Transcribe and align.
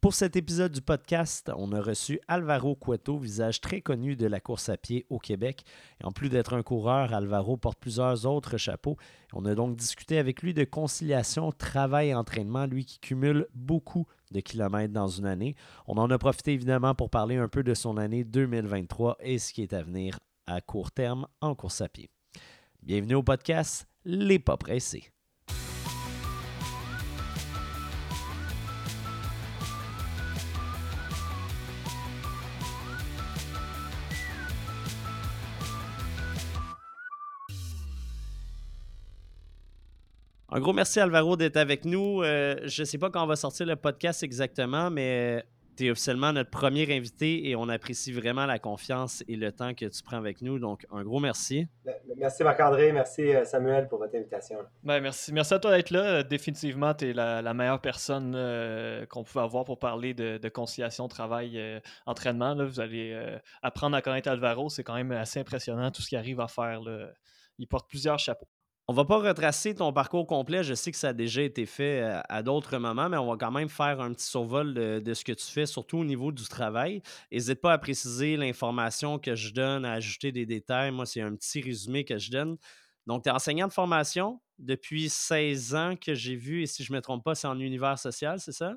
Pour 0.00 0.14
cet 0.14 0.34
épisode 0.34 0.72
du 0.72 0.80
podcast, 0.80 1.52
on 1.54 1.72
a 1.72 1.82
reçu 1.82 2.20
Alvaro 2.26 2.74
Cueto, 2.74 3.18
visage 3.18 3.60
très 3.60 3.82
connu 3.82 4.16
de 4.16 4.26
la 4.26 4.40
course 4.40 4.70
à 4.70 4.78
pied 4.78 5.04
au 5.10 5.18
Québec. 5.18 5.62
Et 6.00 6.06
en 6.06 6.10
plus 6.10 6.30
d'être 6.30 6.54
un 6.54 6.62
coureur, 6.62 7.12
Alvaro 7.12 7.58
porte 7.58 7.78
plusieurs 7.78 8.24
autres 8.24 8.56
chapeaux. 8.56 8.96
On 9.34 9.44
a 9.44 9.54
donc 9.54 9.76
discuté 9.76 10.16
avec 10.16 10.40
lui 10.40 10.54
de 10.54 10.64
conciliation 10.64 11.52
travail-entraînement, 11.52 12.64
lui 12.64 12.86
qui 12.86 12.98
cumule 12.98 13.46
beaucoup 13.52 14.06
de 14.30 14.40
kilomètres 14.40 14.94
dans 14.94 15.08
une 15.08 15.26
année. 15.26 15.54
On 15.86 15.98
en 15.98 16.10
a 16.10 16.16
profité 16.16 16.54
évidemment 16.54 16.94
pour 16.94 17.10
parler 17.10 17.36
un 17.36 17.48
peu 17.48 17.62
de 17.62 17.74
son 17.74 17.98
année 17.98 18.24
2023 18.24 19.18
et 19.20 19.38
ce 19.38 19.52
qui 19.52 19.60
est 19.62 19.74
à 19.74 19.82
venir 19.82 20.18
à 20.46 20.62
court 20.62 20.92
terme 20.92 21.26
en 21.42 21.54
course 21.54 21.82
à 21.82 21.90
pied. 21.90 22.08
Bienvenue 22.82 23.16
au 23.16 23.22
podcast 23.22 23.86
Les 24.06 24.38
Pas 24.38 24.56
Pressés. 24.56 25.12
Un 40.52 40.58
gros 40.58 40.72
merci 40.72 40.98
Alvaro 40.98 41.36
d'être 41.36 41.56
avec 41.56 41.84
nous. 41.84 42.24
Euh, 42.24 42.56
je 42.64 42.82
ne 42.82 42.84
sais 42.84 42.98
pas 42.98 43.08
quand 43.08 43.22
on 43.22 43.26
va 43.28 43.36
sortir 43.36 43.66
le 43.66 43.76
podcast 43.76 44.24
exactement, 44.24 44.90
mais 44.90 45.44
tu 45.76 45.86
es 45.86 45.90
officiellement 45.92 46.32
notre 46.32 46.50
premier 46.50 46.92
invité 46.92 47.48
et 47.48 47.54
on 47.54 47.68
apprécie 47.68 48.10
vraiment 48.10 48.46
la 48.46 48.58
confiance 48.58 49.22
et 49.28 49.36
le 49.36 49.52
temps 49.52 49.74
que 49.74 49.84
tu 49.84 50.02
prends 50.02 50.16
avec 50.16 50.42
nous. 50.42 50.58
Donc, 50.58 50.84
un 50.90 51.04
gros 51.04 51.20
merci. 51.20 51.68
Merci 52.16 52.42
Marc-André, 52.42 52.90
merci 52.90 53.32
euh, 53.32 53.44
Samuel 53.44 53.86
pour 53.86 54.00
votre 54.00 54.16
invitation. 54.16 54.58
Ben, 54.82 55.00
merci. 55.00 55.32
merci 55.32 55.54
à 55.54 55.60
toi 55.60 55.70
d'être 55.70 55.90
là. 55.90 56.24
Définitivement, 56.24 56.94
tu 56.94 57.10
es 57.10 57.12
la, 57.12 57.54
meilleure 57.54 57.80
personne 57.80 58.32
euh, 58.34 59.06
qu'on 59.06 59.22
pouvait 59.22 59.44
avoir 59.44 59.62
pour 59.62 59.78
parler 59.78 60.14
de, 60.14 60.48
conciliation 60.48 61.06
travail-entraînement. 61.06 62.56
Vous 62.66 62.80
allez 62.80 63.38
apprendre 63.62 63.96
à 63.96 64.02
connaître 64.02 64.28
Alvaro. 64.28 64.68
C'est 64.68 64.82
quand 64.82 64.94
même 64.94 65.12
assez 65.12 65.38
impressionnant 65.38 65.92
tout 65.92 66.02
ce 66.02 66.08
qu'il 66.08 66.18
arrive 66.18 66.40
à 66.40 66.48
faire. 66.48 66.80
Il 67.56 67.68
porte 67.68 67.88
plusieurs 67.88 68.18
chapeaux. 68.18 68.48
On 68.90 68.92
va 68.92 69.04
pas 69.04 69.18
retracer 69.18 69.72
ton 69.76 69.92
parcours 69.92 70.26
complet. 70.26 70.64
Je 70.64 70.74
sais 70.74 70.90
que 70.90 70.96
ça 70.96 71.10
a 71.10 71.12
déjà 71.12 71.42
été 71.42 71.64
fait 71.64 72.02
euh, 72.02 72.20
à, 72.28 72.42
d'autres 72.42 72.76
moments, 72.76 73.08
mais 73.08 73.18
on 73.18 73.30
va 73.30 73.36
quand 73.36 73.52
même 73.52 73.68
faire 73.68 74.00
un 74.00 74.12
petit 74.12 74.26
survol 74.26 74.74
de, 74.74 75.14
ce 75.14 75.22
que 75.22 75.30
tu 75.30 75.46
fais, 75.46 75.64
surtout 75.64 75.98
au 75.98 76.04
niveau 76.04 76.32
du 76.32 76.42
travail. 76.48 77.00
N'hésite 77.30 77.60
pas 77.60 77.72
à 77.72 77.78
préciser 77.78 78.36
l'information 78.36 79.20
que 79.20 79.36
je 79.36 79.54
donne, 79.54 79.84
à 79.84 79.92
ajouter 79.92 80.32
des 80.32 80.44
détails. 80.44 80.90
Moi, 80.90 81.06
c'est 81.06 81.20
un 81.20 81.36
petit 81.36 81.60
résumé 81.60 82.04
que 82.04 82.18
je 82.18 82.32
donne. 82.32 82.56
Donc, 83.06 83.22
tu 83.22 83.28
es 83.28 83.32
enseignant 83.32 83.68
de 83.68 83.72
formation 83.72 84.40
depuis 84.58 85.08
16 85.08 85.74
ans 85.76 85.94
que 85.94 86.12
j'ai 86.14 86.34
vu, 86.34 86.62
et 86.62 86.66
si 86.66 86.82
je 86.82 86.92
ne 86.92 86.96
me 86.96 87.00
trompe 87.00 87.22
pas, 87.22 87.36
c'est 87.36 87.46
en 87.46 87.60
univers 87.60 87.96
social, 87.96 88.40
c'est 88.40 88.50
ça? 88.50 88.74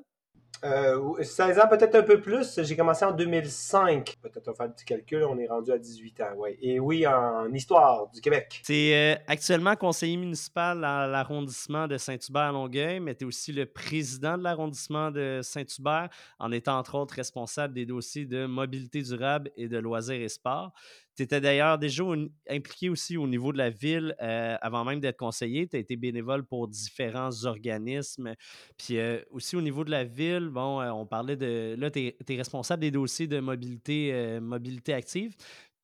16 0.62 1.58
euh, 1.58 1.62
ans, 1.62 1.68
peut-être 1.68 1.94
un 1.94 2.02
peu 2.02 2.20
plus. 2.20 2.60
J'ai 2.62 2.76
commencé 2.76 3.04
en 3.04 3.12
2005. 3.12 4.16
Peut-être 4.22 4.48
on 4.48 4.50
va 4.52 4.56
faire 4.56 4.66
un 4.66 4.70
petit 4.70 4.84
calcul, 4.84 5.24
on 5.24 5.38
est 5.38 5.46
rendu 5.46 5.72
à 5.72 5.78
18 5.78 6.20
ans. 6.20 6.34
Ouais. 6.36 6.56
Et 6.60 6.80
oui, 6.80 7.06
en 7.06 7.52
histoire 7.52 8.10
du 8.10 8.20
Québec. 8.20 8.62
Es 8.68 8.94
euh, 8.94 9.22
actuellement 9.26 9.76
conseiller 9.76 10.16
municipal 10.16 10.84
à 10.84 11.06
l'arrondissement 11.06 11.86
de 11.86 11.98
Saint-Hubert-Longueuil, 11.98 13.00
mais 13.00 13.14
tu 13.14 13.24
es 13.24 13.26
aussi 13.26 13.52
le 13.52 13.66
président 13.66 14.38
de 14.38 14.42
l'arrondissement 14.42 15.10
de 15.10 15.40
Saint-Hubert, 15.42 16.08
en 16.38 16.52
étant 16.52 16.78
entre 16.78 16.96
autres 16.96 17.14
responsable 17.14 17.74
des 17.74 17.86
dossiers 17.86 18.26
de 18.26 18.46
mobilité 18.46 19.02
durable 19.02 19.50
et 19.56 19.68
de 19.68 19.78
loisirs 19.78 20.20
et 20.20 20.28
sports. 20.28 20.72
Tu 21.16 21.22
étais 21.22 21.40
d'ailleurs 21.40 21.78
déjà 21.78 22.02
impliqué 22.50 22.88
aussi 22.88 23.16
au 23.16 23.28
niveau 23.28 23.52
de 23.52 23.58
la 23.58 23.70
ville 23.70 24.16
euh, 24.20 24.56
avant 24.60 24.84
même 24.84 24.98
d'être 24.98 25.16
conseiller. 25.16 25.68
Tu 25.68 25.76
as 25.76 25.78
été 25.78 25.94
bénévole 25.94 26.44
pour 26.44 26.66
différents 26.66 27.44
organismes. 27.44 28.34
Puis 28.76 28.98
euh, 28.98 29.20
aussi 29.30 29.54
au 29.54 29.60
niveau 29.60 29.84
de 29.84 29.92
la 29.92 30.02
ville, 30.02 30.43
bon, 30.50 30.80
euh, 30.80 30.90
on 30.90 31.06
parlait 31.06 31.36
de. 31.36 31.74
Là, 31.78 31.90
tu 31.90 32.06
es, 32.06 32.36
responsable 32.36 32.80
des 32.82 32.90
dossiers 32.90 33.26
de 33.26 33.40
mobilité, 33.40 34.38
mobilité 34.40 34.94
active. 34.94 35.34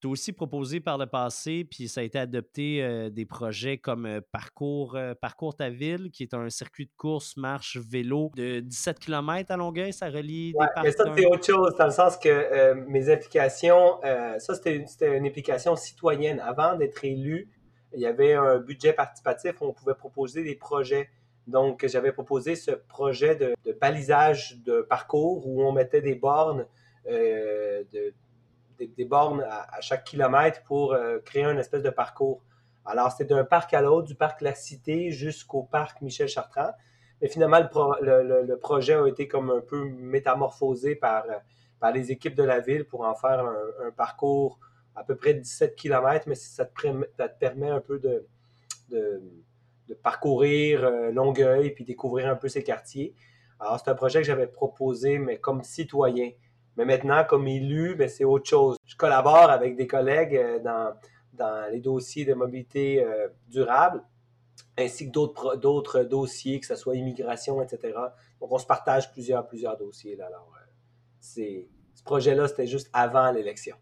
Tu 0.01 0.07
as 0.07 0.09
aussi 0.09 0.33
proposé 0.33 0.79
par 0.79 0.97
le 0.97 1.05
passé, 1.05 1.63
puis 1.63 1.87
ça 1.87 2.01
a 2.01 2.03
été 2.03 2.17
adopté, 2.17 2.81
euh, 2.81 3.11
des 3.11 3.27
projets 3.27 3.77
comme 3.77 4.07
euh, 4.07 4.19
Parcours, 4.31 4.95
euh, 4.95 5.13
Parcours 5.13 5.55
ta 5.55 5.69
ville, 5.69 6.09
qui 6.09 6.23
est 6.23 6.33
un 6.33 6.49
circuit 6.49 6.87
de 6.87 6.91
course, 6.97 7.37
marche, 7.37 7.77
vélo 7.77 8.31
de 8.35 8.61
17 8.61 8.97
km 8.97 9.51
à 9.51 9.57
Longueuil. 9.57 9.93
Ça 9.93 10.09
relie 10.09 10.53
des 10.53 10.57
parcs. 10.57 10.83
Mais 10.83 10.91
ça, 10.91 11.03
c'est 11.15 11.25
autre 11.27 11.45
chose, 11.45 11.75
dans 11.77 11.85
le 11.85 11.91
sens 11.91 12.17
que 12.17 12.73
mes 12.87 13.11
implications, 13.11 13.99
ça, 14.01 14.55
c'était 14.55 14.75
une, 14.75 14.87
une, 15.01 15.25
implication 15.27 15.75
citoyenne. 15.75 16.39
Avant 16.39 16.75
d'être 16.75 17.05
élu, 17.05 17.47
il 17.93 17.99
y 17.99 18.07
avait 18.07 18.33
un 18.33 18.57
budget 18.57 18.93
participatif 18.93 19.61
où 19.61 19.65
on 19.65 19.73
pouvait 19.73 19.93
proposer 19.93 20.43
des 20.43 20.55
projets. 20.55 21.09
Donc, 21.47 21.85
j'avais 21.87 22.11
proposé 22.11 22.55
ce 22.55 22.71
projet 22.71 23.35
de, 23.35 23.55
balisage 23.79 24.59
de 24.63 24.81
parcours 24.81 25.47
où 25.47 25.63
on 25.63 25.71
mettait 25.71 26.01
des 26.01 26.15
bornes 26.15 26.65
de 27.05 28.13
des, 28.87 29.05
bornes 29.05 29.43
à, 29.43 29.81
chaque 29.81 30.03
kilomètre 30.03 30.63
pour 30.63 30.93
euh, 30.93 31.19
créer 31.19 31.43
un 31.43 31.57
espèce 31.57 31.83
de 31.83 31.89
parcours. 31.89 32.43
Alors, 32.85 33.11
c'est 33.11 33.25
d'un 33.25 33.43
parc 33.43 33.73
à 33.73 33.81
l'autre, 33.81 34.07
du 34.07 34.15
parc 34.15 34.41
La 34.41 34.55
Cité 34.55 35.11
jusqu'au 35.11 35.63
parc 35.63 36.01
Michel 36.01 36.27
Chartrand. 36.27 36.71
Mais 37.21 37.27
finalement, 37.27 37.59
le, 38.01 38.55
projet 38.55 38.95
a 38.95 39.07
été 39.07 39.27
comme 39.27 39.51
un 39.51 39.61
peu 39.61 39.83
métamorphosé 39.83 40.95
par, 40.95 41.25
euh, 41.25 41.91
les 41.91 42.11
équipes 42.11 42.35
de 42.35 42.43
la 42.43 42.59
ville 42.59 42.85
pour 42.85 43.01
en 43.01 43.15
faire 43.15 43.45
un, 43.85 43.91
parcours 43.91 44.59
à 44.95 45.03
peu 45.03 45.15
près 45.15 45.33
17 45.33 45.75
km, 45.75 46.25
mais 46.27 46.35
ça 46.35 46.65
te, 46.65 46.71
permet, 47.39 47.69
un 47.69 47.79
peu 47.79 47.99
de, 47.99 48.25
parcourir 49.95 50.83
euh, 50.83 51.11
Longueuil 51.11 51.71
puis 51.71 51.83
découvrir 51.83 52.29
un 52.29 52.35
peu 52.35 52.49
ses 52.49 52.63
quartiers. 52.63 53.15
Alors, 53.59 53.79
c'est 53.79 53.91
un 53.91 53.95
projet 53.95 54.19
que 54.19 54.25
j'avais 54.25 54.47
proposé, 54.47 55.19
mais 55.19 55.37
comme 55.37 55.63
citoyen. 55.63 56.31
Mais 56.77 56.85
maintenant, 56.85 57.23
comme 57.23 57.47
élu, 57.47 57.95
ben, 57.95 58.09
c'est 58.09 58.23
autre 58.23 58.49
chose. 58.49 58.77
Je 58.85 58.95
collabore 58.95 59.49
avec 59.49 59.75
des 59.75 59.87
collègues 59.87 60.35
euh, 60.35 60.59
dans, 60.59 60.93
dans 61.33 61.71
les 61.71 61.79
dossiers 61.79 62.25
de 62.25 62.33
mobilité 62.33 63.03
euh, 63.03 63.27
durable, 63.49 64.03
ainsi 64.77 65.07
que 65.07 65.11
d'autres, 65.11 66.03
dossiers, 66.03 66.59
que 66.59 66.65
ce 66.65 66.75
soit 66.75 66.95
immigration, 66.95 67.61
etc. 67.61 67.93
Donc, 68.39 68.51
on 68.51 68.57
se 68.57 68.65
partage 68.65 69.11
plusieurs, 69.11 69.47
plusieurs 69.47 69.77
dossiers. 69.77 70.19
Alors, 70.21 70.51
euh, 70.57 71.61
ce 71.93 72.03
projet-là, 72.03 72.47
c'était 72.47 72.67
juste 72.67 72.89
avant 72.93 73.31
l'élection. 73.31 73.75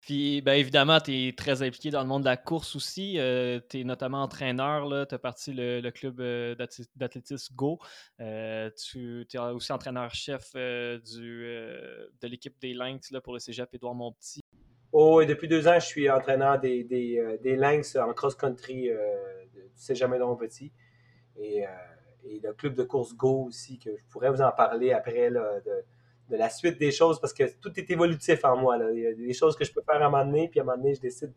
Puis, 0.00 0.40
bien 0.40 0.54
évidemment, 0.54 0.98
tu 0.98 1.12
es 1.12 1.36
très 1.36 1.62
impliqué 1.62 1.90
dans 1.90 2.00
le 2.00 2.06
monde 2.06 2.22
de 2.22 2.28
la 2.28 2.38
course 2.38 2.74
aussi. 2.74 3.18
Euh, 3.18 3.60
tu 3.68 3.80
es 3.80 3.84
notamment 3.84 4.22
entraîneur. 4.22 4.88
Tu 5.06 5.14
as 5.14 5.18
parti 5.18 5.52
le, 5.52 5.88
club 5.90 6.20
euh, 6.20 6.54
d'athlétisme 6.96 7.54
Go. 7.54 7.78
Euh, 8.18 8.70
tu 8.70 9.26
es 9.32 9.38
aussi 9.38 9.72
entraîneur-chef 9.72 10.54
de 10.54 11.00
l'équipe 12.22 12.58
des 12.60 12.72
Lynx 12.72 13.10
là, 13.10 13.20
pour 13.20 13.34
le 13.34 13.38
cégep 13.38 13.68
Édouard 13.74 13.94
Montpetit. 13.94 14.40
Oh, 14.92 15.20
et 15.20 15.26
depuis 15.26 15.48
deux 15.48 15.68
ans, 15.68 15.78
je 15.78 15.86
suis 15.86 16.10
entraîneur 16.10 16.58
des, 16.58 16.82
des, 16.82 17.56
Lynx 17.56 17.94
en 17.96 18.12
cross-country 18.14 18.90
du 19.52 19.70
cégep 19.74 20.10
Édouard 20.14 20.30
Montpetit. 20.30 20.72
Et, 21.36 21.64
et, 22.24 22.40
le 22.42 22.54
club 22.54 22.74
de 22.74 22.84
course 22.84 23.14
Go 23.14 23.44
aussi, 23.48 23.78
que 23.78 23.90
je 23.94 24.04
pourrais 24.08 24.30
vous 24.30 24.40
en 24.40 24.50
parler 24.50 24.92
après. 24.92 25.28
Là, 25.28 25.60
de, 25.60 25.84
de 26.30 26.36
la 26.36 26.48
suite 26.48 26.78
des 26.78 26.92
choses 26.92 27.20
parce 27.20 27.32
que 27.32 27.44
tout 27.60 27.72
est 27.78 27.90
évolutif 27.90 28.44
en 28.44 28.56
moi. 28.56 28.78
Il 28.92 29.00
y 29.00 29.06
a 29.06 29.12
des 29.12 29.32
choses 29.34 29.56
que 29.56 29.64
je 29.64 29.72
peux 29.72 29.82
faire 29.82 30.00
à 30.00 30.06
un 30.06 30.10
moment 30.10 30.24
donné, 30.24 30.48
puis 30.48 30.60
à 30.60 30.62
un 30.62 30.66
moment 30.66 30.78
donné, 30.78 30.94
je 30.94 31.00
décide 31.00 31.32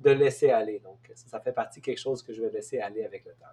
de, 0.00 0.10
laisser 0.10 0.50
aller. 0.50 0.80
Donc, 0.84 0.98
ça, 1.14 1.40
fait 1.40 1.52
partie 1.52 1.80
de 1.80 1.84
quelque 1.84 2.00
chose 2.00 2.22
que 2.22 2.32
je 2.32 2.42
vais 2.42 2.50
laisser 2.50 2.78
aller 2.78 3.04
avec 3.04 3.24
le 3.24 3.32
temps. 3.32 3.46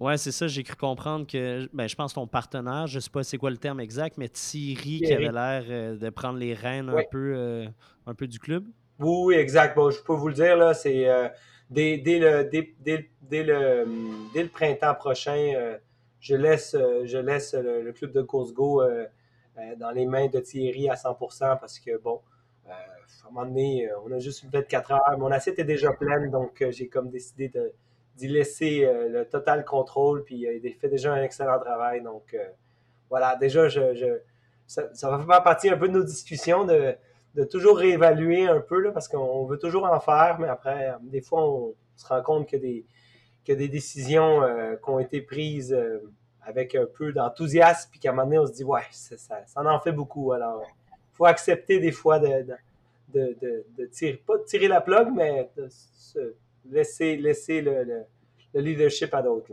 Ouais, 0.00 0.18
c'est 0.18 0.32
ça. 0.32 0.46
J'ai 0.48 0.62
cru 0.62 0.76
comprendre 0.76 1.26
que, 1.26 1.68
ben, 1.72 1.88
je 1.88 1.94
pense 1.94 2.14
ton 2.14 2.26
partenaire, 2.26 2.86
je 2.86 2.98
sais 2.98 3.10
pas 3.10 3.22
c'est 3.22 3.38
quoi 3.38 3.50
le 3.50 3.56
terme 3.56 3.80
exact, 3.80 4.18
mais 4.18 4.28
Thierry, 4.28 5.00
qui 5.00 5.12
avait 5.12 5.32
l'air 5.32 5.64
euh, 5.68 5.96
de 5.96 6.10
prendre 6.10 6.38
les 6.38 6.52
rênes 6.52 6.90
un, 6.90 7.02
peu, 7.10 7.34
euh, 7.36 7.66
un 8.06 8.14
peu 8.14 8.26
du 8.26 8.38
club. 8.38 8.66
Oui, 8.98 9.36
exact. 9.36 9.76
Bon, 9.76 9.90
je 9.90 10.02
peux 10.02 10.12
vous 10.12 10.28
le 10.28 10.34
dire, 10.34 10.56
là, 10.56 10.74
c'est 10.74 11.08
euh, 11.08 11.28
dès, 11.70 11.96
le, 12.04 12.44
dès, 12.44 13.42
le, 13.42 13.86
dès 14.34 14.42
le 14.42 14.48
printemps 14.48 14.94
prochain, 14.94 15.78
je 16.20 16.34
laisse, 16.34 16.76
je 17.04 17.18
laisse 17.18 17.54
le, 17.54 17.92
club 17.92 18.12
de 18.12 18.22
course 18.22 18.52
Go 18.52 18.82
dans 19.76 19.90
les 19.90 20.06
mains 20.06 20.28
de 20.28 20.40
Thierry 20.40 20.88
à 20.88 20.94
100% 20.94 21.58
parce 21.58 21.78
que, 21.78 21.96
bon, 21.98 22.20
euh, 22.66 22.70
à 22.70 23.28
un 23.28 23.30
moment 23.30 23.46
donné, 23.46 23.88
euh, 23.88 23.94
on 24.04 24.12
a 24.12 24.18
juste 24.18 24.42
une 24.42 24.50
24 24.50 24.92
heures. 24.92 25.18
Mon 25.18 25.30
assiette 25.30 25.58
est 25.58 25.64
déjà 25.64 25.92
pleine, 25.92 26.30
donc 26.30 26.64
j'ai 26.70 26.88
comme 26.88 27.10
décidé 27.10 27.52
d'y 28.16 28.28
laisser 28.28 28.88
le 29.08 29.24
total 29.24 29.64
contrôle. 29.64 30.24
Puis 30.24 30.46
il 30.62 30.74
fait 30.74 30.88
déjà 30.88 31.12
un 31.12 31.22
excellent 31.22 31.58
travail. 31.58 32.02
Donc 32.02 32.36
voilà, 33.10 33.36
déjà, 33.36 33.68
je, 33.68 34.18
ça, 34.66 34.88
va 35.02 35.24
faire 35.24 35.42
partie 35.42 35.68
un 35.68 35.76
peu 35.76 35.88
de 35.88 35.94
nos 35.94 36.04
discussions 36.04 36.64
de, 36.64 36.96
toujours 37.50 37.78
réévaluer 37.78 38.46
un 38.46 38.60
peu, 38.60 38.80
là, 38.80 38.92
parce 38.92 39.08
qu'on 39.08 39.44
veut 39.44 39.58
toujours 39.58 39.84
en 39.84 40.00
faire, 40.00 40.38
mais 40.38 40.48
après, 40.48 40.94
des 41.02 41.20
fois, 41.20 41.48
on, 41.48 41.74
se 41.96 42.06
rend 42.06 42.22
compte 42.22 42.48
que 42.48 42.56
des, 42.56 42.84
que 43.44 43.52
des 43.52 43.68
décisions 43.68 44.40
qui 44.82 44.90
ont 44.90 44.98
été 44.98 45.20
prises 45.20 45.76
avec 46.46 46.74
un 46.74 46.86
peu 46.86 47.12
d'enthousiasme, 47.12 47.90
puis 47.90 48.00
qu'à 48.00 48.10
un 48.10 48.12
moment 48.12 48.24
donné, 48.26 48.38
on 48.38 48.46
se 48.46 48.52
dit, 48.52 48.64
ouais, 48.64 48.82
ça, 48.90 49.42
en 49.56 49.80
fait 49.80 49.92
beaucoup. 49.92 50.32
Alors, 50.32 50.62
il 50.90 51.16
faut 51.16 51.24
accepter 51.24 51.78
des 51.78 51.92
fois 51.92 52.18
de, 52.18 52.56
tirer, 53.92 54.22
pas 54.26 54.38
de 54.38 54.44
tirer 54.44 54.68
la 54.68 54.80
plug, 54.80 55.08
mais 55.14 55.50
de 55.56 55.68
se 55.68 56.34
laisser, 56.70 57.16
laisser 57.16 57.60
le, 57.60 58.04
leadership 58.54 59.12
à 59.14 59.22
d'autres. 59.22 59.52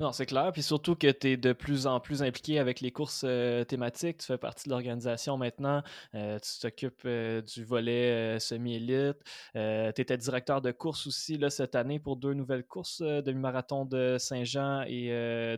Non, 0.00 0.12
c'est 0.12 0.26
clair. 0.26 0.50
Puis 0.52 0.62
surtout 0.62 0.96
que 0.96 1.10
tu 1.10 1.28
es 1.28 1.36
de 1.36 1.52
plus 1.52 1.86
en 1.86 2.00
plus 2.00 2.22
impliqué 2.22 2.58
avec 2.58 2.80
les 2.80 2.90
courses 2.90 3.22
euh, 3.24 3.64
thématiques. 3.64 4.18
Tu 4.18 4.26
fais 4.26 4.38
partie 4.38 4.68
de 4.68 4.70
l'organisation 4.70 5.36
maintenant. 5.36 5.82
Euh, 6.14 6.38
tu 6.38 6.60
t'occupes 6.60 7.02
euh, 7.04 7.42
du 7.42 7.64
volet 7.64 8.38
semi-élite. 8.40 9.18
tu 9.54 10.00
étais 10.00 10.16
directeur 10.16 10.60
de 10.60 10.72
course 10.72 11.06
aussi 11.06 11.38
là, 11.38 11.50
cette 11.50 11.74
année 11.74 11.98
pour 11.98 12.16
deux 12.16 12.34
nouvelles 12.34 12.64
courses, 12.64 13.00
demi-marathon 13.00 13.84
de 13.84 14.16
Saint-Jean 14.18 14.82
et 14.86 15.08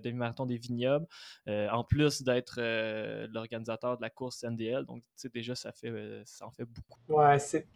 demi-marathon 0.02 0.46
des 0.46 0.58
Vignobles. 0.58 1.06
en 1.46 1.84
plus 1.84 2.22
d'être 2.22 2.60
l'organisateur 3.32 3.96
de 3.96 4.02
la 4.02 4.10
course 4.10 4.44
NDL. 4.44 4.84
Donc, 4.86 5.02
tu 5.02 5.08
sais, 5.16 5.28
déjà, 5.28 5.54
ça, 5.54 5.72
fait, 5.72 6.22
ça 6.24 6.46
en 6.46 6.50
fait 6.50 6.64
beaucoup. 6.64 7.00
Ouais, 7.08 7.38
c'est 7.38 7.66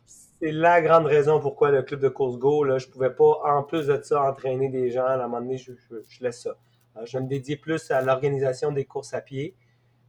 la 0.41 0.81
grande 0.81 1.07
raison 1.07 1.41
pourquoi 1.41 1.71
le 1.71 1.83
club 1.83 2.01
de 2.01 2.09
course 2.09 2.39
Go, 2.39 2.65
là, 2.65 2.79
je 2.79 2.87
pouvais 2.87 3.11
pas, 3.11 3.41
en 3.45 3.63
plus 3.63 3.87
de 3.87 4.01
ça, 4.03 4.23
entraîner 4.23 4.69
des 4.69 4.91
gens. 4.91 5.05
À 5.05 5.15
un 5.15 5.19
moment 5.19 5.41
donné, 5.41 5.59
je, 5.59 5.73
laisse 6.21 6.43
ça. 6.43 6.57
Euh, 6.97 7.07
je 7.07 7.19
me 7.19 7.27
dédier 7.27 7.57
plus 7.57 7.91
à 7.91 8.01
l'organisation 8.03 8.73
des 8.73 8.85
courses 8.85 9.15
à 9.15 9.21
pied 9.21 9.57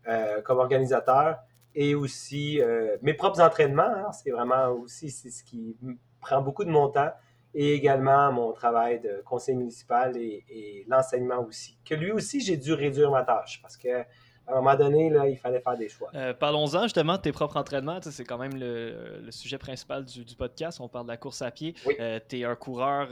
euh, 0.07 0.41
comme 0.41 0.59
organisateur 0.59 1.37
et 1.75 1.95
aussi 1.95 2.61
euh, 2.61 2.97
mes 3.01 3.13
propres 3.13 3.41
entraînements. 3.41 3.83
Hein. 3.83 4.11
c'est 4.11 4.31
vraiment 4.31 4.69
aussi 4.69 5.11
ce 5.11 5.43
qui 5.43 5.75
prend 6.19 6.41
beaucoup 6.41 6.63
de 6.63 6.71
mon 6.71 6.89
temps 6.89 7.11
et 7.53 7.73
également 7.73 8.31
mon 8.31 8.51
travail 8.51 8.99
de 8.99 9.21
conseil 9.25 9.55
municipal 9.55 10.15
et, 10.17 10.85
l'enseignement 10.87 11.43
aussi. 11.43 11.77
Que 11.85 11.95
lui 11.95 12.11
aussi, 12.11 12.41
j'ai 12.41 12.57
dû 12.57 12.73
réduire 12.73 13.11
ma 13.11 13.23
tâche 13.23 13.59
parce 13.61 13.77
que 13.77 14.03
à 14.49 14.53
un 14.53 14.55
moment 14.61 14.75
donné, 14.75 15.09
là, 15.09 15.27
il 15.27 15.37
fallait 15.37 15.61
faire 15.61 15.77
des 15.77 15.89
choix. 15.89 16.11
Parlons-en 16.39 16.83
justement 16.83 17.17
de 17.17 17.21
tes 17.21 17.31
propres 17.31 17.57
entraînements. 17.57 17.99
C'est 18.01 18.25
quand 18.25 18.37
même 18.37 18.55
le, 18.55 19.29
sujet 19.31 19.57
principal 19.57 20.05
du, 20.05 20.35
podcast. 20.35 20.79
On 20.81 20.87
parle 20.87 21.05
de 21.05 21.11
la 21.11 21.17
course 21.17 21.41
à 21.41 21.51
pied. 21.51 21.73
tu 21.73 22.39
es 22.39 22.43
un 22.43 22.55
coureur, 22.55 23.07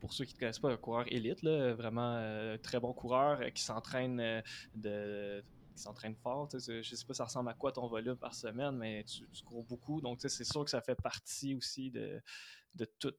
pour 0.00 0.12
ceux 0.12 0.24
qui 0.24 0.32
ne 0.32 0.36
te 0.36 0.40
connaissent 0.40 0.58
pas, 0.58 0.70
un 0.70 0.76
coureur 0.76 1.04
élite, 1.08 1.42
là, 1.42 1.74
vraiment 1.74 2.22
très 2.62 2.80
bon 2.80 2.92
coureur 2.92 3.40
qui 3.52 3.62
s'entraîne 3.62 4.42
de 4.74 5.42
qui 5.72 5.82
s'entraîne 5.82 6.14
fort. 6.14 6.48
Je 6.52 6.78
ne 6.78 6.82
sais 6.82 7.06
pas 7.06 7.14
ça 7.14 7.24
ressemble 7.24 7.50
à 7.50 7.54
quoi 7.54 7.72
ton 7.72 7.86
volume 7.86 8.16
par 8.16 8.34
semaine, 8.34 8.76
mais 8.76 9.04
tu, 9.04 9.24
cours 9.44 9.64
beaucoup. 9.64 10.00
Donc, 10.00 10.18
c'est 10.20 10.44
sûr 10.44 10.64
que 10.64 10.70
ça 10.70 10.80
fait 10.80 10.94
partie 10.94 11.54
aussi 11.54 11.90
de, 11.90 12.20
de 12.74 12.84
tout. 12.98 13.14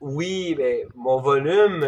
Oui, 0.00 0.54
mais 0.58 0.86
mon 0.94 1.20
volume, 1.20 1.86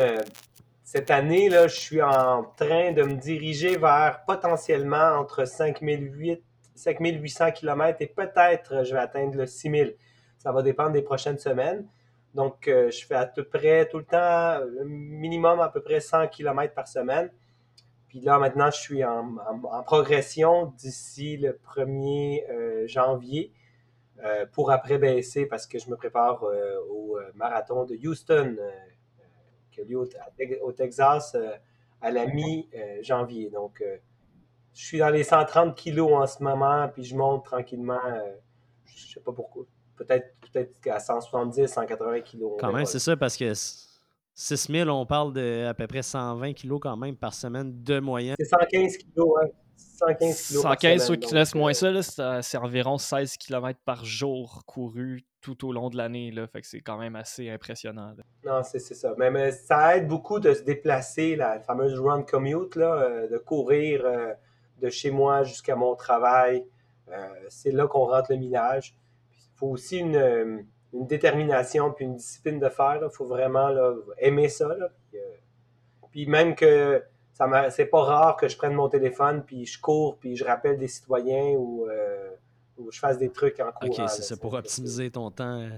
cette 0.84 1.10
année, 1.10 1.48
là, 1.48 1.66
je 1.66 1.81
suis 1.81 2.02
en 2.02 2.44
train 2.58 2.92
de 2.92 3.02
me 3.02 3.14
diriger 3.14 3.78
vers 3.78 4.22
potentiellement 4.26 5.19
entre 5.19 5.46
5800 5.46 7.52
km 7.52 7.96
et 8.00 8.06
peut-être 8.06 8.84
je 8.84 8.92
vais 8.92 9.00
atteindre 9.00 9.34
le 9.34 9.46
6000. 9.46 9.96
Ça 10.36 10.52
va 10.52 10.62
dépendre 10.62 10.92
des 10.92 11.00
prochaines 11.00 11.38
semaines. 11.38 11.88
Donc, 12.34 12.69
euh, 12.69 12.90
je 12.90 13.06
fais 13.06 13.14
à 13.14 13.25
peu 13.25 13.44
près 13.44 13.88
tout 13.88 13.96
le 13.96 14.04
temps, 14.04 14.58
le 14.58 14.84
minimum 14.84 15.60
à 15.60 15.70
peu 15.70 15.81
près 15.81 16.00
100 16.00 16.28
km 16.28 16.75
par 16.75 16.86
semaine. 16.86 17.31
Puis 18.08 18.20
là, 18.20 18.38
maintenant, 18.38 18.70
je 18.70 18.78
suis 18.78 19.02
en, 19.04 19.36
progression 19.86 20.66
d'ici 20.76 21.38
le 21.38 21.58
1er 21.76 22.44
euh, 22.50 22.86
janvier 22.86 23.54
euh, 24.22 24.44
pour 24.52 24.70
après 24.70 24.98
baisser 24.98 25.46
parce 25.46 25.66
que 25.66 25.78
je 25.78 25.88
me 25.88 25.96
prépare 25.96 26.44
au 26.90 27.19
marathon 27.34 27.84
de 27.84 27.96
Houston 28.06 28.58
au, 30.62 30.72
Texas 30.72 31.34
euh, 31.34 31.52
à 32.00 32.10
la 32.10 32.26
mi-janvier. 32.26 33.50
Donc, 33.50 33.80
euh, 33.80 33.96
je 34.74 34.84
suis 34.84 34.98
dans 34.98 35.10
les 35.10 35.24
130 35.24 35.74
kilos 35.74 36.12
en 36.12 36.26
ce 36.26 36.42
moment, 36.42 36.88
puis 36.88 37.04
je 37.04 37.16
monte 37.16 37.44
tranquillement, 37.44 38.00
euh, 38.06 38.32
je 38.84 39.06
ne 39.06 39.12
sais 39.14 39.20
pas 39.20 39.32
pourquoi, 39.32 39.64
peut-être 39.96 40.34
peut 40.52 40.90
à 40.90 41.00
170, 41.00 41.66
180 41.66 42.20
kilos. 42.20 42.52
Quand 42.58 42.72
même, 42.72 42.86
c'est 42.86 42.98
ça, 42.98 43.16
parce 43.16 43.36
que 43.36 43.52
6000, 44.34 44.90
on 44.90 45.06
parle 45.06 45.32
de 45.32 45.66
à 45.66 45.74
peu 45.74 45.86
près 45.86 46.02
120 46.02 46.52
kilos 46.52 46.80
quand 46.82 46.96
même 46.96 47.16
par 47.16 47.34
semaine 47.34 47.82
de 47.82 48.00
moyenne. 48.00 48.36
C'est 48.38 48.46
115 48.46 48.96
kilos, 48.96 49.28
ouais. 49.36 49.52
115 49.76 50.48
kilos 50.48 50.62
115, 50.62 51.06
ceux 51.06 51.16
qui 51.16 51.34
laissent 51.34 51.54
moins 51.54 51.72
ça, 51.72 52.42
c'est 52.42 52.58
environ 52.58 52.98
16 52.98 53.36
km 53.36 53.78
par 53.84 54.04
jour 54.04 54.62
couru 54.66 55.24
tout 55.40 55.68
au 55.68 55.72
long 55.72 55.90
de 55.90 55.96
l'année. 55.96 56.32
Fait 56.52 56.62
que 56.62 56.66
c'est 56.66 56.80
quand 56.80 56.98
même 56.98 57.16
assez 57.16 57.50
impressionnant. 57.50 58.14
Non, 58.44 58.62
c'est 58.62 58.78
ça. 58.78 59.14
Mais, 59.18 59.52
ça 59.52 59.96
aide 59.96 60.08
beaucoup 60.08 60.40
de 60.40 60.54
se 60.54 60.62
déplacer, 60.62 61.36
la 61.36 61.60
fameuse 61.60 62.00
run 62.00 62.22
commute, 62.22 62.76
là, 62.76 62.94
euh, 62.94 63.28
de 63.28 63.36
courir 63.36 64.04
euh, 64.04 64.32
de 64.80 64.88
chez 64.88 65.10
moi 65.10 65.42
jusqu'à 65.42 65.76
mon 65.76 65.94
travail. 65.94 66.64
Euh, 67.10 67.28
c'est 67.50 67.72
là 67.72 67.86
qu'on 67.86 68.06
rentre 68.06 68.32
le 68.32 68.38
millage. 68.38 68.96
Il 69.32 69.58
faut 69.58 69.68
aussi 69.68 69.98
une, 69.98 70.66
détermination 70.92 71.92
puis 71.92 72.06
une 72.06 72.16
discipline 72.16 72.58
de 72.58 72.68
faire. 72.68 73.00
Il 73.02 73.14
faut 73.14 73.26
vraiment 73.26 73.68
aimer 74.18 74.48
ça. 74.48 74.74
Puis, 76.10 76.26
même 76.26 76.54
que 76.54 77.02
ça 77.34 77.70
c'est 77.70 77.86
pas 77.86 78.02
rare 78.02 78.36
que 78.36 78.48
je 78.48 78.56
prenne 78.56 78.72
mon 78.72 78.88
téléphone 78.88 79.42
puis 79.44 79.66
je 79.66 79.78
cours 79.78 80.16
puis 80.16 80.36
je 80.36 80.44
rappelle 80.44 80.78
des 80.78 80.88
citoyens 80.88 81.54
ou 81.58 81.86
ou 82.76 82.90
je 82.90 82.98
fasse 82.98 83.19
des 83.19 83.31
trucs 83.31 83.60
en 83.60 83.72
courant. 83.72 84.04
Ok, 84.04 84.10
c'est 84.10 84.22
ça, 84.22 84.36
pour 84.36 84.54
optimiser 84.54 85.10
ton 85.10 85.31
temps. 85.31 85.60
Euh. 85.60 85.70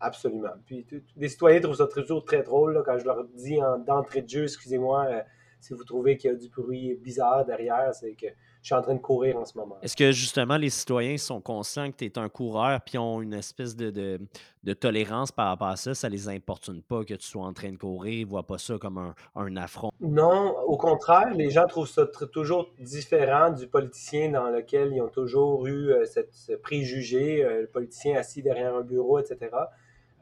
Absolument. 0.00 0.54
Puis 0.64 0.86
les 1.16 1.28
citoyens 1.28 1.60
trouvent 1.60 1.76
ça 1.76 1.86
toujours 1.86 2.24
très 2.24 2.42
drôle 2.42 2.82
quand 2.86 2.98
je 2.98 3.04
leur 3.04 3.24
dis 3.34 3.58
d'entrée 3.86 4.22
de 4.22 4.28
jeu, 4.28 4.44
excusez-moi, 4.44 5.06
euh, 5.08 5.20
si 5.60 5.74
vous 5.74 5.84
trouvez 5.84 6.16
qu'il 6.16 6.30
y 6.30 6.34
a 6.34 6.36
du 6.36 6.48
bruit 6.48 6.94
bizarre 6.94 7.44
derrière, 7.44 7.94
c'est 7.94 8.14
que 8.14 8.26
je 8.62 8.66
suis 8.66 8.74
en 8.74 8.82
train 8.82 8.94
de 8.94 9.00
courir 9.00 9.38
en 9.38 9.44
ce 9.44 9.56
moment. 9.56 9.78
Est-ce 9.82 9.96
que 9.96 10.12
justement 10.12 10.56
les 10.56 10.68
citoyens 10.68 11.16
sont 11.16 11.40
conscients 11.40 11.90
que 11.90 11.96
tu 11.96 12.04
es 12.04 12.18
un 12.18 12.28
coureur 12.28 12.80
puis 12.82 12.98
ont 12.98 13.22
une 13.22 13.32
espèce 13.32 13.74
de, 13.74 13.90
de, 13.90 14.72
tolérance 14.74 15.32
par 15.32 15.48
rapport 15.48 15.68
à 15.68 15.76
ça? 15.76 15.94
Ça 15.94 16.08
les 16.08 16.28
importune 16.28 16.82
pas 16.82 17.04
que 17.04 17.14
tu 17.14 17.26
sois 17.26 17.44
en 17.44 17.52
train 17.52 17.72
de 17.72 17.78
courir, 17.78 18.20
ils 18.20 18.26
voient 18.26 18.46
pas 18.46 18.58
ça 18.58 18.76
comme 18.78 18.98
un, 18.98 19.14
un 19.34 19.56
affront? 19.56 19.90
Non, 20.00 20.56
au 20.66 20.76
contraire, 20.76 21.32
les 21.34 21.50
gens 21.50 21.66
trouvent 21.66 21.88
ça 21.88 22.06
toujours 22.32 22.70
différent 22.78 23.50
du 23.50 23.66
politicien 23.66 24.30
dans 24.30 24.50
lequel 24.50 24.92
ils 24.92 25.00
ont 25.00 25.08
toujours 25.08 25.66
eu 25.66 25.90
euh, 25.90 26.04
cette, 26.04 26.34
ce 26.34 26.52
préjugé, 26.52 27.44
euh, 27.44 27.62
le 27.62 27.66
politicien 27.66 28.16
assis 28.16 28.42
derrière 28.42 28.74
un 28.74 28.82
bureau, 28.82 29.18
etc. 29.18 29.50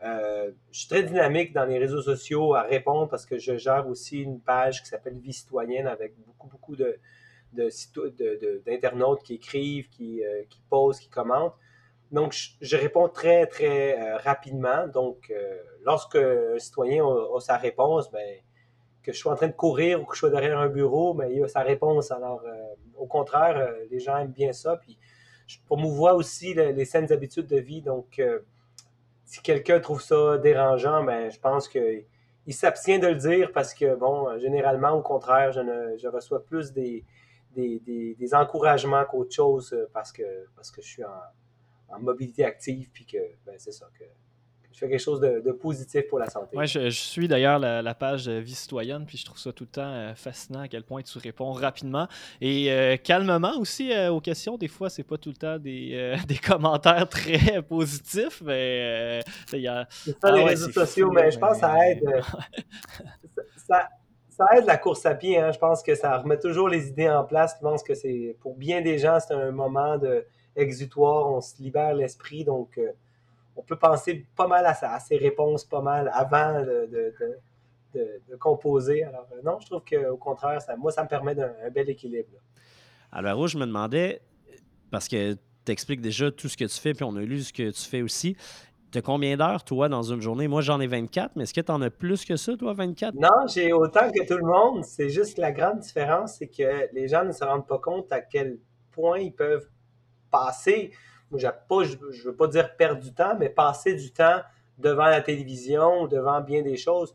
Euh, 0.05 0.53
je 0.71 0.81
suis 0.81 0.89
très 0.89 1.03
dynamique 1.03 1.53
dans 1.53 1.65
les 1.65 1.79
réseaux 1.79 2.03
sociaux 2.03 2.55
à 2.55 2.63
répondre 2.63 3.09
parce 3.09 3.27
que 3.27 3.39
je 3.39 3.57
gère 3.57 3.89
aussi 3.89 4.21
une 4.21 4.41
page 4.41 4.83
qui 4.83 4.89
s'appelle 4.89 5.19
Vie 5.19 5.33
citoyenne 5.33 5.89
avec 5.89 6.15
beaucoup, 6.25 6.47
beaucoup 6.47 6.77
de, 6.77 6.99
d'internautes 7.53 9.23
qui 9.23 9.35
écrivent, 9.35 9.89
qui, 9.89 10.25
euh, 10.25 10.45
qui, 10.49 10.61
posent, 10.71 11.01
qui 11.01 11.09
commentent. 11.09 11.55
Donc, 12.13 12.35
je, 12.61 12.77
réponds 12.77 13.09
très, 13.09 13.47
très 13.47 14.01
euh, 14.01 14.17
rapidement. 14.19 14.87
Donc, 14.87 15.33
lorsque 15.83 16.17
un 16.17 16.59
citoyen 16.59 17.05
a, 17.05 17.41
sa 17.41 17.57
réponse, 17.59 18.11
ben, 18.11 18.39
que 19.03 19.13
je 19.13 19.19
sois 19.19 19.33
en 19.33 19.37
train 19.37 19.49
de 19.49 19.53
courir 19.53 20.01
ou 20.01 20.05
que 20.05 20.15
je 20.15 20.21
sois 20.21 20.31
derrière 20.31 20.59
un 20.59 20.69
bureau, 20.69 21.13
ben, 21.13 21.29
il 21.31 21.43
a 21.43 21.49
sa 21.49 21.61
réponse. 21.61 22.11
Alors, 22.11 22.43
au 22.97 23.07
contraire, 23.07 23.75
les 23.91 24.01
gens 24.01 24.17
aiment 24.17 24.33
bien 24.33 24.53
ça. 24.53 24.77
Puis, 24.77 24.97
je 25.47 25.59
promouvois 25.67 26.15
aussi 26.15 26.55
les 26.55 26.85
saines 26.87 27.13
habitudes 27.13 27.47
de 27.47 27.59
vie. 27.59 27.83
Donc, 27.83 28.23
si 29.29 29.43
quelqu'un 29.43 29.79
trouve 29.79 30.01
ça 30.01 30.39
dérangeant, 30.39 31.05
ben, 31.05 31.31
je 31.31 31.39
pense 31.39 31.69
qu'il 31.69 32.07
s'abstient 32.49 32.99
de 32.99 33.09
le 33.09 33.17
dire 33.17 33.53
parce 33.53 33.75
que, 33.75 33.95
bon, 33.95 34.39
généralement, 34.39 34.93
au 34.93 35.03
contraire, 35.03 35.53
je, 35.53 36.09
reçois 36.09 36.43
plus 36.43 36.73
des, 36.73 37.05
des, 37.55 38.35
encouragements 38.35 39.05
qu'autre 39.05 39.35
chose 39.35 39.77
parce 39.93 40.13
que, 40.13 40.47
parce 40.57 40.71
que 40.71 40.81
je 40.81 40.89
suis 40.89 41.05
en, 41.05 41.99
mobilité 42.01 42.45
active 42.45 42.91
puis 42.91 43.05
que 43.05 43.19
ben, 43.45 43.55
c'est 43.59 43.73
ça 43.73 43.87
que, 43.99 44.05
je 44.79 44.85
fais 44.85 44.91
quelque 44.91 45.03
chose 45.03 45.21
de, 45.21 45.51
positif 45.51 46.07
pour 46.09 46.21
la 46.21 46.31
santé. 46.31 46.57
Oui, 46.57 46.69
je, 46.69 46.89
suis 46.91 47.27
d'ailleurs 47.27 47.59
la, 47.59 47.95
page 47.95 48.29
Vie 48.29 48.55
citoyenne, 48.55 49.07
puis 49.07 49.19
je 49.19 49.25
trouve 49.25 49.39
ça 49.39 49.53
tout 49.53 49.65
le 49.65 49.71
temps 49.71 49.83
euh, 49.83 50.15
fascinant 50.15 50.61
à 50.61 50.69
quel 50.69 50.85
point 50.85 51.03
tu 51.03 51.19
réponds 51.19 51.51
rapidement 51.51 52.07
et 52.41 52.71
euh, 52.71 52.97
calmement 52.97 53.59
aussi 53.59 53.91
aux 54.09 54.21
questions. 54.21 54.57
Des 54.57 54.69
fois, 54.69 54.89
c'est 54.89 55.03
pas 55.03 55.19
tout 55.19 55.31
le 55.31 55.35
temps 55.35 55.59
des, 55.59 56.17
commentaires 56.47 57.09
très 57.09 57.61
positifs, 57.63 58.41
mais 58.45 59.21
il 59.53 59.61
y 59.63 59.67
a. 59.67 59.89
C'est 59.91 60.17
ça, 60.21 60.31
les 60.31 60.43
ah 60.43 60.47
réseaux 60.47 60.71
sociaux, 60.71 61.11
mais 61.11 61.33
je 61.33 61.39
pense 61.41 61.55
que 61.55 61.61
ça 61.61 61.89
aide. 61.89 62.05
ça, 63.69 63.89
ça 64.29 64.47
aide 64.57 64.67
la 64.67 64.77
course 64.77 65.05
à 65.07 65.17
pied. 65.17 65.39
Hein. 65.39 65.51
Je 65.51 65.59
pense 65.59 65.83
que 65.83 65.97
ça 65.97 66.17
remet 66.19 66.39
toujours 66.39 66.69
les 66.69 66.87
idées 66.87 67.11
en 67.11 67.25
place. 67.25 67.57
Je 67.57 67.67
pense 67.67 67.83
que 67.83 67.95
c'est 67.95 68.37
pour 68.41 68.57
bien 68.57 68.81
des 68.81 68.99
gens, 68.99 69.19
c'est 69.19 69.35
un 69.35 69.51
moment 69.51 69.99
de 69.99 70.25
exutoire. 70.55 71.33
On 71.33 71.41
se 71.41 71.61
libère 71.61 71.95
l'esprit. 71.95 72.45
Donc, 72.45 72.79
euh, 72.79 72.93
on 73.59 73.63
peut 73.63 73.77
penser 73.77 74.25
pas 74.37 74.47
mal 74.47 74.65
à, 74.65 74.75
ça, 74.75 74.93
à 74.93 75.01
ces 75.01 75.17
réponses, 75.17 75.65
pas 75.65 75.83
mal 75.83 76.11
avant 76.15 76.63
de, 76.63 77.13
composer. 78.39 79.03
Alors, 79.03 79.27
euh, 79.33 79.41
non, 79.45 79.59
je 79.61 79.67
trouve 79.67 79.83
qu'au 79.83 80.17
contraire, 80.17 80.63
ça, 80.63 80.77
moi, 80.77 80.93
ça 80.93 81.03
me 81.03 81.09
permet 81.09 81.35
d'un 81.35 81.53
bel 81.75 81.91
équilibre. 81.91 82.29
Alors, 83.11 83.49
je 83.49 83.59
me 83.59 83.67
demandais, 83.67 84.23
parce 84.93 85.09
que 85.09 85.35
tu 85.65 85.73
expliques 85.73 86.01
déjà 86.01 86.31
tout 86.31 86.49
ce 86.49 86.57
que 86.57 86.65
tu 86.65 86.79
fais, 86.79 86.95
puis 86.95 87.03
on 87.03 87.17
a 87.17 87.21
lu 87.21 87.41
ce 87.41 87.53
que 87.53 87.71
tu 87.71 87.83
fais 87.83 88.03
aussi. 88.03 88.37
Tu 88.93 88.99
as 88.99 89.03
combien 89.03 89.37
d'heures, 89.37 89.65
toi, 89.65 89.89
dans 89.89 90.05
une 90.05 90.21
journée? 90.21 90.47
Moi, 90.47 90.63
j'en 90.63 90.81
ai 90.81 90.87
24, 90.87 91.33
mais 91.35 91.43
est-ce 91.43 91.53
que 91.53 91.61
tu 91.61 91.73
en 91.73 91.83
as 91.83 91.91
plus 91.91 92.25
que 92.25 92.37
ça, 92.37 92.57
toi, 92.57 92.75
24? 92.75 93.15
Non, 93.15 93.29
j'ai 93.49 93.73
autant 93.73 94.11
que 94.13 94.25
tout 94.27 94.39
le 94.39 94.47
monde. 94.47 94.85
C'est 94.85 95.11
juste 95.11 95.37
la 95.37 95.51
grande 95.51 95.81
différence, 95.81 96.37
c'est 96.37 96.47
que 96.49 96.95
les 96.95 97.09
gens 97.09 97.25
ne 97.25 97.33
se 97.33 97.43
rendent 97.43 97.67
pas 97.67 97.79
compte 97.79 98.13
à 98.13 98.21
quel 98.21 98.61
point 98.93 99.19
ils 99.19 99.35
peuvent 99.35 99.69
passer, 100.31 100.93
je 101.37 101.47
ne 101.47 102.23
veux 102.25 102.37
pas 102.37 102.47
dire 102.47 102.77
perdre 102.77 103.01
du 103.01 103.13
temps, 103.13 103.37
mais 103.39 103.49
passer 103.49 103.95
du 103.95 104.13
temps 104.13 104.41
devant 104.79 105.07
la 105.07 105.21
télévision, 105.21 106.07
devant 106.07 106.41
bien 106.41 106.63
des 106.63 106.77
choses. 106.77 107.15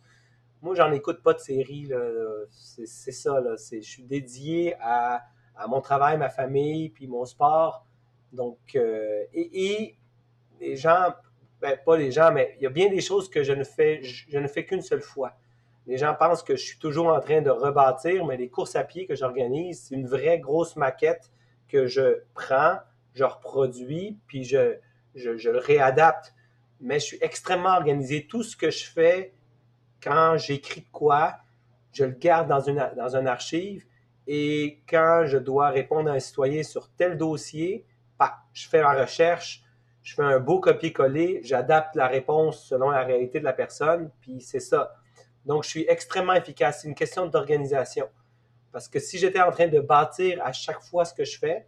moi, 0.62 0.76
j'en 0.76 0.92
écoute 0.92 1.22
pas 1.24 1.34
de 1.34 1.40
séries. 1.40 1.92
C'est 2.50 3.12
ça. 3.12 3.40
Là. 3.40 3.56
Je 3.58 3.80
suis 3.80 4.04
dédié 4.04 4.76
à, 4.82 5.24
mon 5.68 5.82
travail, 5.82 6.18
ma 6.18 6.30
famille, 6.30 6.90
puis 6.90 7.08
mon 7.08 7.26
sport. 7.26 7.86
Donc, 8.32 8.58
euh, 8.76 9.24
et, 9.34 9.96
les 10.60 10.76
gens, 10.76 11.14
ben, 11.62 11.78
pas 11.86 11.98
les 11.98 12.12
gens, 12.12 12.32
mais 12.32 12.56
il 12.58 12.64
y 12.64 12.66
a 12.66 12.70
bien 12.70 12.90
des 12.90 13.02
choses 13.02 13.30
que 13.30 13.44
je 13.44 13.54
ne 13.54 13.64
fais, 13.64 14.02
je 14.02 14.38
ne 14.40 14.48
fais 14.48 14.66
qu'une 14.66 14.82
seule 14.82 15.02
fois. 15.02 15.34
Les 15.86 15.98
gens 15.98 16.16
pensent 16.16 16.44
que 16.44 16.56
je 16.56 16.64
suis 16.64 16.80
toujours 16.80 17.08
en 17.08 17.20
train 17.20 17.42
de 17.42 17.50
rebâtir, 17.50 18.26
mais 18.26 18.38
les 18.38 18.50
courses 18.50 18.76
à 18.76 18.84
pied 18.84 19.06
que 19.06 19.16
j'organise, 19.16 19.84
c'est 19.84 19.96
une 19.96 20.08
vraie 20.08 20.40
grosse 20.40 20.76
maquette 20.78 21.32
que 21.68 21.88
je 21.88 22.24
prends, 22.34 22.78
je 23.14 23.24
reproduis, 23.24 24.20
puis 24.28 24.44
je, 24.44 24.76
je, 25.16 25.38
je, 25.38 25.50
le 25.50 25.60
réadapte. 25.60 26.34
Mais 26.82 27.00
je 27.00 27.06
suis 27.06 27.18
extrêmement 27.22 27.76
organisé. 27.76 28.28
Tout 28.28 28.44
ce 28.44 28.58
que 28.58 28.70
je 28.72 28.86
fais, 28.86 29.34
quand 30.02 30.38
j'écris 30.38 30.82
de 30.82 30.92
quoi, 30.92 31.38
je 31.94 32.06
le 32.06 32.12
garde 32.12 32.50
dans, 32.50 32.60
une, 32.60 32.92
dans 32.98 33.16
un 33.16 33.26
archive. 33.26 33.86
Et 34.28 34.82
quand 34.90 35.24
je 35.26 35.38
dois 35.38 35.70
répondre 35.70 36.10
à 36.10 36.14
un 36.14 36.20
citoyen 36.20 36.64
sur 36.64 36.90
tel 36.92 37.18
dossier, 37.18 37.86
bah, 38.18 38.38
je 38.54 38.68
fais 38.68 38.82
ma 38.82 38.94
recherche, 38.94 39.64
je 40.02 40.16
fais 40.16 40.24
un 40.24 40.40
beau 40.40 40.60
copier-coller, 40.60 41.42
j'adapte 41.44 41.96
la 41.96 42.08
réponse 42.08 42.66
selon 42.66 42.90
la 42.90 43.04
réalité 43.04 43.40
de 43.40 43.46
la 43.46 43.54
personne, 43.54 44.12
puis 44.22 44.42
c'est 44.42 44.60
ça. 44.60 44.96
Donc, 45.46 45.64
je 45.64 45.70
suis 45.70 45.86
extrêmement 45.88 46.34
efficace. 46.34 46.82
C'est 46.82 46.88
une 46.88 46.96
question 46.96 47.28
d'organisation. 47.28 48.10
Parce 48.72 48.88
que 48.88 49.00
si 49.00 49.18
j'étais 49.18 49.42
en 49.42 49.52
train 49.52 49.68
de 49.68 49.80
bâtir 49.80 50.42
à 50.44 50.52
chaque 50.52 50.82
fois 50.82 51.06
ce 51.06 51.14
que 51.14 51.26
je 51.26 51.38
fais, 51.38 51.66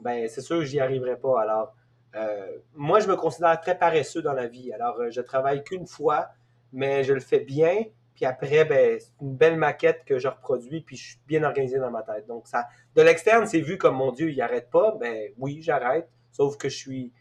ben 0.00 0.28
c'est 0.28 0.40
sûr 0.40 0.58
que 0.58 0.64
j'y 0.64 0.80
arriverais 0.80 1.18
pas. 1.18 1.40
Alors, 1.40 1.74
euh, 2.14 2.58
moi, 2.74 3.00
je 3.00 3.08
me 3.08 3.16
considère 3.16 3.60
très 3.60 3.78
paresseux 3.78 4.22
dans 4.22 4.32
la 4.32 4.46
vie. 4.46 4.72
Alors, 4.72 5.00
euh, 5.00 5.10
je 5.10 5.20
travaille 5.20 5.64
qu'une 5.64 5.86
fois, 5.86 6.28
mais 6.72 7.04
je 7.04 7.12
le 7.12 7.20
fais 7.20 7.40
bien. 7.40 7.84
Puis 8.14 8.26
après, 8.26 8.64
ben, 8.64 9.00
c'est 9.00 9.12
une 9.22 9.34
belle 9.34 9.56
maquette 9.56 10.04
que 10.04 10.18
je 10.18 10.28
reproduis, 10.28 10.82
puis 10.82 10.96
je 10.96 11.10
suis 11.10 11.20
bien 11.26 11.42
organisé 11.44 11.78
dans 11.78 11.90
ma 11.90 12.02
tête. 12.02 12.26
Donc, 12.26 12.46
ça, 12.46 12.66
de 12.94 13.02
l'externe, 13.02 13.46
c'est 13.46 13.60
vu 13.60 13.78
comme 13.78 13.96
mon 13.96 14.12
Dieu, 14.12 14.30
il 14.30 14.36
n'arrête 14.36 14.70
pas. 14.70 14.96
Ben 15.00 15.32
oui, 15.38 15.62
j'arrête. 15.62 16.08
Sauf 16.30 16.56
que 16.58 16.68
je 16.68 16.76
suis 16.76 17.12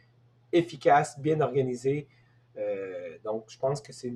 efficace, 0.51 1.19
bien 1.19 1.39
organisé. 1.39 2.07
Euh, 2.57 3.17
donc, 3.23 3.45
je 3.47 3.57
pense 3.57 3.81
que 3.81 3.93
c'est 3.93 4.13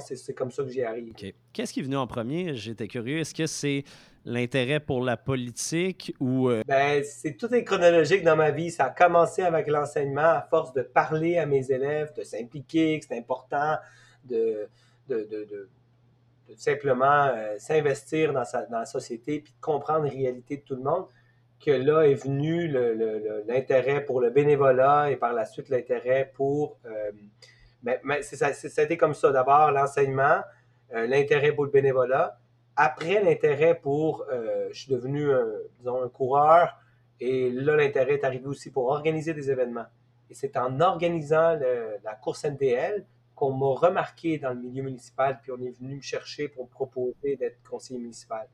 c'est 0.00 0.34
comme 0.34 0.50
ça 0.50 0.62
que 0.62 0.70
j'y 0.70 0.82
arrive. 0.82 1.12
Qu'est-ce 1.52 1.72
qui 1.72 1.80
est 1.80 1.82
venu 1.82 1.96
en 1.96 2.06
premier? 2.06 2.54
J'étais 2.54 2.88
curieux. 2.88 3.18
Est-ce 3.18 3.34
que 3.34 3.46
c'est 3.46 3.84
l'intérêt 4.24 4.80
pour 4.80 5.02
la 5.02 5.16
politique 5.16 6.14
ou... 6.20 6.50
Euh, 6.50 6.62
ben, 6.66 7.02
c'est 7.04 7.36
tout 7.36 7.52
est 7.54 7.64
chronologique 7.64 8.22
dans 8.22 8.36
ma 8.36 8.50
vie. 8.50 8.70
Ça 8.70 8.84
a 8.84 8.90
commencé 8.90 9.42
avec 9.42 9.66
l'enseignement 9.68 10.20
à 10.20 10.46
force 10.48 10.72
de 10.72 10.82
parler 10.82 11.38
à 11.38 11.46
mes 11.46 11.70
élèves, 11.70 12.12
de 12.16 12.22
s'impliquer, 12.22 12.98
que 13.00 13.06
c'est 13.06 13.18
important 13.18 13.76
de, 14.24 14.68
de, 15.08 15.26
de, 15.30 15.68
simplement 16.56 17.26
euh, 17.26 17.56
s'investir 17.58 18.32
dans, 18.32 18.44
dans 18.70 18.78
la 18.78 18.86
société 18.86 19.40
puis 19.40 19.52
de 19.52 19.60
comprendre 19.60 20.04
la 20.04 20.10
réalité 20.10 20.58
de 20.58 20.62
tout 20.62 20.76
le 20.76 20.82
monde 20.82 21.06
que 21.64 21.70
là 21.72 22.02
est 22.02 22.14
venu 22.14 22.68
l'intérêt 23.48 24.04
pour 24.04 24.20
le 24.20 24.30
bénévolat 24.30 25.10
et 25.10 25.16
par 25.16 25.32
la 25.32 25.44
suite 25.44 25.68
l'intérêt 25.68 26.30
pour... 26.34 26.78
Euh, 26.86 27.10
mais, 27.82 28.00
mais 28.04 28.22
ça, 28.22 28.50
comme 28.96 29.14
ça. 29.14 29.32
D'abord, 29.32 29.70
l'enseignement, 29.70 30.40
euh, 30.94 31.06
l'intérêt 31.06 31.52
pour 31.52 31.64
le 31.64 31.70
bénévolat. 31.70 32.38
Après, 32.76 33.22
l'intérêt 33.22 33.74
pour, 33.74 34.24
euh, 34.30 34.68
je 34.72 34.80
suis 34.82 34.92
devenu, 34.92 35.28
disons, 35.78 36.02
un 36.02 36.08
coureur. 36.08 36.76
Et 37.20 37.50
là, 37.50 37.76
l'intérêt 37.76 38.14
est 38.14 38.24
arrivé 38.24 38.46
aussi 38.46 38.70
pour 38.70 38.86
organiser 38.86 39.34
des 39.34 39.50
événements. 39.50 39.86
Et 40.30 40.34
c'est 40.34 40.56
en 40.56 40.80
organisant 40.80 41.58
la 42.04 42.14
course 42.14 42.44
NDL 42.44 43.04
qu'on 43.34 43.52
m'a 43.52 43.74
remarqué 43.74 44.38
dans 44.38 44.50
le 44.50 44.60
milieu 44.60 44.82
municipal, 44.82 45.38
puis 45.42 45.52
on 45.52 45.60
est 45.64 45.78
venu 45.78 45.96
me 45.96 46.00
chercher 46.00 46.48
pour 46.48 46.64
me 46.64 46.68
proposer 46.68 47.36
d'être 47.36 47.58
conseiller 47.68 47.98
municipal. 47.98 48.46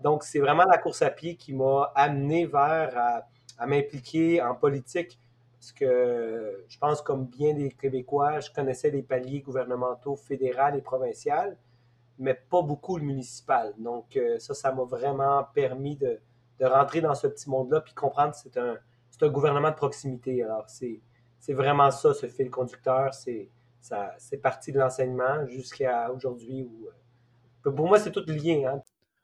Donc, 0.00 0.24
c'est 0.24 0.40
vraiment 0.40 0.64
la 0.64 0.78
course 0.78 1.02
à 1.02 1.10
pied 1.10 1.36
qui 1.36 1.52
m'a 1.52 1.92
amené 1.94 2.46
vers 2.46 3.22
à 3.60 3.66
m'impliquer 3.66 4.40
en 4.42 4.54
politique 4.54 5.18
parce 5.60 5.72
que 5.72 6.64
je 6.68 6.78
pense, 6.78 7.02
comme 7.02 7.26
bien 7.26 7.52
des 7.52 7.70
Québécois, 7.70 8.40
je 8.40 8.50
connaissais 8.50 8.90
les 8.90 9.02
paliers 9.02 9.42
gouvernementaux 9.42 10.16
fédéral 10.16 10.74
et 10.74 10.80
provincial, 10.80 11.58
mais 12.18 12.32
pas 12.32 12.62
beaucoup 12.62 12.96
le 12.96 13.04
municipal. 13.04 13.74
Donc, 13.76 14.16
euh, 14.16 14.38
ça, 14.38 14.54
ça 14.54 14.72
m'a 14.72 14.84
vraiment 14.84 15.44
permis 15.52 15.96
de, 15.96 16.18
rentrer 16.62 17.02
dans 17.02 17.14
ce 17.14 17.26
petit 17.26 17.48
monde-là 17.50 17.82
puis 17.82 17.92
comprendre 17.92 18.32
que 18.32 18.38
c'est 18.38 18.56
un, 18.56 18.78
un 19.20 19.28
gouvernement 19.28 19.70
de 19.70 19.74
proximité. 19.74 20.42
Alors, 20.42 20.64
c'est 20.68 21.52
vraiment 21.52 21.90
ça, 21.90 22.14
ce 22.14 22.26
fil 22.26 22.50
conducteur. 22.50 23.12
C'est 23.12 23.50
parti 24.42 24.72
de 24.72 24.78
l'enseignement 24.78 25.46
jusqu'à 25.46 26.10
aujourd'hui 26.10 26.62
où. 26.62 26.88
Euh, 27.66 27.70
pour 27.70 27.86
moi, 27.86 27.98
c'est 27.98 28.12
tout 28.12 28.24
lié. 28.26 28.64
Hein 28.64 28.82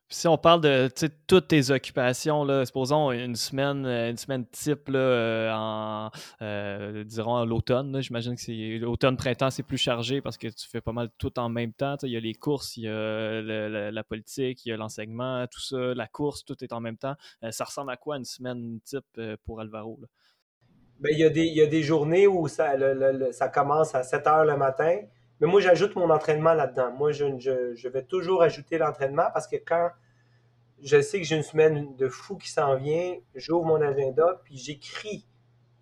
si 0.09 0.29
on 0.29 0.39
parle 0.39 0.61
de 0.61 0.89
toutes 1.27 1.49
tes 1.49 1.71
occupations, 1.71 2.45
là, 2.45 2.65
supposons 2.65 3.11
une 3.11 3.35
semaine, 3.35 3.85
euh, 3.87 4.11
une 4.11 4.17
semaine 4.17 4.47
type 4.47 4.89
là, 4.89 4.99
euh, 4.99 5.53
en 5.53 6.11
euh, 6.43 7.45
l'automne. 7.45 8.01
J'imagine 8.01 8.37
que 8.37 8.41
c'est 8.41 8.79
l'automne-printemps, 8.79 9.51
c'est 9.51 9.65
plus 9.65 9.79
chargé 9.79 10.21
parce 10.21 10.37
que 10.37 10.47
tu 10.47 10.69
fais 10.69 10.81
pas 10.81 10.93
mal 10.93 11.11
tout 11.19 11.37
en 11.39 11.49
même 11.49 11.73
temps. 11.73 11.97
Il 12.03 12.11
y 12.11 12.17
a 12.17 12.21
les 12.21 12.35
courses, 12.35 12.77
il 12.77 12.85
y 12.85 12.89
a 12.89 13.43
la, 13.91 14.05
politique, 14.05 14.65
il 14.65 14.69
y 14.69 14.73
a 14.73 14.77
l'enseignement, 14.77 15.45
tout 15.49 15.61
ça, 15.61 15.95
la 15.95 16.07
course, 16.07 16.45
tout 16.45 16.63
est 16.63 16.73
en 16.73 16.81
même 16.81 16.97
temps. 16.97 17.15
ça 17.51 17.65
ressemble 17.65 17.91
à 17.91 17.97
quoi 17.97 18.17
une 18.17 18.25
semaine 18.25 18.79
type 18.85 19.21
pour 19.45 19.61
Alvaro? 19.61 19.99
Ben, 21.01 21.11
il, 21.13 21.19
y 21.19 21.25
a 21.25 21.31
des, 21.31 21.45
il 21.45 21.57
y 21.57 21.63
a 21.63 21.67
des 21.67 21.83
journées 21.83 22.27
où 22.27 22.49
ça, 22.49 22.75
ça 23.33 23.49
commence 23.49 23.95
à 23.95 24.03
7 24.03 24.27
heures 24.29 24.45
le 24.45 24.57
matin 24.57 25.01
mais 25.41 25.47
moi, 25.47 25.61
j'ajoute 25.61 25.95
mon 25.97 26.11
entraînement 26.11 26.55
là-dedans. 26.55 26.93
Moi, 26.93 27.13
je, 27.13 27.89
vais 27.89 28.03
toujours 28.03 28.43
ajouter 28.43 28.79
l'entraînement 28.79 29.29
parce 29.33 29.47
que 29.47 29.57
quand 29.57 29.91
je 30.83 31.01
sais 31.01 31.19
que 31.19 31.25
j'ai 31.25 31.37
une 31.37 31.43
semaine 31.43 31.95
de 31.97 32.09
fou 32.09 32.37
qui 32.37 32.51
s'en 32.51 32.77
vient, 32.77 33.17
j'ouvre 33.35 33.67
mon 33.67 33.81
agenda 33.81 34.41
puis 34.45 34.57
j'écris 34.57 35.27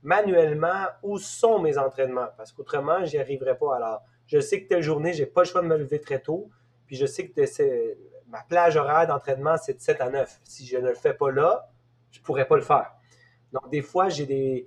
manuellement 0.03 0.87
où 1.03 1.19
sont 1.19 1.61
mes 1.61 1.79
entraînements 1.79 2.29
parce 2.37 2.53
qu'autrement, 2.53 3.05
j'y 3.05 3.19
arriverai 3.19 3.57
pas. 3.57 3.77
Alors, 3.77 4.03
je 4.27 4.41
sais 4.41 4.63
que 4.63 4.69
telle 4.69 4.83
journée, 4.83 5.13
j'ai 5.13 5.27
pas 5.27 5.43
le 5.43 5.47
choix 5.47 5.63
de 5.63 5.67
me 5.67 5.77
lever 5.77 6.01
très 6.01 6.21
tôt. 6.21 6.51
Puis 6.87 6.97
je 6.97 7.07
sais 7.07 7.29
que 7.29 7.41
ma 8.27 8.43
plage 8.43 8.77
horaire 8.77 9.07
d'entraînement, 9.07 9.57
c'est 9.57 9.75
de 9.75 9.81
7 9.81 10.01
à 10.01 10.11
9. 10.11 10.41
Si 10.43 10.67
je 10.67 10.79
ne 10.79 10.89
le 10.89 10.95
fais 10.95 11.15
pas 11.15 11.31
là, 11.31 11.69
je 12.11 12.21
pourrais 12.21 12.47
pas 12.47 12.57
le 12.57 12.63
faire. 12.63 12.93
Donc, 13.53 13.71
des 13.71 13.83
fois, 13.83 14.09
j'ai 14.09 14.27
des, 14.27 14.67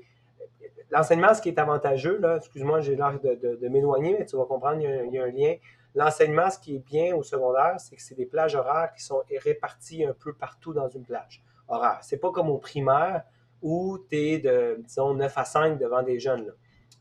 l'enseignement, 0.92 1.34
ce 1.34 1.42
qui 1.42 1.50
est 1.50 1.60
avantageux, 1.60 2.18
là, 2.20 2.38
excuse-moi, 2.38 2.82
j'ai 2.82 2.96
l'air 2.96 3.20
de, 3.22 3.68
m'éloigner, 3.68 4.16
mais 4.20 4.26
tu 4.26 4.38
vas 4.38 4.46
comprendre, 4.46 4.82
il 4.82 5.14
y, 5.14 5.20
a, 5.20 5.24
un 5.24 5.32
lien. 5.32 5.56
L'enseignement, 5.96 6.50
ce 6.50 6.60
qui 6.60 6.76
est 6.76 6.80
bien 6.80 7.16
au 7.16 7.24
secondaire, 7.24 7.76
c'est 7.80 7.96
que 7.96 8.02
c'est 8.02 8.16
des 8.16 8.26
plages 8.26 8.56
horaires 8.56 8.92
qui 8.96 9.04
sont 9.04 9.22
réparties 9.44 10.06
un 10.06 10.14
peu 10.14 10.34
partout 10.34 10.74
dans 10.74 10.88
une 10.88 11.04
plage 11.04 11.44
horaire. 11.68 12.00
C'est 12.02 12.18
pas 12.18 12.32
comme 12.32 12.50
au 12.50 12.58
primaire 12.58 13.24
où 13.62 13.98
tu 14.10 14.16
es 14.16 14.40
de, 14.40 14.80
disons, 14.80 15.14
9 15.14 15.38
à 15.38 15.46
5 15.46 15.80
devant 15.80 16.04
des 16.04 16.20
jeunes. 16.20 16.54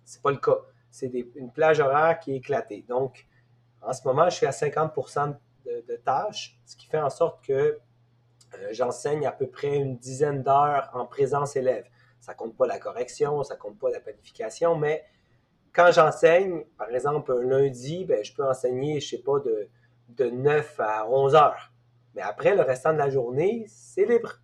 C'est 0.05 0.23
pas 0.23 0.31
le 0.31 0.39
cas. 0.39 0.59
C'est 0.91 1.13
une 1.35 1.51
plage 1.51 1.81
horaire 1.81 2.19
qui 2.19 2.33
est 2.33 2.37
éclatée. 2.37 2.85
Donc, 2.89 3.27
en 3.83 3.93
ce 3.93 4.07
moment, 4.07 4.29
je 4.31 4.37
suis 4.37 4.47
à 4.47 4.51
50% 4.51 5.37
de, 5.67 5.97
tâches, 5.97 6.59
ce 6.65 6.77
qui 6.77 6.87
fait 6.87 7.01
en 7.01 7.11
sorte 7.11 7.45
que 7.45 7.53
euh, 7.53 8.69
j'enseigne 8.71 9.27
à 9.27 9.33
peu 9.33 9.49
près 9.49 9.77
une 9.77 9.97
dizaine 9.97 10.43
d'heures 10.43 10.91
en 10.95 11.07
présence 11.07 11.57
élève. 11.57 11.87
Ça 12.27 12.35
compte 12.35 12.57
pas 12.57 12.67
la 12.67 12.81
correction, 12.81 13.45
ça 13.45 13.55
compte 13.55 13.79
pas 13.79 13.89
la 13.89 14.01
planification, 14.01 14.75
mais 14.75 15.05
quand 15.73 15.93
j'enseigne, 15.93 16.65
par 16.77 16.91
exemple, 16.91 17.31
un 17.31 17.41
lundi, 17.41 18.05
ben, 18.05 18.25
je 18.25 18.35
peux 18.35 18.45
enseigner, 18.45 18.99
je 18.99 19.11
sais 19.11 19.23
pas, 19.23 19.39
de, 19.39 19.69
de 20.09 20.25
9 20.25 20.81
à 20.81 21.09
11 21.09 21.37
heures. 21.37 21.73
Mais 22.17 22.23
après, 22.23 22.57
le 22.57 22.63
restant 22.63 22.93
de 22.93 22.99
la 22.99 23.11
journée, 23.11 23.65
c'est 23.69 24.07
libre. 24.07 24.41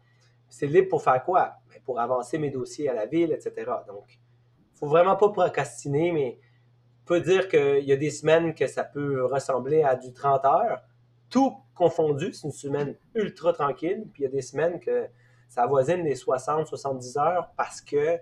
C'est 0.48 0.68
libre 0.68 0.90
pour 0.90 1.02
faire 1.02 1.24
quoi? 1.24 1.54
Ben, 1.68 1.80
pour 1.84 1.98
avancer 1.98 2.38
mes 2.38 2.50
dossiers 2.50 2.88
à 2.88 2.94
la 2.94 3.06
ville, 3.06 3.32
etc. 3.32 3.68
Donc, 3.88 4.20
faut 4.74 4.86
vraiment 4.86 5.16
pas 5.16 5.30
procrastiner, 5.30 6.12
mais 6.12 6.38
on 7.02 7.06
peut 7.06 7.20
dire 7.20 7.48
qu'il 7.48 7.82
y 7.82 7.92
a 7.92 7.96
des 7.96 8.10
semaines 8.10 8.54
que 8.54 8.68
ça 8.68 8.84
peut 8.84 9.24
ressembler 9.24 9.82
à 9.82 9.96
du 9.96 10.12
30 10.12 10.44
heures. 10.44 10.82
Tout 11.30 11.56
confondu, 11.74 12.32
c'est 12.32 12.46
une 12.46 12.52
semaine 12.52 12.94
ultra 13.16 13.52
tranquille. 13.52 14.04
Puis 14.12 14.22
il 14.22 14.26
y 14.26 14.28
a 14.28 14.30
des 14.30 14.42
semaines 14.42 14.78
que 14.78 15.08
ça 15.52 15.64
avoisine 15.64 16.02
les 16.02 16.14
60-70 16.14 17.18
heures 17.20 17.52
parce 17.58 17.82
que 17.82 18.18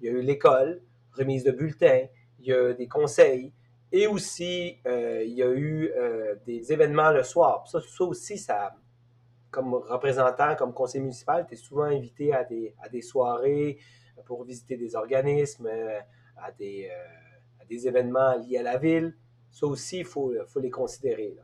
il 0.00 0.06
y 0.06 0.08
a 0.08 0.12
eu 0.12 0.20
l'école, 0.20 0.82
remise 1.12 1.44
de 1.44 1.52
bulletins, 1.52 2.06
il 2.40 2.46
y 2.46 2.52
a 2.52 2.72
des 2.72 2.88
conseils 2.88 3.52
et 3.92 4.08
aussi 4.08 4.80
euh, 4.88 5.22
il 5.22 5.32
y 5.32 5.44
a 5.44 5.52
eu 5.52 5.92
euh, 5.96 6.34
des 6.44 6.72
événements 6.72 7.12
le 7.12 7.22
soir. 7.22 7.68
Ça, 7.68 7.78
ça 7.80 8.02
aussi, 8.02 8.36
ça, 8.36 8.74
comme 9.52 9.74
représentant, 9.74 10.56
comme 10.56 10.74
conseiller 10.74 11.02
municipal, 11.02 11.46
tu 11.46 11.54
es 11.54 11.56
souvent 11.56 11.84
invité 11.84 12.34
à 12.34 12.42
des, 12.42 12.74
à 12.82 12.88
des 12.88 13.02
soirées 13.02 13.78
pour 14.24 14.42
visiter 14.42 14.76
des 14.76 14.96
organismes, 14.96 15.68
euh, 15.68 16.00
à 16.36 16.50
des, 16.50 16.90
à 17.60 17.64
des 17.64 17.86
événements 17.86 18.36
liés 18.38 18.58
à 18.58 18.62
la 18.64 18.76
ville. 18.76 19.16
Ça 19.52 19.66
aussi, 19.66 19.98
il 20.00 20.04
faut, 20.04 20.34
faut 20.48 20.58
les 20.58 20.70
considérer. 20.70 21.36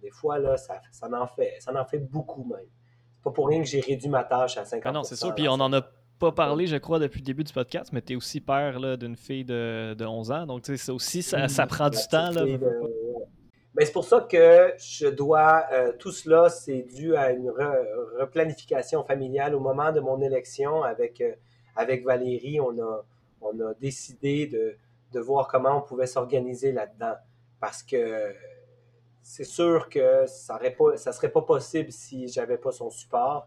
des 0.00 0.10
fois, 0.12 0.38
là, 0.38 0.56
ça, 0.56 0.80
ça, 0.92 1.10
en 1.12 1.26
fait, 1.26 1.56
ça 1.60 1.78
en 1.78 1.84
fait 1.84 1.98
beaucoup 1.98 2.44
même 2.44 2.70
pas 3.28 3.34
pour 3.34 3.48
rien 3.48 3.60
que 3.60 3.68
j'ai 3.68 3.80
réduit 3.80 4.08
ma 4.08 4.24
tâche 4.24 4.56
à 4.56 4.64
50 4.64 4.82
ah 4.84 4.92
Non, 4.92 5.02
c'est 5.02 5.16
sûr. 5.16 5.34
Puis 5.34 5.48
on 5.48 5.56
n'en 5.56 5.72
a 5.72 5.82
pas 6.18 6.32
parlé, 6.32 6.66
je 6.66 6.76
crois, 6.76 6.98
depuis 6.98 7.20
le 7.20 7.24
début 7.24 7.44
du 7.44 7.52
podcast, 7.52 7.90
mais 7.92 8.02
tu 8.02 8.14
es 8.14 8.16
aussi 8.16 8.40
père 8.40 8.80
d'une 8.98 9.16
fille 9.16 9.44
de, 9.44 9.94
de, 9.94 10.04
11 10.04 10.32
ans. 10.32 10.46
Donc, 10.46 10.62
tu 10.62 10.72
sais, 10.72 10.84
ça 10.84 10.92
aussi, 10.92 11.22
ça, 11.22 11.48
ça 11.48 11.66
prend 11.66 11.90
du 11.90 11.98
temps. 12.10 12.30
Là, 12.30 12.44
Ben, 12.44 13.86
c'est 13.86 13.92
pour 13.92 14.04
ça 14.04 14.26
que 14.28 14.72
je 14.78 15.06
dois, 15.06 15.64
euh, 15.72 15.92
tout 15.98 16.10
cela, 16.10 16.48
c'est 16.48 16.82
dû 16.82 17.14
à 17.14 17.30
une 17.30 17.52
replanification 18.18 19.04
familiale. 19.04 19.54
Au 19.54 19.60
moment 19.60 19.92
de 19.92 20.00
mon 20.00 20.20
élection 20.20 20.82
avec, 20.82 21.20
euh, 21.20 21.34
avec 21.76 22.04
Valérie, 22.04 22.60
on 22.60 22.76
a, 22.80 23.04
on 23.40 23.60
a 23.60 23.74
décidé 23.74 24.46
de, 24.46 24.76
de 25.12 25.20
voir 25.20 25.46
comment 25.46 25.78
on 25.78 25.82
pouvait 25.82 26.08
s'organiser 26.08 26.72
là-dedans. 26.72 27.14
Parce 27.60 27.82
que 27.82 28.34
c'est 29.28 29.44
sûr 29.44 29.90
que 29.90 30.24
ça 30.26 30.58
ne 30.58 31.12
serait 31.12 31.28
pas 31.28 31.42
possible 31.42 31.92
si 31.92 32.28
j'avais 32.28 32.56
pas 32.56 32.72
son 32.72 32.88
support. 32.88 33.46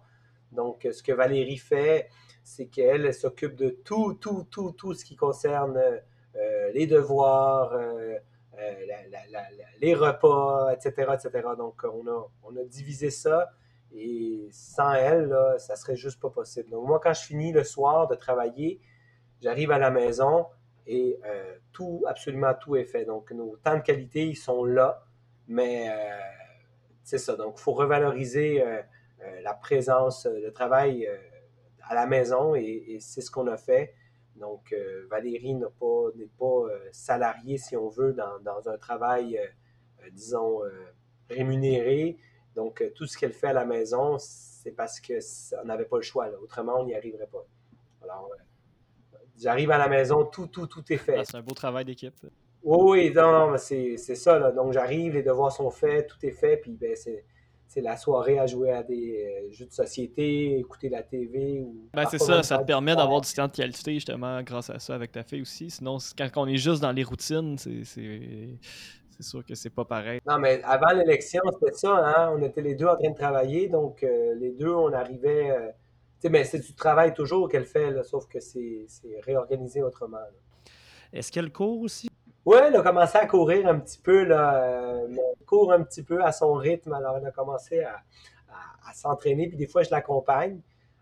Donc, 0.51 0.87
ce 0.89 1.01
que 1.01 1.11
Valérie 1.11 1.57
fait, 1.57 2.07
c'est 2.43 2.67
qu'elle 2.67 3.11
s'occupe 3.15 3.55
de 3.55 3.69
tout, 3.83 4.13
tout, 4.13 4.45
tout, 4.51 4.73
tout 4.73 4.93
ce 4.93 5.03
qui 5.03 5.15
concerne 5.15 5.77
euh, 6.35 6.71
les 6.73 6.85
devoirs, 6.85 7.73
euh, 7.73 8.15
euh, 8.59 8.75
les 9.81 9.95
repas, 9.95 10.71
etc., 10.71 11.13
etc. 11.15 11.47
Donc, 11.57 11.81
on 11.83 12.05
a, 12.07 12.29
on 12.43 12.55
a 12.57 12.63
divisé 12.63 13.09
ça 13.09 13.49
et 13.91 14.49
sans 14.51 14.93
elle, 14.93 15.29
là, 15.29 15.57
ça 15.57 15.75
serait 15.75 15.95
juste 15.95 16.21
pas 16.21 16.29
possible. 16.29 16.69
Donc, 16.69 16.85
moi, 16.85 16.99
quand 17.03 17.13
je 17.13 17.21
finis 17.21 17.53
le 17.53 17.63
soir 17.63 18.07
de 18.07 18.13
travailler, 18.13 18.79
j'arrive 19.41 19.71
à 19.71 19.79
la 19.79 19.89
maison 19.89 20.45
et 20.85 21.19
tout, 21.71 22.03
absolument 22.07 22.53
tout 22.53 22.75
est 22.75 22.85
fait. 22.85 23.05
Donc, 23.05 23.31
nos 23.31 23.55
temps 23.57 23.77
de 23.77 23.81
qualité, 23.81 24.27
ils 24.27 24.35
sont 24.35 24.63
là, 24.63 25.03
mais 25.51 25.89
c'est 27.03 27.17
ça. 27.17 27.35
Donc, 27.35 27.55
il 27.57 27.61
faut 27.61 27.73
revaloriser 27.73 28.63
la 29.43 29.53
présence, 29.53 30.25
le 30.25 30.51
travail 30.51 31.07
à 31.91 31.95
la 31.95 32.05
maison 32.05 32.55
et, 32.55 32.97
c'est 32.99 33.21
ce 33.21 33.29
qu'on 33.29 33.47
a 33.47 33.57
fait. 33.57 33.93
Donc, 34.37 34.73
euh, 34.73 35.05
Valérie 35.09 35.53
n'est 35.53 35.65
pas, 35.77 36.45
euh, 36.45 36.89
salariée, 36.91 37.57
si 37.57 37.75
on 37.75 37.89
veut, 37.89 38.13
dans, 38.13 38.69
un 38.69 38.77
travail, 38.77 39.37
euh, 39.37 40.09
disons, 40.11 40.61
rémunéré. 41.29 42.17
Donc, 42.55 42.83
tout 42.95 43.05
ce 43.05 43.17
qu'elle 43.17 43.33
fait 43.33 43.47
à 43.47 43.53
la 43.53 43.65
maison, 43.65 44.17
c'est 44.17 44.71
parce 44.71 44.99
qu'on 44.99 45.65
n'avait 45.65 45.85
pas 45.85 45.97
le 45.97 46.01
choix. 46.01 46.29
Autrement, 46.41 46.79
on 46.79 46.85
n'y 46.85 46.95
arriverait 46.95 47.27
pas. 47.27 47.45
Alors, 48.03 48.29
j'arrive 49.37 49.71
à 49.71 49.77
la 49.77 49.89
maison, 49.89 50.25
tout, 50.25 50.47
tout, 50.47 50.67
tout 50.67 50.83
est 50.91 50.97
fait. 50.97 51.17
Ah, 51.19 51.25
c'est 51.25 51.37
un 51.37 51.41
beau 51.41 51.53
travail 51.53 51.85
d'équipe. 51.85 52.15
Oui, 52.63 53.07
oui, 53.07 53.13
non, 53.13 53.51
non, 53.51 53.57
c'est 53.57 53.97
ça. 53.97 54.51
Donc, 54.51 54.73
j'arrive, 54.73 55.13
les 55.13 55.23
devoirs 55.23 55.51
sont 55.51 55.71
faits, 55.71 56.07
tout 56.07 56.25
est 56.25 56.31
fait, 56.31 56.57
puis 56.57 56.77
ben, 56.79 56.95
c'est 56.95 57.25
c'est 57.73 57.79
la 57.79 57.95
soirée 57.95 58.37
à 58.37 58.47
jouer 58.47 58.71
à 58.71 58.83
des 58.83 59.23
euh, 59.23 59.53
jeux 59.53 59.65
de 59.65 59.71
société, 59.71 60.59
écouter 60.59 60.89
la 60.89 61.03
TV. 61.03 61.61
Ou 61.61 61.87
ben, 61.93 62.05
c'est 62.11 62.17
ça, 62.17 62.43
ça 62.43 62.57
te 62.57 62.65
permet 62.65 62.97
d'avoir 62.97 63.21
du 63.21 63.31
temps 63.31 63.47
de 63.47 63.53
qualité 63.53 63.93
justement 63.93 64.43
grâce 64.43 64.69
à 64.69 64.77
ça 64.77 64.93
avec 64.93 65.13
ta 65.13 65.23
fille 65.23 65.41
aussi. 65.41 65.69
Sinon, 65.69 65.97
quand 66.17 66.29
on 66.35 66.47
est 66.47 66.57
juste 66.57 66.81
dans 66.81 66.91
les 66.91 67.03
routines, 67.03 67.57
c'est 67.57 67.85
sûr 69.21 69.45
que 69.45 69.55
c'est 69.55 69.69
pas 69.69 69.85
pareil. 69.85 70.19
Non, 70.27 70.37
mais 70.37 70.61
avant 70.63 70.91
l'élection, 70.91 71.41
c'était 71.53 71.77
ça, 71.77 71.95
hein? 71.95 72.35
on 72.37 72.43
était 72.43 72.61
les 72.61 72.75
deux 72.75 72.87
en 72.87 72.97
train 72.97 73.11
de 73.11 73.15
travailler, 73.15 73.69
donc 73.69 74.03
euh, 74.03 74.35
les 74.35 74.51
deux, 74.51 74.73
on 74.73 74.91
arrivait. 74.91 75.51
Euh, 75.51 75.67
tu 76.19 76.23
sais, 76.23 76.29
mais 76.29 76.43
c'est 76.43 76.59
du 76.59 76.75
travail 76.75 77.13
toujours 77.13 77.47
qu'elle 77.47 77.65
fait, 77.65 78.03
sauf 78.03 78.27
que 78.27 78.41
c'est 78.41 78.85
réorganisé 79.23 79.81
autrement. 79.81 80.17
Est-ce 81.13 81.31
qu'elle 81.31 81.53
court 81.53 81.79
aussi? 81.79 82.10
Oui, 82.43 82.57
elle 82.59 82.75
a 82.75 82.81
commencé 82.81 83.19
à 83.19 83.27
courir 83.27 83.67
un 83.67 83.79
petit 83.79 83.99
peu, 83.99 84.23
là, 84.23 84.63
euh, 84.63 85.07
elle 85.09 85.45
court 85.45 85.71
un 85.71 85.83
petit 85.83 86.01
peu 86.01 86.23
à 86.23 86.31
son 86.31 86.53
rythme. 86.53 86.91
Alors, 86.93 87.17
elle 87.17 87.27
a 87.27 87.31
commencé 87.31 87.81
à, 87.83 88.01
s'entraîner, 88.93 89.47
puis 89.47 89.57
des 89.57 89.67
fois, 89.67 89.83
je 89.83 89.91
l'accompagne. 89.91 90.59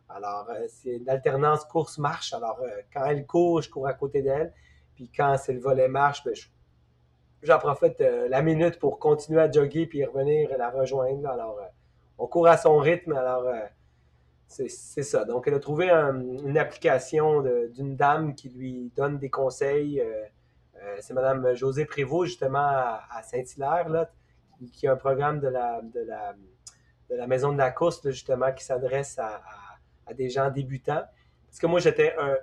Alors, 0.09 0.47
euh, 0.49 0.65
c'est 0.67 0.97
une 0.97 1.09
alternance 1.09 1.63
course-marche. 1.65 2.33
Alors, 2.33 2.59
euh, 2.61 2.69
quand 2.93 3.05
elle 3.05 3.25
court, 3.25 3.61
je 3.61 3.69
cours 3.69 3.87
à 3.87 3.93
côté 3.93 4.21
d'elle. 4.21 4.53
Puis 4.95 5.09
quand 5.15 5.37
c'est 5.37 5.53
le 5.53 5.61
volet 5.61 5.87
marche, 5.87 6.23
ben, 6.25 6.35
j'en 7.41 7.57
profite 7.57 7.99
la 7.99 8.41
minute 8.41 8.77
pour 8.77 8.99
continuer 8.99 9.39
à 9.39 9.49
jogger 9.49 9.87
puis 9.87 10.03
revenir 10.03 10.49
la 10.57 10.69
rejoindre. 10.69 11.29
Alors, 11.29 11.57
on 12.17 12.27
court 12.27 12.47
à 12.47 12.57
son 12.57 12.77
rythme. 12.77 13.13
Alors, 13.13 13.45
c'est 14.47 14.67
ça. 14.67 15.25
Donc, 15.25 15.47
elle 15.47 15.53
a 15.53 15.59
trouvé 15.59 15.89
une 15.89 16.57
application 16.57 17.41
d'une 17.41 17.95
dame 17.95 18.35
qui 18.35 18.49
lui 18.49 18.91
donne 18.95 19.17
des 19.17 19.29
conseils. 19.29 20.03
Euh, 20.83 20.97
c'est 20.99 21.13
Mme 21.13 21.55
José 21.55 21.85
Prévost, 21.85 22.27
justement, 22.27 22.59
à, 22.59 23.21
Saint-Hilaire, 23.23 24.07
qui, 24.73 24.87
a 24.87 24.93
un 24.93 24.95
programme 24.95 25.39
de 25.39 25.47
la, 25.47 25.81
de 25.81 27.15
la, 27.15 27.27
Maison 27.27 27.51
de 27.51 27.57
la 27.57 27.71
course, 27.71 28.07
justement, 28.09 28.51
qui 28.53 28.63
s'adresse 28.63 29.17
à, 29.19 29.41
des 30.13 30.29
gens 30.29 30.49
débutants. 30.49 31.03
Parce 31.47 31.59
que 31.59 31.67
moi, 31.67 31.79
j'étais 31.79 32.15
un 32.17 32.37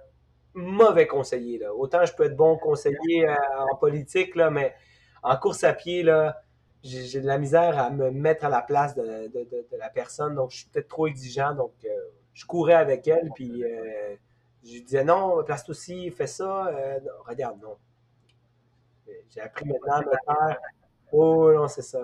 mauvais 0.55 1.07
conseiller. 1.07 1.59
Là. 1.59 1.75
Autant 1.75 2.05
je 2.05 2.15
peux 2.15 2.25
être 2.25 2.37
bon 2.37 2.57
conseiller 2.57 3.29
euh, 3.29 3.35
en 3.71 3.77
politique, 3.77 4.35
là, 4.37 4.51
mais 4.51 4.75
en 5.23 5.37
course 5.37 5.65
à 5.65 5.73
pied, 5.73 6.03
là, 6.03 6.43
j'ai 6.83 7.21
de 7.21 7.27
la 7.27 7.39
misère 7.39 7.79
à 7.79 7.91
me 7.91 8.11
mettre 8.11 8.45
à 8.45 8.49
la 8.49 8.63
place 8.63 8.95
de, 8.95 9.31
la 9.79 9.91
personne. 9.91 10.35
Donc, 10.35 10.51
je 10.53 10.59
suis 10.59 10.67
peut-être 10.69 10.89
trop 10.89 11.07
exigeant. 11.07 11.55
Donc, 11.55 11.73
euh, 11.85 11.89
je 12.35 12.47
courais 12.47 12.75
avec 12.75 13.09
elle, 13.09 13.31
puis 13.35 13.65
je 14.65 14.81
disais 14.83 15.05
non, 15.05 15.43
place 15.45 15.69
aussi, 15.69 16.11
fais 16.11 16.27
ça. 16.27 16.71
regarde, 17.27 17.61
non. 17.61 17.77
J'ai 19.29 19.41
appris 19.41 19.67
maintenant 19.67 19.95
à 19.95 20.01
me 20.01 20.11
faire. 20.11 20.59
Oh 21.13 21.53
non, 21.53 21.69
c'est 21.69 21.83
ça. 21.83 22.01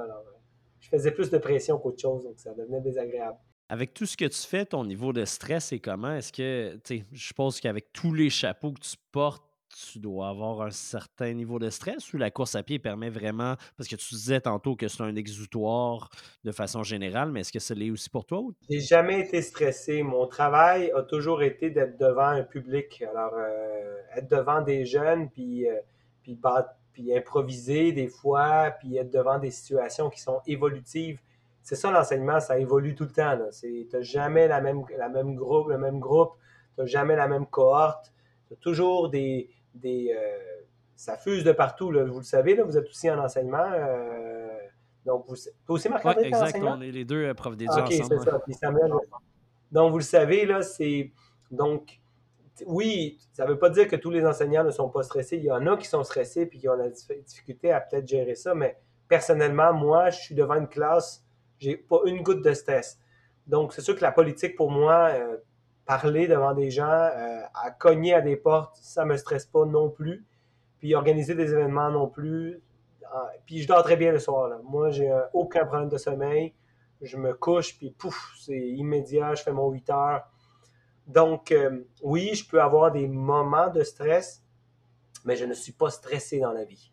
je 0.80 0.88
faisais 0.88 1.10
plus 1.10 1.30
de 1.30 1.38
pression 1.38 1.78
qu'autre 1.78 2.00
chose, 2.00 2.24
donc 2.24 2.38
ça 2.38 2.54
devenait 2.54 2.80
désagréable. 2.80 3.38
Avec 3.68 3.94
tout 3.94 4.06
ce 4.06 4.16
que 4.16 4.26
tu 4.26 4.40
fais, 4.40 4.66
ton 4.66 4.84
niveau 4.84 5.12
de 5.12 5.24
stress 5.24 5.72
est 5.72 5.78
comment? 5.78 6.14
Est-ce 6.14 6.32
que, 6.32 6.74
tu 6.84 6.98
sais, 6.98 7.04
je 7.10 7.26
suppose 7.26 7.58
qu'avec 7.60 7.92
tous 7.92 8.12
les 8.12 8.28
chapeaux 8.28 8.72
que 8.72 8.80
tu 8.80 8.96
portes, 9.12 9.42
tu 9.72 9.98
dois 9.98 10.28
avoir 10.28 10.60
un 10.62 10.70
certain 10.70 11.32
niveau 11.32 11.58
de 11.58 11.70
stress 11.70 12.12
ou 12.12 12.18
la 12.18 12.30
course 12.30 12.54
à 12.54 12.62
pied 12.62 12.78
permet 12.78 13.08
vraiment, 13.08 13.54
parce 13.76 13.88
que 13.88 13.96
tu 13.96 14.14
disais 14.14 14.40
tantôt 14.40 14.76
que 14.76 14.88
c'est 14.88 15.02
un 15.02 15.16
exutoire 15.16 16.10
de 16.44 16.52
façon 16.52 16.82
générale, 16.82 17.32
mais 17.32 17.40
est-ce 17.40 17.52
que 17.52 17.58
ça 17.58 17.74
l'est 17.74 17.90
aussi 17.90 18.10
pour 18.10 18.26
toi? 18.26 18.42
J'ai 18.68 18.80
jamais 18.80 19.20
été 19.20 19.40
stressé. 19.40 20.02
Mon 20.02 20.26
travail 20.26 20.92
a 20.94 21.02
toujours 21.02 21.42
été 21.42 21.70
d'être 21.70 21.98
devant 21.98 22.28
un 22.28 22.42
public. 22.42 23.02
Alors, 23.10 23.32
euh, 23.34 23.96
être 24.16 24.28
devant 24.30 24.60
des 24.60 24.84
jeunes, 24.84 25.30
puis, 25.30 25.66
euh, 25.66 25.76
puis 26.22 26.34
puis 26.92 27.16
improviser 27.16 27.92
des 27.92 28.08
fois, 28.08 28.72
puis 28.78 28.96
être 28.96 29.10
devant 29.10 29.38
des 29.38 29.50
situations 29.50 30.10
qui 30.10 30.20
sont 30.20 30.40
évolutives. 30.46 31.18
C'est 31.62 31.76
ça 31.76 31.90
l'enseignement, 31.90 32.40
ça 32.40 32.58
évolue 32.58 32.94
tout 32.94 33.04
le 33.04 33.12
temps. 33.12 33.38
Tu 33.60 33.86
n'as 33.92 34.00
jamais 34.02 34.48
la 34.48 34.60
même, 34.60 34.82
la 34.96 35.08
même 35.08 35.34
groupe, 35.34 35.68
le 35.68 35.78
même 35.78 36.00
groupe, 36.00 36.32
tu 36.74 36.80
n'as 36.80 36.86
jamais 36.86 37.16
la 37.16 37.28
même 37.28 37.46
cohorte. 37.46 38.12
Tu 38.48 38.54
as 38.54 38.56
toujours 38.56 39.08
des. 39.08 39.48
des 39.74 40.14
euh, 40.16 40.38
ça 40.96 41.16
fuse 41.16 41.44
de 41.44 41.52
partout. 41.52 41.90
Là. 41.90 42.04
Vous 42.04 42.18
le 42.18 42.24
savez, 42.24 42.54
là, 42.54 42.64
vous 42.64 42.76
êtes 42.76 42.88
aussi 42.88 43.10
en 43.10 43.18
enseignement. 43.18 43.70
Euh, 43.72 44.48
donc, 45.04 45.24
vous, 45.26 45.34
aussi, 45.68 45.88
ouais, 45.88 46.26
exact, 46.26 46.58
on 46.62 46.80
est 46.80 46.92
les 46.92 47.04
deux 47.04 47.24
euh, 47.24 47.34
profs 47.34 47.56
d'éducation 47.56 48.06
ah, 48.10 48.24
ça. 48.24 48.38
Puis 48.40 48.54
Samuel, 48.54 48.92
donc, 49.72 49.90
vous 49.90 49.98
le 49.98 50.04
savez, 50.04 50.46
là, 50.46 50.62
c'est. 50.62 51.10
Donc, 51.50 52.00
oui, 52.66 53.18
ça 53.32 53.44
ne 53.44 53.50
veut 53.50 53.58
pas 53.58 53.70
dire 53.70 53.88
que 53.88 53.96
tous 53.96 54.10
les 54.10 54.26
enseignants 54.26 54.64
ne 54.64 54.70
sont 54.70 54.88
pas 54.88 55.02
stressés. 55.02 55.36
Il 55.36 55.44
y 55.44 55.50
en 55.50 55.66
a 55.66 55.76
qui 55.76 55.86
sont 55.86 56.04
stressés 56.04 56.42
et 56.42 56.48
qui 56.48 56.68
ont 56.68 56.74
la 56.74 56.88
difficulté 56.88 57.72
à 57.72 57.80
peut-être 57.80 58.06
gérer 58.06 58.34
ça, 58.34 58.54
mais 58.54 58.78
personnellement, 59.08 59.72
moi, 59.72 60.10
je 60.10 60.20
suis 60.20 60.34
devant 60.34 60.54
une 60.54 60.68
classe, 60.68 61.24
j'ai 61.58 61.76
pas 61.76 62.00
une 62.06 62.22
goutte 62.22 62.42
de 62.42 62.52
stress. 62.52 62.98
Donc, 63.46 63.72
c'est 63.72 63.80
sûr 63.80 63.96
que 63.96 64.02
la 64.02 64.12
politique, 64.12 64.56
pour 64.56 64.70
moi, 64.70 65.10
euh, 65.12 65.38
parler 65.86 66.26
devant 66.28 66.54
des 66.54 66.70
gens, 66.70 66.84
euh, 66.84 67.40
à 67.54 67.70
cogner 67.70 68.14
à 68.14 68.20
des 68.20 68.36
portes, 68.36 68.76
ça 68.76 69.04
me 69.04 69.16
stresse 69.16 69.46
pas 69.46 69.64
non 69.64 69.90
plus. 69.90 70.24
Puis 70.78 70.94
organiser 70.94 71.34
des 71.34 71.52
événements 71.52 71.90
non 71.90 72.08
plus. 72.08 72.60
Puis 73.46 73.60
je 73.60 73.68
dors 73.68 73.82
très 73.82 73.96
bien 73.96 74.10
le 74.10 74.18
soir. 74.18 74.50
Moi, 74.64 74.90
j'ai 74.90 75.12
aucun 75.32 75.64
problème 75.66 75.88
de 75.88 75.98
sommeil. 75.98 76.54
Je 77.02 77.16
me 77.16 77.34
couche, 77.34 77.76
puis 77.78 77.90
pouf, 77.90 78.32
c'est 78.40 78.58
immédiat, 78.58 79.34
je 79.34 79.42
fais 79.42 79.52
mon 79.52 79.70
8 79.70 79.90
heures 79.90 80.31
donc, 81.12 81.52
euh, 81.52 81.84
oui, 82.02 82.34
je 82.34 82.48
peux 82.48 82.60
avoir 82.60 82.90
des 82.90 83.06
moments 83.06 83.68
de 83.68 83.82
stress, 83.82 84.42
mais 85.24 85.36
je 85.36 85.44
ne 85.44 85.52
suis 85.52 85.72
pas 85.72 85.90
stressé 85.90 86.40
dans 86.40 86.52
la 86.52 86.64
vie. 86.64 86.92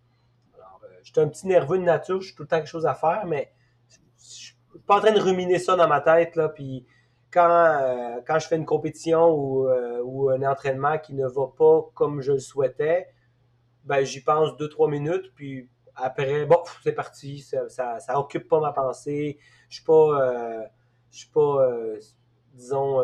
Alors, 0.55 0.81
euh, 0.83 0.87
je 1.03 1.11
suis 1.11 1.21
un 1.21 1.27
petit 1.29 1.47
nerveux 1.47 1.77
de 1.77 1.83
nature, 1.83 2.21
j'ai 2.21 2.35
tout 2.35 2.43
le 2.43 2.47
temps 2.47 2.57
quelque 2.57 2.67
chose 2.67 2.85
à 2.85 2.95
faire, 2.95 3.25
mais 3.25 3.53
je 3.87 3.97
ne 3.97 4.01
suis 4.17 4.55
pas 4.85 4.97
en 4.97 4.99
train 4.99 5.13
de 5.13 5.19
ruminer 5.19 5.57
ça 5.57 5.75
dans 5.75 5.87
ma 5.87 6.01
tête. 6.01 6.35
Là, 6.35 6.49
puis 6.49 6.85
quand, 7.31 7.49
euh, 7.49 8.19
quand 8.27 8.39
je 8.39 8.47
fais 8.47 8.57
une 8.57 8.65
compétition 8.65 9.29
ou, 9.31 9.69
un 10.29 10.43
entraînement 10.43 10.97
qui 10.97 11.13
ne 11.13 11.25
va 11.25 11.47
pas 11.57 11.89
comme 11.93 12.21
je 12.21 12.33
le 12.33 12.39
souhaitais, 12.39 13.07
ben, 13.85 14.03
j'y 14.03 14.21
pense 14.21 14.55
deux, 14.57 14.69
trois 14.69 14.89
minutes, 14.89 15.31
puis 15.33 15.69
après, 15.95 16.45
bon, 16.45 16.61
c'est 16.83 16.91
parti, 16.91 17.39
ça, 17.39 17.99
ça, 17.99 18.19
occupe 18.19 18.47
pas 18.47 18.59
ma 18.59 18.73
pensée. 18.73 19.39
Je 19.69 19.75
suis 19.75 19.85
pas, 19.85 20.69
je 21.09 21.17
suis 21.17 21.29
pas, 21.29 21.67
disons, 22.53 23.01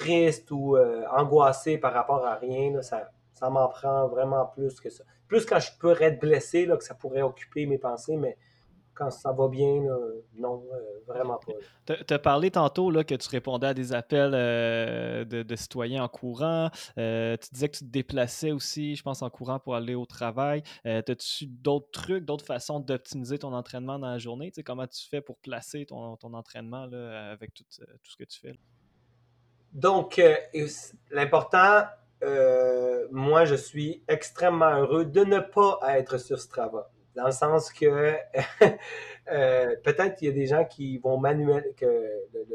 triste 0.00 0.50
ou 0.50 0.76
euh, 0.76 1.04
angoissé 1.14 1.78
par 1.78 1.92
rapport 1.92 2.24
à 2.24 2.34
rien, 2.36 2.80
ça, 2.82 3.10
ça 3.32 3.50
m'en 3.50 3.68
prend 3.68 4.08
vraiment 4.08 4.46
plus 4.46 4.80
que 4.80 4.90
ça. 4.90 5.04
Plus 5.28 5.44
quand 5.44 5.60
je 5.60 5.70
pourrais 5.78 6.06
être 6.06 6.20
blessé, 6.20 6.66
là, 6.66 6.76
que 6.76 6.84
ça 6.84 6.94
pourrait 6.94 7.22
occuper 7.22 7.66
mes 7.66 7.78
pensées, 7.78 8.16
mais 8.16 8.36
quand 8.94 9.10
ça 9.10 9.32
va 9.32 9.48
bien, 9.48 9.82
non, 10.34 10.62
euh, 10.72 10.78
vraiment 11.06 11.38
pas. 11.38 11.96
Tu 12.06 12.12
as 12.14 12.18
parlé 12.18 12.50
tantôt 12.50 12.90
là, 12.90 13.02
que 13.02 13.14
tu 13.14 13.28
répondais 13.30 13.68
à 13.68 13.74
des 13.74 13.94
appels 13.94 14.32
euh, 14.34 15.24
de, 15.24 15.56
citoyens 15.56 16.02
en 16.02 16.08
courant. 16.08 16.70
Tu 16.96 17.48
disais 17.52 17.68
que 17.68 17.78
tu 17.78 17.84
te 17.84 17.90
déplaçais 17.90 18.50
aussi, 18.50 18.96
je 18.96 19.02
pense, 19.02 19.22
en 19.22 19.30
courant 19.30 19.58
pour 19.58 19.74
aller 19.74 19.94
au 19.94 20.04
travail. 20.04 20.62
As-tu 20.84 21.46
d'autres 21.46 21.90
trucs, 21.92 22.24
d'autres 22.24 22.44
façons 22.44 22.80
d'optimiser 22.80 23.38
ton 23.38 23.54
entraînement 23.54 23.98
dans 23.98 24.10
la 24.10 24.18
journée? 24.18 24.52
comment 24.64 24.86
tu 24.86 25.08
fais 25.08 25.20
pour 25.20 25.38
placer 25.38 25.86
ton, 25.86 26.18
entraînement 26.22 26.84
là, 26.86 27.30
avec 27.30 27.54
tout, 27.54 27.64
tout, 27.64 28.10
ce 28.10 28.16
que 28.16 28.24
tu 28.24 28.38
fais? 28.38 28.58
Donc, 29.72 30.20
l'important, 31.10 31.84
moi, 33.10 33.44
je 33.44 33.54
suis 33.54 34.02
extrêmement 34.08 34.70
heureux 34.70 35.04
de 35.04 35.24
ne 35.24 35.38
pas 35.38 35.78
être 35.98 36.18
sur 36.18 36.38
Strava 36.40 36.90
dans 37.14 37.26
le 37.26 37.32
sens 37.32 37.72
que 37.72 37.86
euh, 39.32 39.76
peut-être 39.82 40.22
il 40.22 40.26
y 40.26 40.28
a 40.28 40.32
des 40.32 40.46
gens 40.46 40.64
qui 40.64 40.98
vont 40.98 41.18
manuel, 41.18 41.64
que 41.76 41.86
le, 41.86 42.46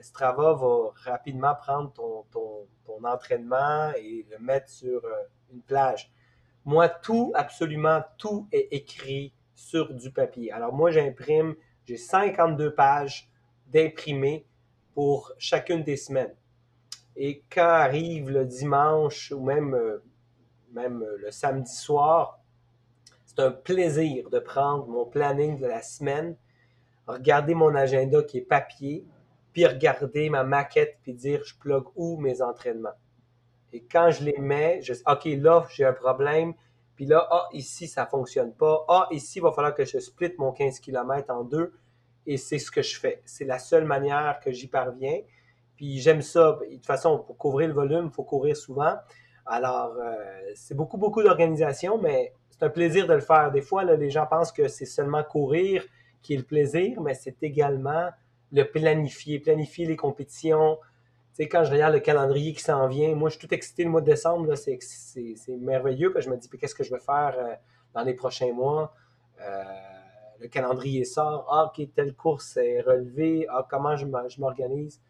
Strava 0.00 0.54
va 0.54 0.92
rapidement 1.04 1.54
prendre 1.54 1.92
ton, 1.92 2.24
ton, 2.32 2.66
entraînement 3.04 3.92
et 3.96 4.26
le 4.28 4.38
mettre 4.38 4.68
sur 4.68 5.04
euh, 5.04 5.10
une 5.52 5.62
plage. 5.62 6.10
Moi, 6.64 6.88
tout, 6.88 7.32
absolument 7.34 8.02
tout 8.16 8.48
est 8.50 8.68
écrit 8.72 9.32
sur 9.54 9.94
du 9.94 10.10
papier. 10.10 10.50
Alors 10.50 10.72
moi, 10.72 10.90
j'imprime, 10.90 11.54
j'ai 11.84 11.96
52 11.96 12.74
pages 12.74 13.30
d'imprimés 13.68 14.46
pour 14.98 15.32
chacune 15.38 15.84
des 15.84 15.96
semaines. 15.96 16.34
Et 17.14 17.44
quand 17.52 17.62
arrive 17.68 18.30
le 18.30 18.44
dimanche 18.44 19.30
ou 19.30 19.44
même, 19.44 19.72
euh, 19.72 20.02
même 20.72 21.06
le 21.18 21.30
samedi 21.30 21.72
soir, 21.72 22.40
c'est 23.24 23.38
un 23.38 23.52
plaisir 23.52 24.28
de 24.28 24.40
prendre 24.40 24.88
mon 24.88 25.04
planning 25.04 25.56
de 25.56 25.68
la 25.68 25.82
semaine, 25.82 26.36
regarder 27.06 27.54
mon 27.54 27.76
agenda 27.76 28.24
qui 28.24 28.38
est 28.38 28.40
papier, 28.40 29.06
puis 29.52 29.66
regarder 29.66 30.30
ma 30.30 30.42
maquette, 30.42 30.98
puis 31.04 31.14
dire 31.14 31.44
je 31.44 31.56
plug 31.56 31.84
où 31.94 32.16
mes 32.16 32.42
entraînements. 32.42 32.98
Et 33.72 33.84
quand 33.84 34.10
je 34.10 34.24
les 34.24 34.38
mets, 34.38 34.82
je 34.82 34.94
OK, 35.06 35.26
là, 35.26 35.64
j'ai 35.70 35.84
un 35.84 35.92
problème. 35.92 36.54
Puis 36.96 37.06
là, 37.06 37.24
ah, 37.30 37.46
ici, 37.52 37.86
ça 37.86 38.02
ne 38.02 38.08
fonctionne 38.08 38.52
pas. 38.52 38.84
Ah, 38.88 39.06
ici, 39.12 39.38
il 39.38 39.42
va 39.42 39.52
falloir 39.52 39.76
que 39.76 39.84
je 39.84 40.00
split 40.00 40.32
mon 40.38 40.50
15 40.50 40.80
km 40.80 41.32
en 41.32 41.44
deux. 41.44 41.72
Et 42.28 42.36
c'est 42.36 42.58
ce 42.58 42.70
que 42.70 42.82
je 42.82 43.00
fais. 43.00 43.22
C'est 43.24 43.46
la 43.46 43.58
seule 43.58 43.86
manière 43.86 44.38
que 44.44 44.52
j'y 44.52 44.68
parviens. 44.68 45.20
Puis 45.76 45.98
j'aime 45.98 46.20
ça. 46.20 46.58
De 46.60 46.74
toute 46.74 46.84
façon, 46.84 47.18
pour 47.20 47.38
couvrir 47.38 47.68
le 47.68 47.74
volume, 47.74 48.10
il 48.10 48.14
faut 48.14 48.22
courir 48.22 48.54
souvent. 48.54 48.96
Alors, 49.46 49.96
euh, 49.96 50.14
c'est 50.54 50.74
beaucoup, 50.74 50.98
beaucoup 50.98 51.22
d'organisation, 51.22 51.96
mais 51.96 52.34
c'est 52.50 52.62
un 52.62 52.68
plaisir 52.68 53.06
de 53.06 53.14
le 53.14 53.20
faire. 53.20 53.50
Des 53.50 53.62
fois, 53.62 53.82
les 53.82 54.10
gens 54.10 54.26
pensent 54.26 54.52
que 54.52 54.68
c'est 54.68 54.84
seulement 54.84 55.24
courir 55.24 55.82
qui 56.20 56.34
est 56.34 56.36
le 56.36 56.42
plaisir, 56.42 57.00
mais 57.00 57.14
c'est 57.14 57.42
également 57.42 58.10
le 58.52 58.64
planifier, 58.64 59.38
planifier 59.38 59.86
les 59.86 59.96
compétitions. 59.96 60.76
Tu 61.30 61.44
sais, 61.44 61.48
quand 61.48 61.64
je 61.64 61.72
regarde 61.72 61.94
le 61.94 62.00
calendrier 62.00 62.52
qui 62.52 62.62
s'en 62.62 62.88
vient, 62.88 63.14
moi, 63.14 63.30
je 63.30 63.38
suis 63.38 63.48
tout 63.48 63.54
excité 63.54 63.84
le 63.84 63.90
mois 63.90 64.02
de 64.02 64.06
décembre, 64.06 64.54
c'est, 64.54 64.78
merveilleux. 65.48 66.12
je 66.18 66.28
me 66.28 66.36
dis, 66.36 66.50
qu'est-ce 66.50 66.74
que 66.74 66.84
je 66.84 66.92
vais 66.92 67.00
faire 67.00 67.34
euh, 67.38 67.54
dans 67.94 68.02
les 68.02 68.12
prochains 68.12 68.52
mois? 68.52 68.92
Euh, 69.40 69.62
le 70.40 70.48
calendrier 70.48 71.04
sort. 71.04 71.46
Ah, 71.50 71.66
OK, 71.66 71.86
telle 71.94 72.14
course 72.14 72.56
est 72.56 72.80
relevée. 72.80 73.46
Ah, 73.50 73.66
comment 73.68 73.96
je 73.96 74.06
m'organise? 74.06 75.00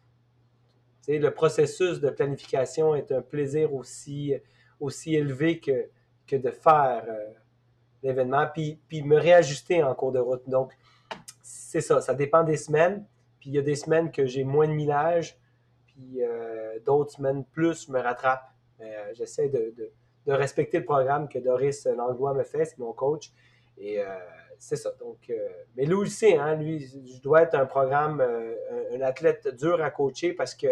Le 1.17 1.29
processus 1.29 1.99
de 1.99 2.11
planification 2.11 2.93
est 2.93 3.11
un 3.11 3.21
plaisir 3.21 3.73
aussi, 3.73 4.35
élevé 5.07 5.59
que, 5.59 6.35
de 6.35 6.51
faire 6.51 7.03
euh, 7.07 7.31
l'événement, 8.03 8.45
puis, 8.53 8.79
me 9.03 9.17
réajuster 9.17 9.81
en 9.81 9.95
cours 9.95 10.11
de 10.11 10.19
route. 10.19 10.47
Donc, 10.47 10.77
c'est 11.41 11.81
ça, 11.81 11.99
ça 11.99 12.13
dépend 12.13 12.43
des 12.43 12.57
semaines. 12.57 13.05
Puis 13.39 13.49
il 13.49 13.55
y 13.55 13.57
a 13.57 13.61
des 13.61 13.75
semaines 13.75 14.11
que 14.11 14.25
j'ai 14.25 14.43
moins 14.43 14.67
de 14.67 14.73
millage, 14.73 15.39
puis 15.87 16.21
euh, 16.21 16.77
d'autres 16.85 17.13
semaines 17.13 17.43
plus 17.45 17.89
me 17.89 17.99
rattrape. 17.99 18.43
Euh, 18.81 19.11
j'essaie 19.13 19.49
de, 19.49 19.73
respecter 20.27 20.77
le 20.77 20.85
programme 20.85 21.27
que 21.27 21.39
Doris 21.39 21.85
Langlois 21.85 22.35
me 22.35 22.43
fait, 22.43 22.65
c'est 22.65 22.77
mon 22.77 22.93
coach. 22.93 23.31
Et 23.79 23.99
c'est 24.59 24.75
ça. 24.75 24.91
Donc, 24.99 25.31
mais 25.75 25.85
lui 25.85 25.95
aussi, 25.95 26.35
hein, 26.35 26.55
lui, 26.55 26.79
je 26.85 27.21
dois 27.21 27.43
être 27.43 27.55
un 27.55 27.65
programme, 27.65 28.21
un, 28.21 29.01
athlète 29.01 29.47
dur 29.55 29.81
à 29.81 29.89
coacher 29.89 30.33
parce 30.33 30.53
que 30.53 30.67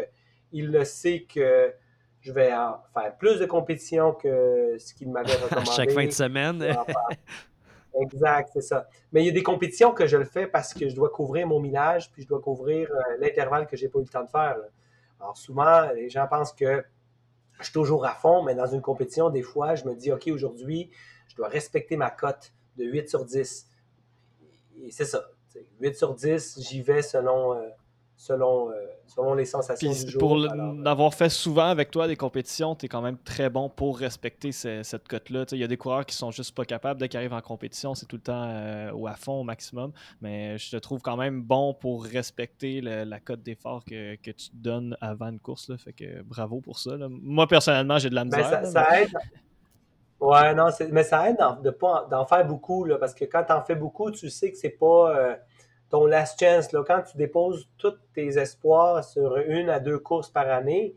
il 0.52 0.71
le 0.71 0.84
sait 0.86 1.23
que 1.23 1.73
je 2.21 2.32
vais 2.32 2.50
faire 2.50 3.17
plus 3.17 3.39
de 3.39 3.45
compétitions 3.45 4.13
que 4.13 4.76
ce 4.78 4.93
qu'il 4.93 5.10
m'avait 5.10 5.36
recommandé. 5.43 5.71
Chaque 5.71 5.91
fin 5.91 6.06
de 6.06 6.12
semaine. 6.12 6.76
exact, 8.02 8.50
c'est 8.54 8.62
ça. 8.62 8.88
Mais 9.12 9.23
il 9.23 9.28
y 9.28 9.30
a 9.30 9.34
des 9.34 9.43
compétitions 9.43 9.91
que 9.91 10.06
je 10.08 10.17
le 10.17 10.26
fais 10.26 10.47
parce 10.47 10.73
que 10.73 10.89
je 10.89 10.95
dois 10.95 11.10
couvrir 11.10 11.47
mon 11.47 11.60
millage, 11.60 12.12
puis 12.12 12.23
je 12.23 12.28
dois 12.28 12.41
couvrir 12.41 12.89
euh, 12.91 13.17
l'intervalle 13.19 13.67
que 13.67 13.78
j'ai 13.78 13.89
pas 13.89 14.00
eu 14.00 14.04
le 14.04 14.08
temps 14.08 14.23
de 14.23 14.30
faire. 14.30 14.58
Alors 15.19 15.38
souvent, 15.38 15.89
les 15.93 16.10
gens 16.10 16.28
pensent 16.28 16.54
que 16.54 16.84
je 17.60 17.63
suis 17.63 17.73
toujours 17.73 18.06
à 18.06 18.13
fond, 18.13 18.43
mais 18.43 18.54
dans 18.54 18.67
une 18.67 18.82
compétition, 18.82 19.30
des 19.30 19.41
fois, 19.41 19.76
je 19.76 19.86
me 19.86 19.95
dis, 19.95 20.12
OK, 20.12 20.28
aujourd'hui, 20.28 20.91
je 21.28 21.36
dois 21.36 21.47
respecter 21.47 21.97
ma 21.97 22.12
cote 22.12 22.54
de 22.78 22.86
8 22.86 23.10
sur 23.10 23.26
10. 23.26 23.66
Et 24.83 24.91
c'est 24.91 25.05
ça. 25.05 25.23
8 25.79 25.95
sur 25.95 26.13
10, 26.13 26.59
j'y 26.61 26.81
vais 26.81 27.01
selon, 27.01 27.53
euh, 27.53 27.67
selon, 28.15 28.69
euh, 28.69 28.73
selon 29.05 29.33
les 29.33 29.45
sensations 29.45 29.91
du 29.91 30.11
jour. 30.11 30.19
Pour 30.19 30.37
l'avoir 30.37 31.13
fait 31.13 31.29
souvent 31.29 31.67
avec 31.67 31.91
toi 31.91 32.07
des 32.07 32.15
compétitions, 32.15 32.75
tu 32.75 32.85
es 32.85 32.89
quand 32.89 33.01
même 33.01 33.17
très 33.17 33.49
bon 33.49 33.69
pour 33.69 33.97
respecter 33.97 34.51
cette 34.51 35.07
cote-là. 35.07 35.45
Il 35.51 35.59
y 35.59 35.63
a 35.63 35.67
des 35.67 35.77
coureurs 35.77 36.05
qui 36.05 36.15
sont 36.15 36.31
juste 36.31 36.55
pas 36.55 36.65
capables. 36.65 36.99
Dès 36.99 37.09
qu'ils 37.09 37.17
arrivent 37.17 37.33
en 37.33 37.41
compétition, 37.41 37.95
c'est 37.95 38.05
tout 38.05 38.17
le 38.17 38.21
temps 38.21 38.43
euh, 38.47 38.91
ou 38.91 39.07
à 39.07 39.15
fond 39.15 39.39
au 39.39 39.43
maximum. 39.43 39.91
Mais 40.21 40.57
je 40.57 40.71
te 40.71 40.77
trouve 40.77 41.01
quand 41.01 41.17
même 41.17 41.41
bon 41.41 41.73
pour 41.73 42.03
respecter 42.03 42.81
la 42.81 43.19
cote 43.19 43.41
d'effort 43.41 43.83
que, 43.85 44.15
que, 44.15 44.31
tu 44.31 44.49
donnes 44.53 44.95
avant 45.01 45.29
une 45.29 45.39
course. 45.39 45.69
Là. 45.69 45.77
Fait 45.77 45.93
que 45.93 46.21
bravo 46.21 46.61
pour 46.61 46.79
ça. 46.79 46.97
Moi, 47.09 47.47
personnellement, 47.47 47.97
j'ai 47.97 48.09
de 48.09 48.15
la 48.15 48.25
ben, 48.25 48.37
misère. 48.37 48.65
ça, 48.65 49.01
aide. 49.01 49.11
Ouais, 50.19 50.53
non, 50.56 50.69
mais 50.91 51.03
ça 51.03 51.30
aide 51.30 51.38
d'en 51.38 52.25
faire 52.25 52.45
beaucoup, 52.45 52.86
là, 52.86 52.97
parce 52.97 53.13
que 53.13 53.25
quand 53.25 53.43
tu 53.43 53.53
en 53.53 53.62
fais 53.62 53.75
beaucoup, 53.75 54.12
tu 54.12 54.30
sais 54.30 54.51
que 54.51 54.58
c'est 54.58 54.69
pas. 54.69 55.15
Euh, 55.15 55.36
ton 55.89 56.06
last 56.06 56.39
chance, 56.39 56.71
là, 56.71 56.84
quand 56.86 57.01
tu 57.01 57.17
déposes 57.17 57.69
tous 57.77 57.97
tes 58.13 58.38
espoirs 58.38 59.03
sur 59.03 59.38
une 59.38 59.69
à 59.69 59.80
deux 59.80 59.99
courses 59.99 60.30
par 60.30 60.49
année, 60.49 60.95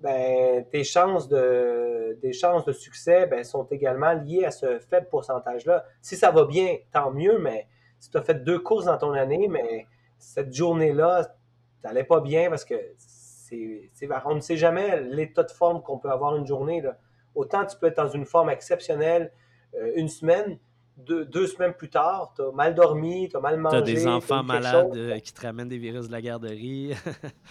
ben, 0.00 0.64
tes 0.70 0.84
chances 0.84 1.28
de, 1.28 2.18
des 2.22 2.32
chances 2.32 2.64
de 2.64 2.72
succès 2.72 3.26
ben, 3.26 3.44
sont 3.44 3.64
également 3.64 4.12
liées 4.12 4.44
à 4.44 4.50
ce 4.50 4.78
faible 4.78 5.08
pourcentage-là. 5.08 5.84
Si 6.02 6.16
ça 6.16 6.30
va 6.30 6.44
bien, 6.44 6.76
tant 6.92 7.10
mieux, 7.10 7.38
mais 7.38 7.66
si 7.98 8.10
tu 8.10 8.16
as 8.18 8.22
fait 8.22 8.42
deux 8.42 8.58
courses 8.58 8.86
dans 8.86 8.98
ton 8.98 9.12
année, 9.12 9.48
mais 9.48 9.86
cette 10.18 10.52
journée-là, 10.52 11.24
tu 11.24 11.86
n'allais 11.86 12.04
pas 12.04 12.20
bien 12.20 12.50
parce 12.50 12.64
que 12.64 12.74
c'est, 12.96 13.90
on 14.24 14.34
ne 14.34 14.40
sait 14.40 14.56
jamais 14.56 15.00
l'état 15.00 15.42
de 15.42 15.50
forme 15.50 15.82
qu'on 15.82 15.98
peut 15.98 16.10
avoir 16.10 16.36
une 16.36 16.46
journée. 16.46 16.80
Là. 16.80 16.98
Autant 17.36 17.64
tu 17.64 17.76
peux 17.76 17.86
être 17.86 17.96
dans 17.96 18.08
une 18.08 18.24
forme 18.24 18.50
exceptionnelle 18.50 19.30
euh, 19.74 19.92
une 19.94 20.08
semaine, 20.08 20.58
deux, 20.96 21.46
semaines 21.46 21.74
plus 21.74 21.90
tard, 21.90 22.32
tu 22.34 22.42
as 22.42 22.50
mal 22.52 22.74
dormi, 22.74 23.28
tu 23.28 23.36
as 23.36 23.40
mal 23.40 23.58
mangé. 23.58 23.76
Tu 23.76 23.82
as 23.82 23.94
des 23.94 24.06
enfants 24.06 24.42
malades 24.42 24.96
euh, 24.96 25.18
qui 25.18 25.32
te 25.32 25.42
ramènent 25.42 25.68
des 25.68 25.78
virus 25.78 26.06
de 26.08 26.12
la 26.12 26.22
garderie. 26.22 26.94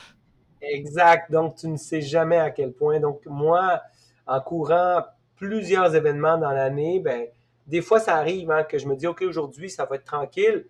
exact. 0.61 1.31
Donc, 1.31 1.55
tu 1.55 1.67
ne 1.67 1.77
sais 1.77 2.01
jamais 2.01 2.37
à 2.37 2.49
quel 2.49 2.73
point. 2.73 2.99
Donc, 2.99 3.21
moi, 3.27 3.81
en 4.25 4.41
courant 4.41 5.03
plusieurs 5.35 5.95
événements 5.95 6.37
dans 6.37 6.51
l'année, 6.51 6.99
ben, 6.99 7.27
des 7.67 7.81
fois, 7.81 7.99
ça 7.99 8.15
arrive 8.15 8.49
hein, 8.49 8.63
que 8.63 8.79
je 8.79 8.87
me 8.87 8.95
dis, 8.95 9.05
OK, 9.05 9.21
aujourd'hui, 9.21 9.69
ça 9.69 9.85
va 9.85 9.97
être 9.97 10.05
tranquille. 10.05 10.65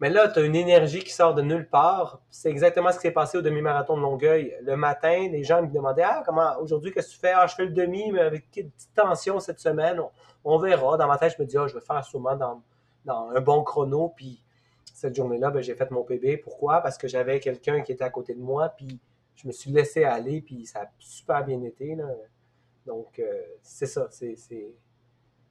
Mais 0.00 0.10
là, 0.10 0.28
tu 0.28 0.40
as 0.40 0.42
une 0.42 0.56
énergie 0.56 1.00
qui 1.00 1.12
sort 1.12 1.34
de 1.34 1.42
nulle 1.42 1.68
part. 1.68 2.20
C'est 2.28 2.50
exactement 2.50 2.90
ce 2.90 2.96
qui 2.96 3.02
s'est 3.02 3.12
passé 3.12 3.38
au 3.38 3.42
demi-marathon 3.42 3.96
de 3.96 4.02
Longueuil. 4.02 4.56
Le 4.62 4.76
matin, 4.76 5.28
les 5.30 5.44
gens 5.44 5.62
me 5.62 5.68
demandaient 5.68 6.02
Ah, 6.02 6.22
comment 6.26 6.58
aujourd'hui, 6.60 6.92
qu'est-ce 6.92 7.08
que 7.08 7.14
tu 7.14 7.20
fais? 7.20 7.32
Ah, 7.34 7.46
je 7.46 7.54
fais 7.54 7.64
le 7.64 7.72
demi, 7.72 8.10
mais 8.10 8.20
avec 8.20 8.44
une 8.56 8.70
petite 8.70 8.94
tension 8.94 9.38
cette 9.38 9.60
semaine. 9.60 10.00
On, 10.44 10.58
verra. 10.58 10.96
Dans 10.96 11.06
ma 11.06 11.16
tête, 11.16 11.34
je 11.36 11.42
me 11.42 11.46
dis 11.46 11.56
Ah, 11.56 11.66
je 11.68 11.74
vais 11.74 11.80
faire 11.80 12.04
sûrement 12.04 12.36
dans, 12.36 12.62
un 13.06 13.40
bon 13.40 13.62
chrono. 13.62 14.12
Puis 14.16 14.42
cette 14.92 15.14
journée-là, 15.14 15.50
ben, 15.50 15.62
j'ai 15.62 15.74
fait 15.74 15.90
mon 15.92 16.02
PB. 16.02 16.38
Pourquoi? 16.42 16.80
Parce 16.80 16.98
que 16.98 17.06
j'avais 17.06 17.38
quelqu'un 17.38 17.80
qui 17.82 17.92
était 17.92 18.04
à 18.04 18.10
côté 18.10 18.34
de 18.34 18.40
moi. 18.40 18.70
Puis 18.70 18.98
je 19.36 19.46
me 19.46 19.52
suis 19.52 19.70
laissé 19.70 20.04
aller. 20.04 20.40
Puis 20.40 20.66
ça 20.66 20.80
a 20.80 20.86
super 20.98 21.44
bien 21.44 21.62
été. 21.62 21.96
Donc, 22.84 23.20
euh, 23.20 23.42
c'est 23.62 23.86
ça. 23.86 24.08
Il 24.20 24.72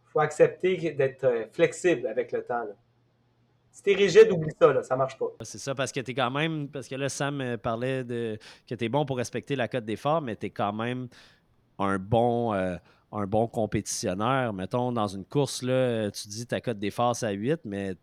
faut 0.06 0.20
accepter 0.20 0.92
d'être 0.92 1.24
euh, 1.24 1.46
flexible 1.54 2.08
avec 2.08 2.34
le 2.34 2.44
temps. 2.44 2.66
Si 3.74 3.82
t'es 3.82 3.96
rigide, 3.96 4.32
oublie 4.32 4.54
ça, 4.58 4.72
là, 4.72 4.84
ça 4.84 4.96
marche 4.96 5.18
pas. 5.18 5.26
C'est 5.42 5.58
ça, 5.58 5.74
parce 5.74 5.92
que 5.92 6.00
t'es 6.00 6.14
quand 6.14 6.30
même. 6.30 6.70
Parce 6.70 6.88
que 6.88 6.94
là, 6.94 7.10
Sam 7.10 7.42
euh, 7.42 7.58
parlait 7.58 8.04
de 8.04 8.38
que 8.70 8.76
t'es 8.76 8.88
bon 8.88 9.04
pour 9.04 9.18
respecter 9.18 9.56
la 9.56 9.68
cote 9.68 9.84
d'effort, 9.84 10.22
mais 10.22 10.36
t'es 10.36 10.52
quand 10.52 10.74
même 10.74 11.08
un 11.80 11.98
bon. 11.98 12.54
Euh, 12.54 12.78
un 13.16 13.28
bon 13.28 13.48
compétitionnaire. 13.48 14.54
Mettons, 14.54 14.92
dans 14.92 15.06
une 15.06 15.24
course, 15.24 15.62
là, 15.62 16.10
tu 16.10 16.28
dis 16.28 16.48
ta 16.48 16.60
cote 16.60 16.80
d'effort, 16.80 17.16
c'est 17.16 17.28
à 17.28 17.32
8, 17.32 17.62
mais 17.64 17.94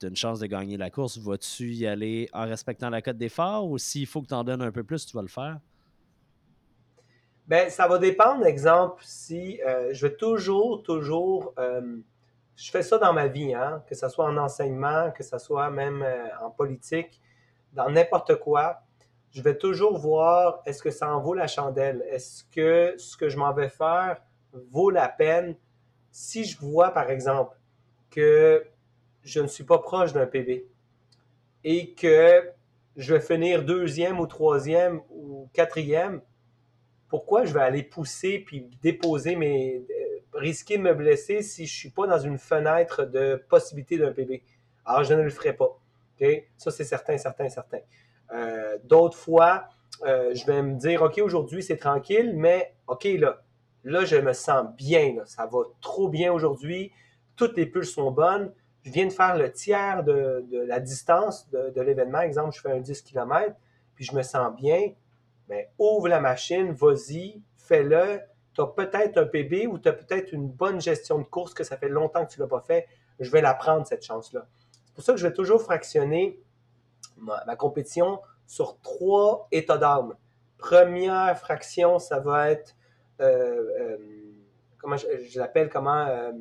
tu 0.00 0.06
as 0.06 0.08
une 0.08 0.16
chance 0.16 0.40
de 0.40 0.46
gagner 0.46 0.78
la 0.78 0.88
course. 0.88 1.18
Vas-tu 1.18 1.74
y 1.74 1.86
aller 1.86 2.30
en 2.32 2.46
respectant 2.46 2.88
la 2.88 3.02
cote 3.02 3.18
d'effort 3.18 3.68
ou 3.68 3.76
s'il 3.76 4.06
faut 4.06 4.22
que 4.22 4.28
tu 4.28 4.34
en 4.34 4.42
donnes 4.42 4.62
un 4.62 4.72
peu 4.72 4.82
plus, 4.82 5.04
tu 5.04 5.14
vas 5.14 5.22
le 5.22 5.28
faire? 5.28 5.58
Ben, 7.46 7.68
ça 7.68 7.86
va 7.86 7.98
dépendre. 7.98 8.46
Exemple, 8.46 9.02
si 9.04 9.60
euh, 9.66 9.92
je 9.92 10.06
vais 10.06 10.16
toujours, 10.16 10.82
toujours 10.82 11.52
je 12.56 12.70
fais 12.70 12.82
ça 12.82 12.98
dans 12.98 13.12
ma 13.12 13.26
vie, 13.26 13.54
hein, 13.54 13.82
que 13.86 13.94
ce 13.94 14.08
soit 14.08 14.26
en 14.26 14.36
enseignement, 14.36 15.10
que 15.10 15.22
ce 15.22 15.38
soit 15.38 15.70
même 15.70 16.02
euh, 16.02 16.28
en 16.40 16.50
politique, 16.50 17.20
dans 17.72 17.90
n'importe 17.90 18.36
quoi. 18.36 18.82
Je 19.30 19.42
vais 19.42 19.58
toujours 19.58 19.98
voir 19.98 20.62
est-ce 20.64 20.82
que 20.82 20.90
ça 20.90 21.12
en 21.12 21.20
vaut 21.20 21.34
la 21.34 21.48
chandelle? 21.48 22.04
Est-ce 22.08 22.44
que 22.44 22.94
ce 22.98 23.16
que 23.16 23.28
je 23.28 23.36
m'en 23.36 23.52
vais 23.52 23.68
faire 23.68 24.22
vaut 24.70 24.90
la 24.90 25.08
peine? 25.08 25.56
Si 26.12 26.44
je 26.44 26.58
vois, 26.58 26.92
par 26.92 27.10
exemple, 27.10 27.58
que 28.10 28.64
je 29.22 29.40
ne 29.40 29.48
suis 29.48 29.64
pas 29.64 29.78
proche 29.78 30.12
d'un 30.12 30.26
PB 30.26 30.64
et 31.64 31.94
que 31.94 32.48
je 32.96 33.14
vais 33.14 33.20
finir 33.20 33.64
deuxième 33.64 34.20
ou 34.20 34.26
troisième 34.26 35.00
ou 35.10 35.48
quatrième, 35.52 36.20
pourquoi 37.08 37.44
je 37.44 37.54
vais 37.54 37.60
aller 37.60 37.82
pousser 37.82 38.38
puis 38.38 38.68
déposer 38.82 39.36
mes. 39.36 39.84
Risquer 40.34 40.78
de 40.78 40.82
me 40.82 40.94
blesser 40.94 41.42
si 41.42 41.66
je 41.66 41.72
ne 41.72 41.76
suis 41.76 41.90
pas 41.90 42.06
dans 42.06 42.18
une 42.18 42.38
fenêtre 42.38 43.04
de 43.04 43.42
possibilité 43.48 43.98
d'un 43.98 44.12
PB? 44.12 44.42
Alors, 44.84 45.04
je 45.04 45.14
ne 45.14 45.22
le 45.22 45.30
ferai 45.30 45.52
pas. 45.52 45.78
Ça, 46.56 46.70
c'est 46.70 46.84
certain, 46.84 47.18
certain, 47.18 47.48
certain. 47.48 47.80
Euh, 48.32 48.78
d'autres 48.84 49.16
fois, 49.16 49.68
euh, 50.06 50.34
je 50.34 50.46
vais 50.46 50.62
me 50.62 50.74
dire, 50.74 51.02
OK, 51.02 51.18
aujourd'hui, 51.18 51.62
c'est 51.62 51.76
tranquille, 51.76 52.32
mais 52.36 52.74
OK, 52.86 53.04
là, 53.04 53.42
là, 53.84 54.04
je 54.04 54.16
me 54.16 54.32
sens 54.32 54.66
bien. 54.76 55.16
Ça 55.24 55.46
va 55.46 55.60
trop 55.80 56.08
bien 56.08 56.32
aujourd'hui. 56.32 56.92
Toutes 57.36 57.56
les 57.56 57.66
pulses 57.66 57.92
sont 57.92 58.10
bonnes. 58.10 58.52
Je 58.84 58.90
viens 58.90 59.06
de 59.06 59.12
faire 59.12 59.36
le 59.36 59.50
tiers 59.50 60.04
de, 60.04 60.44
la 60.66 60.80
distance 60.80 61.48
de, 61.50 61.70
de 61.70 61.80
l'événement. 61.80 62.20
Exemple, 62.20 62.54
je 62.54 62.60
fais 62.60 62.72
un 62.72 62.80
10 62.80 63.02
km, 63.02 63.54
puis 63.94 64.04
je 64.04 64.14
me 64.14 64.22
sens 64.22 64.54
bien 64.54 64.92
ben, 65.48 65.66
ouvre 65.78 66.08
la 66.08 66.20
machine, 66.20 66.72
vas-y, 66.72 67.42
fais-le. 67.56 68.20
Tu 68.54 68.60
as 68.60 68.66
peut-être 68.66 69.18
un 69.18 69.26
PB 69.26 69.66
ou 69.66 69.78
tu 69.78 69.88
as 69.88 69.92
peut-être 69.92 70.32
une 70.32 70.48
bonne 70.48 70.80
gestion 70.80 71.18
de 71.18 71.24
course 71.24 71.54
que 71.54 71.64
ça 71.64 71.76
fait 71.76 71.88
longtemps 71.88 72.24
que 72.24 72.32
tu 72.32 72.40
ne 72.40 72.44
l'as 72.44 72.50
pas 72.50 72.60
fait. 72.60 72.86
Je 73.20 73.30
vais 73.30 73.40
la 73.40 73.54
prendre, 73.54 73.86
cette 73.86 74.04
chance-là. 74.04 74.46
C'est 74.86 74.94
pour 74.94 75.04
ça 75.04 75.12
que 75.12 75.18
je 75.18 75.26
vais 75.26 75.32
toujours 75.32 75.62
fractionner 75.62 76.40
ma, 77.16 77.56
compétition 77.56 78.20
sur 78.46 78.80
trois 78.80 79.48
états 79.50 79.78
d'âme. 79.78 80.14
Première 80.58 81.36
fraction, 81.38 81.98
ça 81.98 82.20
va 82.20 82.50
être, 82.50 82.74
euh, 83.20 83.62
euh, 83.80 83.96
comment 84.78 84.96
je, 84.96 85.38
l'appelle, 85.38 85.68
comment, 85.68 86.06
euh, 86.06 86.32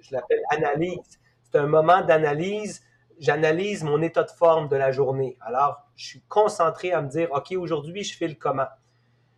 je 0.00 0.12
l'appelle 0.12 0.42
analyse. 0.50 1.20
C'est 1.42 1.58
un 1.58 1.66
moment 1.66 2.02
d'analyse 2.02 2.82
j'analyse 3.18 3.82
mon 3.82 4.02
état 4.02 4.22
de 4.22 4.30
forme 4.30 4.68
de 4.68 4.76
la 4.76 4.92
journée. 4.92 5.36
Alors, 5.40 5.86
je 5.96 6.06
suis 6.06 6.22
concentré 6.28 6.92
à 6.92 7.02
me 7.02 7.08
dire, 7.08 7.30
OK, 7.32 7.52
aujourd'hui, 7.52 8.04
je 8.04 8.16
fais 8.16 8.28
le 8.28 8.34
comment. 8.34 8.66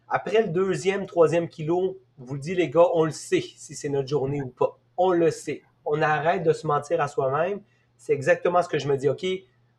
Après 0.09 0.43
le 0.43 0.49
deuxième, 0.49 1.07
troisième 1.07 1.49
kilo, 1.49 1.99
vous 2.17 2.35
le 2.35 2.41
dites, 2.41 2.57
les 2.57 2.71
gars, 2.71 2.89
on 2.95 3.05
le 3.05 3.11
sait 3.11 3.41
si 3.41 3.75
c'est 3.75 3.89
notre 3.89 4.09
journée 4.09 4.43
ou 4.43 4.49
pas. 4.49 4.79
On 4.97 5.13
le 5.13 5.31
sait. 5.31 5.63
On 5.85 6.01
arrête 6.01 6.43
de 6.43 6.53
se 6.53 6.67
mentir 6.67 7.01
à 7.01 7.09
soi-même. 7.09 7.61
C'est 7.97 8.13
exactement 8.13 8.63
ce 8.63 8.69
que 8.69 8.79
je 8.79 8.89
me 8.89 8.97
dis. 8.97 9.09
OK, 9.09 9.27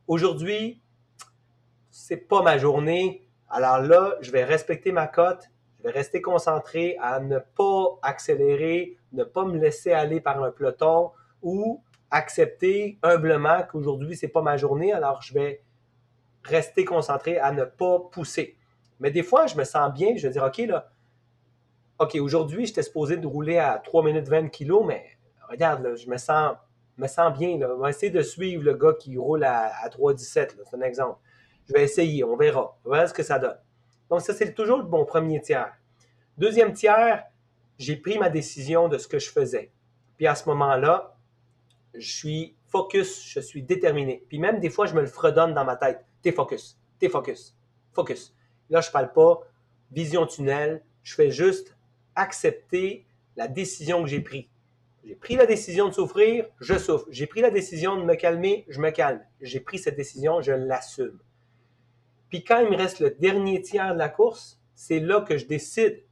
aujourd'hui, 0.08 0.82
c'est 1.90 2.18
pas 2.18 2.42
ma 2.42 2.58
journée. 2.58 3.28
Alors 3.50 3.82
là, 3.82 4.16
je 4.22 4.32
vais 4.32 4.44
respecter 4.44 4.92
ma 4.92 5.08
cote. 5.08 5.50
Je 5.80 5.84
vais 5.84 5.92
rester 5.92 6.22
concentré 6.22 6.98
à 7.02 7.20
ne 7.20 7.40
pas 7.40 7.98
accélérer, 8.02 8.98
ne 9.14 9.24
pas 9.24 9.46
me 9.46 9.58
laisser 9.58 9.94
aller 9.94 10.20
par 10.20 10.44
un 10.44 10.52
peloton 10.52 11.12
ou 11.42 11.82
accepter 12.12 13.00
humblement 13.02 13.64
qu'aujourd'hui, 13.64 14.16
c'est 14.16 14.28
pas 14.28 14.42
ma 14.42 14.58
journée, 14.58 14.92
alors 14.92 15.22
je 15.22 15.34
vais 15.34 15.64
rester 16.44 16.86
concentré 16.86 17.38
à 17.38 17.52
ne 17.52 17.64
pas 17.64 18.00
pousser. 18.12 18.58
Mais 19.00 19.12
des 19.12 19.24
fois, 19.24 19.48
je 19.48 19.56
me 19.56 19.64
sens 19.64 19.94
bien, 19.94 20.16
je 20.16 20.28
vais 20.28 20.34
dire, 20.34 20.44
OK, 20.44 20.58
là, 20.58 20.92
OK, 22.00 22.16
aujourd'hui, 22.16 22.66
j'étais 22.66 22.84
supposé 22.84 23.18
de 23.18 23.28
rouler 23.28 23.58
à 23.58 23.78
3 23.78 24.04
minutes 24.04 24.28
20 24.28 24.50
kilos, 24.50 24.86
mais 24.86 25.06
regarde, 25.50 25.96
je 25.96 26.10
me 26.10 26.18
sens, 26.18 26.56
me 26.98 27.08
sens 27.08 27.38
bien. 27.38 27.58
Là. 27.58 27.74
On 27.76 27.80
va 27.80 27.90
essayer 27.90 28.12
de 28.12 28.22
suivre 28.22 28.64
le 28.64 28.74
gars 28.74 28.94
qui 28.94 29.18
roule 29.18 29.44
à, 29.44 29.72
à 29.84 29.90
3,17. 29.90 30.56
C'est 30.64 30.76
un 30.76 30.82
exemple. 30.82 31.20
Je 31.68 31.74
vais 31.74 31.84
essayer, 31.84 32.24
on 32.24 32.36
verra. 32.38 32.78
On 32.86 32.92
verra 32.92 33.08
ce 33.08 33.14
que 33.14 33.24
ça 33.24 33.38
donne. 33.38 33.58
Donc, 34.10 34.22
ça, 34.22 34.34
c'est 34.34 34.54
toujours 34.54 34.84
mon 34.84 35.06
premier 35.06 35.42
tiers. 35.42 35.74
Deuxième 36.38 36.74
tiers, 36.74 37.26
j'ai 37.78 37.96
pris 37.96 38.18
ma 38.18 38.30
décision 38.30 38.88
de 38.88 38.98
ce 38.98 39.08
que 39.08 39.20
je 39.20 39.30
faisais. 39.30 39.72
Puis 40.18 40.28
à 40.28 40.36
ce 40.36 40.48
moment-là, 40.50 41.16
je 41.94 42.12
suis 42.12 42.56
focus, 42.68 43.24
je 43.26 43.40
suis 43.40 43.64
déterminé. 43.64 44.24
Puis 44.28 44.40
même 44.40 44.60
des 44.60 44.70
fois, 44.70 44.86
je 44.86 44.94
me 44.94 45.02
le 45.02 45.08
fredonne 45.08 45.54
dans 45.54 45.66
ma 45.66 45.76
tête. 45.76 46.06
T'es 46.22 46.32
focus, 46.32 46.78
t'es 47.00 47.10
focus, 47.10 47.56
focus. 47.94 48.36
Là, 48.70 48.82
je 48.82 48.92
parle 48.92 49.12
pas 49.12 49.42
vision 49.92 50.26
tunnel, 50.26 50.84
je 51.04 51.16
fais 51.16 51.32
juste 51.32 51.76
accepter 52.16 53.06
la 53.36 53.48
décision 53.48 54.04
que 54.04 54.10
j'ai 54.10 54.22
prise. 54.22 54.46
J'ai 55.06 55.16
pris 55.16 55.36
la 55.36 55.46
décision 55.46 55.88
de 55.88 55.94
souffrir, 55.94 56.46
je 56.60 56.78
souffre. 56.78 57.06
J'ai 57.10 57.26
pris 57.26 57.42
la 57.42 57.50
décision 57.50 57.96
de 57.96 58.04
me 58.04 58.16
calmer, 58.16 58.66
je 58.68 58.80
me 58.80 58.92
calme. 58.92 59.22
J'ai 59.42 59.60
pris 59.60 59.80
cette 59.80 59.96
décision, 59.96 60.42
je 60.42 60.52
l'assume. 60.52 61.20
Puis 62.30 62.44
quand 62.44 62.60
il 62.60 62.70
me 62.70 62.78
reste 62.78 63.00
le 63.00 63.12
dernier 63.12 63.62
tiers 63.62 63.94
de 63.94 63.98
la 63.98 64.10
course, 64.10 64.60
c'est 64.76 65.00
là 65.00 65.22
que 65.22 65.38
je 65.38 65.46
décide, 65.46 66.04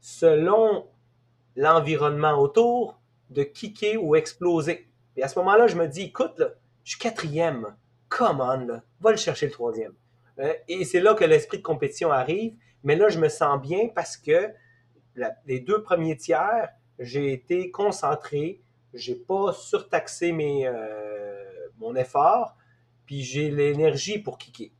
selon 0.00 0.86
l'environnement 1.54 2.40
autour, 2.40 3.00
de 3.30 3.42
kicker 3.42 3.96
ou 3.96 4.14
exploser. 4.14 4.88
Et 5.16 5.22
à 5.22 5.28
ce 5.28 5.38
moment-là, 5.40 5.66
je 5.66 5.76
me 5.76 5.86
dis, 5.86 6.02
écoute, 6.02 6.42
je 6.84 6.90
suis 6.90 6.98
quatrième. 6.98 7.74
Come 8.08 8.40
on, 8.40 8.80
va 9.00 9.10
le 9.10 9.16
chercher 9.16 9.46
le 9.46 9.52
troisième. 9.52 9.94
Euh, 10.38 10.52
et 10.68 10.84
c'est 10.84 11.00
là 11.00 11.14
que 11.14 11.24
l'esprit 11.24 11.58
de 11.58 11.62
compétition 11.62 12.10
arrive. 12.10 12.54
Mais 12.84 12.96
là, 12.96 13.08
je 13.08 13.18
me 13.18 13.28
sens 13.28 13.60
bien 13.60 13.88
parce 13.94 14.16
que 14.16 14.50
les 15.46 15.60
deux 15.60 15.82
premiers 15.82 16.16
tiers, 16.16 16.68
j'ai 16.98 17.32
été 17.32 17.70
concentré, 17.70 18.60
j'ai 18.92 19.14
pas 19.14 19.52
surtaxé 19.52 20.32
mes, 20.32 20.66
euh, 20.66 21.68
mon 21.78 21.96
effort, 21.96 22.56
puis 23.06 23.22
j'ai 23.22 23.50
l'énergie 23.50 24.18
pour 24.18 24.38
kicker. 24.38 24.72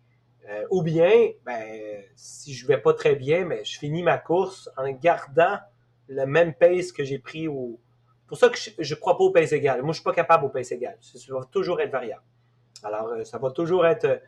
Euh, 0.49 0.65
ou 0.71 0.83
bien, 0.83 1.11
ben, 1.45 2.03
si 2.15 2.55
je 2.55 2.67
vais 2.67 2.79
pas 2.79 2.93
très 2.93 3.17
bien, 3.17 3.45
mais 3.45 3.65
je 3.65 3.79
finis 3.79 4.03
ma 4.03 4.19
course 4.19 4.71
en 4.77 4.91
gardant 4.93 5.59
le 6.09 6.25
même 6.27 6.55
pace 6.55 6.93
que 6.93 7.03
j'ai 7.03 7.19
pris 7.19 7.49
au, 7.49 7.81
pour 8.29 8.39
ça 8.39 8.49
que 8.49 8.59
je 8.79 8.95
ne 8.95 9.01
crois 9.01 9.17
pas 9.17 9.25
au 9.25 9.31
pace 9.31 9.53
égal. 9.53 9.83
Moi, 9.83 9.93
je 9.93 9.99
suis 9.99 10.05
pas 10.05 10.13
capable 10.13 10.45
au 10.45 10.49
pace 10.49 10.71
égal. 10.73 10.97
Ça 11.01 11.19
va 11.33 11.45
toujours 11.45 11.81
être 11.81 11.91
variable. 11.91 12.23
Alors, 12.83 13.25
ça 13.25 13.39
va 13.39 13.51
toujours 13.51 13.87
être 13.87 14.21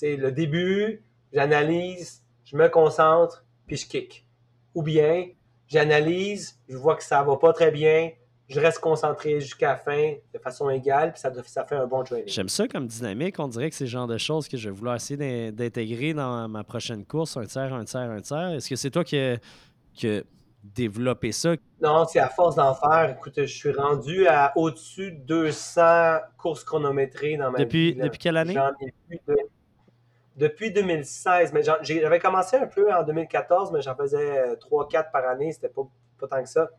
le 0.00 0.30
début, 0.30 1.04
j'analyse, 1.32 2.22
je 2.44 2.56
me 2.56 2.68
concentre, 2.68 3.44
puis 3.66 3.76
je 3.76 3.86
kick. 3.86 4.26
Ou 4.74 4.82
bien, 4.82 5.28
j'analyse, 5.66 6.58
je 6.68 6.76
vois 6.76 6.96
que 6.96 7.04
ça 7.04 7.22
va 7.22 7.36
pas 7.36 7.52
très 7.52 7.70
bien, 7.70 8.10
je 8.48 8.60
reste 8.60 8.80
concentré 8.80 9.40
jusqu'à 9.40 9.68
la 9.68 9.76
fin 9.76 10.14
de 10.32 10.38
façon 10.38 10.68
égale, 10.68 11.12
puis 11.12 11.20
ça, 11.20 11.32
ça 11.44 11.64
fait 11.64 11.76
un 11.76 11.86
bon 11.86 12.02
training. 12.04 12.28
J'aime 12.28 12.48
ça 12.48 12.68
comme 12.68 12.86
dynamique. 12.86 13.38
On 13.38 13.48
dirait 13.48 13.70
que 13.70 13.76
c'est 13.76 13.84
le 13.84 13.90
genre 13.90 14.06
de 14.06 14.18
choses 14.18 14.48
que 14.48 14.56
je 14.56 14.68
vais 14.68 14.74
vouloir 14.74 14.96
essayer 14.96 15.52
d'intégrer 15.52 16.12
dans 16.12 16.48
ma 16.48 16.64
prochaine 16.64 17.04
course, 17.04 17.36
un 17.36 17.46
tiers, 17.46 17.72
un 17.72 17.84
tiers, 17.84 18.10
un 18.10 18.20
tiers. 18.20 18.50
Est-ce 18.50 18.68
que 18.68 18.76
c'est 18.76 18.90
toi 18.90 19.04
qui, 19.04 19.18
qui 19.94 20.22
développer 20.62 21.32
ça? 21.32 21.54
Non, 21.80 22.06
c'est 22.06 22.20
à 22.20 22.28
force 22.28 22.56
d'en 22.56 22.74
faire. 22.74 23.16
Écoute, 23.16 23.34
je 23.36 23.46
suis 23.46 23.72
rendu 23.72 24.26
à 24.26 24.52
au-dessus 24.56 25.12
de 25.12 25.20
200 25.24 26.18
courses 26.36 26.64
chronométrées 26.64 27.36
dans 27.36 27.50
ma 27.50 27.58
depuis, 27.58 27.92
vie. 27.92 28.00
Depuis 28.00 28.18
quelle 28.18 28.36
année? 28.36 28.56
Depuis 30.36 30.70
2016. 30.70 31.52
Mais 31.52 31.62
j'avais 31.62 32.18
commencé 32.18 32.56
un 32.56 32.66
peu 32.66 32.92
en 32.92 33.02
2014, 33.02 33.72
mais 33.72 33.82
j'en 33.82 33.94
faisais 33.94 34.54
3-4 34.56 34.98
euh, 34.98 35.02
par 35.12 35.28
année. 35.28 35.52
C'était 35.52 35.68
pas, 35.68 35.82
pas 36.18 36.28
tant 36.28 36.42
que 36.42 36.48
ça. 36.48 36.70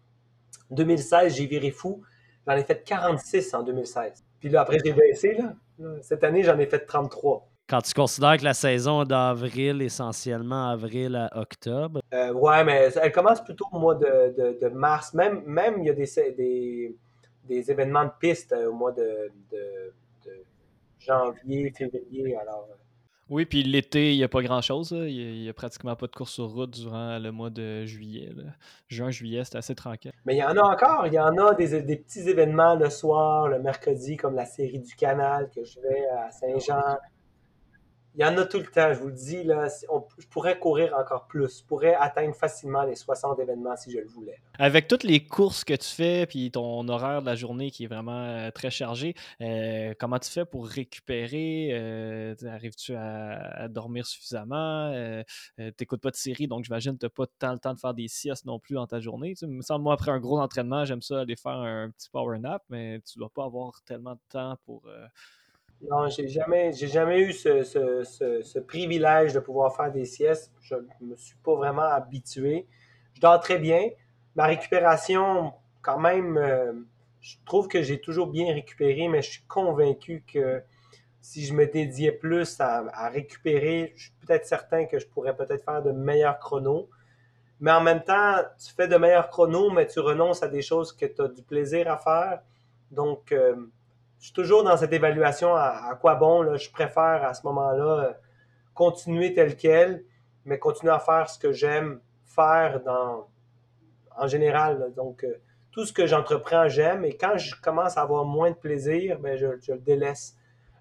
2016, 0.71 1.35
j'ai 1.35 1.45
viré 1.45 1.71
fou. 1.71 2.01
J'en 2.47 2.55
ai 2.55 2.63
fait 2.63 2.83
46 2.83 3.53
en 3.53 3.63
2016. 3.63 4.23
Puis 4.39 4.49
là, 4.49 4.61
après, 4.61 4.77
j'ai 4.83 4.93
baissé. 4.93 5.35
Là. 5.35 5.53
Cette 6.01 6.23
année, 6.23 6.43
j'en 6.43 6.57
ai 6.59 6.65
fait 6.65 6.85
33. 6.85 7.47
Quand 7.69 7.81
tu 7.81 7.93
considères 7.93 8.37
que 8.37 8.43
la 8.43 8.53
saison 8.53 9.03
est 9.03 9.07
d'avril, 9.07 9.81
essentiellement 9.81 10.69
avril 10.69 11.15
à 11.15 11.39
octobre. 11.39 12.01
Euh, 12.13 12.33
ouais, 12.33 12.63
mais 12.65 12.89
elle 13.01 13.11
commence 13.11 13.41
plutôt 13.41 13.65
au 13.71 13.79
mois 13.79 13.95
de, 13.95 14.67
mars. 14.69 15.13
Même, 15.13 15.43
même, 15.45 15.79
il 15.79 15.85
y 15.85 15.89
a 15.89 15.93
des, 15.93 16.95
des, 17.45 17.71
événements 17.71 18.03
de 18.03 18.11
piste 18.19 18.51
euh, 18.51 18.69
au 18.69 18.73
mois 18.73 18.91
de, 18.91 19.31
janvier, 20.99 21.71
février. 21.71 22.35
Alors, 22.35 22.67
euh. 22.69 22.75
Oui, 23.29 23.45
puis 23.45 23.63
l'été, 23.63 24.13
il 24.13 24.17
n'y 24.17 24.23
a 24.23 24.27
pas 24.27 24.41
grand-chose. 24.41 24.91
Il 24.91 25.41
n'y 25.41 25.49
a, 25.49 25.53
pratiquement 25.53 25.95
pas 25.95 26.07
de 26.07 26.11
course 26.11 26.33
sur 26.33 26.49
route 26.49 26.71
durant 26.71 27.17
le 27.19 27.31
mois 27.31 27.49
de 27.49 27.85
juillet. 27.85 28.29
Juin, 28.89 29.11
juillet, 29.11 29.43
c'est 29.45 29.57
assez 29.57 29.75
tranquille. 29.75 30.11
Mais 30.25 30.35
il 30.35 30.39
y 30.39 30.43
en 30.43 30.57
a 30.57 30.61
encore. 30.61 31.07
Il 31.07 31.13
y 31.13 31.19
en 31.19 31.37
a 31.37 31.53
des, 31.55 31.81
des, 31.81 31.95
petits 31.95 32.27
événements 32.29 32.75
le 32.75 32.89
soir, 32.89 33.47
le 33.47 33.59
mercredi, 33.59 34.17
comme 34.17 34.35
la 34.35 34.45
série 34.45 34.79
du 34.79 34.93
canal 34.95 35.49
que 35.55 35.63
je 35.63 35.79
vais 35.79 36.05
à 36.09 36.31
Saint-Jean. 36.31 36.97
Il 38.15 38.21
y 38.21 38.25
en 38.25 38.37
a 38.37 38.45
tout 38.45 38.59
le 38.59 38.67
temps, 38.67 38.93
je 38.93 38.99
vous 38.99 39.07
le 39.07 39.13
dis. 39.13 39.43
Là, 39.43 39.67
je 40.19 40.27
pourrais 40.27 40.59
courir 40.59 40.93
encore 40.95 41.25
plus. 41.25 41.59
Je 41.59 41.63
pourrais 41.65 41.95
atteindre 41.95 42.35
facilement 42.35 42.83
les 42.83 42.95
60 42.95 43.39
événements 43.39 43.75
si 43.75 43.91
je 43.91 43.97
le 43.97 44.07
voulais. 44.07 44.39
Avec 44.59 44.87
toutes 44.87 45.03
les 45.03 45.25
courses 45.25 45.63
que 45.63 45.73
tu 45.73 45.87
fais, 45.87 46.27
puis 46.27 46.51
ton 46.51 46.87
horaire 46.87 47.21
de 47.21 47.25
la 47.25 47.35
journée 47.35 47.71
qui 47.71 47.85
est 47.85 47.87
vraiment 47.87 48.23
euh, 48.25 48.51
très 48.51 48.69
chargé, 48.69 49.15
euh, 49.41 49.95
comment 49.99 50.19
tu 50.19 50.29
fais 50.29 50.45
pour 50.45 50.67
récupérer? 50.67 51.69
Euh, 51.73 52.35
arrives-tu 52.45 52.93
à, 52.95 53.67
dormir 53.67 54.05
suffisamment? 54.05 54.91
tu 55.57 55.63
n'écoutes 55.79 56.01
pas 56.01 56.11
de 56.11 56.15
série, 56.15 56.47
donc 56.47 56.65
j'imagine 56.65 56.93
que 56.93 56.99
tu 56.99 57.05
n'as 57.05 57.09
pas 57.09 57.25
tant 57.39 57.53
le 57.53 57.59
temps 57.59 57.73
de 57.73 57.79
faire 57.79 57.93
des 57.95 58.07
siestes 58.07 58.45
non 58.45 58.59
plus 58.59 58.75
dans 58.75 58.85
ta 58.85 58.99
journée. 58.99 59.33
Tu 59.35 59.47
me 59.47 59.61
semble, 59.61 59.83
moi, 59.83 59.93
après 59.93 60.11
un 60.11 60.19
gros 60.19 60.39
entraînement, 60.39 60.85
j'aime 60.85 61.01
ça 61.01 61.21
aller 61.21 61.35
faire 61.35 61.53
un 61.53 61.89
petit 61.89 62.09
power 62.11 62.37
nap, 62.37 62.61
mais 62.69 62.99
tu 63.01 63.17
dois 63.17 63.29
pas 63.33 63.45
avoir 63.45 63.81
tellement 63.85 64.13
de 64.13 64.21
temps 64.29 64.55
pour 64.65 64.83
non, 65.89 66.07
j'ai 66.07 66.27
jamais, 66.27 66.71
j'ai 66.73 66.87
jamais 66.87 67.19
eu 67.19 67.33
ce, 67.33 68.59
privilège 68.59 69.33
de 69.33 69.39
pouvoir 69.39 69.75
faire 69.75 69.91
des 69.91 70.05
siestes. 70.05 70.51
Je 70.61 70.75
ne 70.75 71.07
me 71.07 71.15
suis 71.15 71.35
pas 71.43 71.55
vraiment 71.55 71.83
habitué. 71.83 72.67
Je 73.13 73.21
dors 73.21 73.39
très 73.39 73.59
bien. 73.59 73.89
Ma 74.35 74.45
récupération, 74.45 75.53
quand 75.81 75.99
même, 75.99 76.37
euh, 76.37 76.73
je 77.21 77.35
trouve 77.45 77.67
que 77.67 77.81
j'ai 77.83 77.99
toujours 77.99 78.27
bien 78.27 78.53
récupéré, 78.53 79.07
mais 79.07 79.21
je 79.21 79.31
suis 79.31 79.43
convaincu 79.43 80.23
que 80.25 80.61
si 81.21 81.45
je 81.45 81.53
me 81.53 81.65
dédiais 81.65 82.11
plus 82.11 82.59
à, 82.59 83.09
récupérer, 83.09 83.93
je 83.95 84.03
suis 84.03 84.13
peut-être 84.25 84.45
certain 84.45 84.85
que 84.85 84.99
je 84.99 85.07
pourrais 85.07 85.35
peut-être 85.35 85.63
faire 85.63 85.83
de 85.83 85.91
meilleurs 85.91 86.39
chronos. 86.39 86.89
Mais 87.59 87.71
en 87.71 87.81
même 87.81 88.03
temps, 88.03 88.41
tu 88.57 88.73
fais 88.73 88.87
de 88.87 88.97
meilleurs 88.97 89.29
chronos, 89.29 89.69
mais 89.69 89.87
tu 89.87 89.99
renonces 89.99 90.43
à 90.43 90.47
des 90.47 90.61
choses 90.61 90.91
que 90.91 91.05
tu 91.05 91.21
as 91.21 91.27
du 91.27 91.43
plaisir 91.43 91.89
à 91.91 91.97
faire. 91.97 92.41
Donc, 92.91 93.31
euh, 93.31 93.55
je 94.23 94.27
suis 94.27 94.35
toujours 94.35 94.63
dans 94.63 94.77
cette 94.77 94.93
évaluation 94.93 95.53
à, 95.53 95.97
quoi 95.99 96.15
bon, 96.15 96.55
je 96.55 96.71
préfère 96.71 97.25
à 97.25 97.33
ce 97.33 97.45
moment-là 97.45 98.05
euh, 98.05 98.13
continuer 98.73 99.33
tel 99.33 99.57
quel, 99.57 100.05
mais 100.45 100.57
continuer 100.59 100.93
à 100.93 100.99
faire 100.99 101.29
ce 101.29 101.37
que 101.37 101.51
j'aime 101.51 101.99
faire 102.23 102.81
en 104.17 104.27
général. 104.27 104.93
Donc, 104.95 105.25
euh, 105.25 105.41
tout 105.71 105.85
ce 105.85 105.91
que 105.91 106.07
j'entreprends, 106.07 106.69
j'aime, 106.69 107.03
et 107.03 107.17
quand 107.17 107.35
je 107.37 107.59
commence 107.59 107.97
à 107.97 108.03
avoir 108.03 108.23
moins 108.23 108.51
de 108.51 108.55
plaisir, 108.55 109.19
ben, 109.19 109.35
je, 109.35 109.73
le 109.73 109.79
délaisse. 109.79 110.37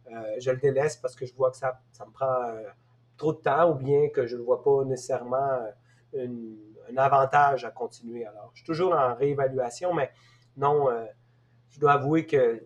Euh, 0.06 0.20
je 0.38 0.52
le 0.52 0.58
délaisse 0.58 0.96
parce 0.96 1.16
que 1.16 1.26
je 1.26 1.34
vois 1.34 1.50
que 1.50 1.56
ça 1.56 1.80
me 2.06 2.12
prend 2.12 2.54
trop 3.16 3.32
de 3.32 3.38
temps 3.38 3.72
ou 3.72 3.74
bien 3.74 4.08
que 4.10 4.24
je 4.24 4.36
ne 4.36 4.42
vois 4.42 4.62
pas 4.62 4.84
nécessairement 4.84 5.66
un 6.16 6.96
avantage 6.96 7.64
à 7.64 7.72
continuer. 7.72 8.24
Alors, 8.24 8.52
je 8.52 8.58
suis 8.58 8.66
toujours 8.66 8.94
en 8.94 9.16
réévaluation, 9.16 9.92
mais 9.94 10.12
non, 10.56 10.86
je 11.70 11.80
dois 11.80 11.94
avouer 11.94 12.24
que 12.24 12.62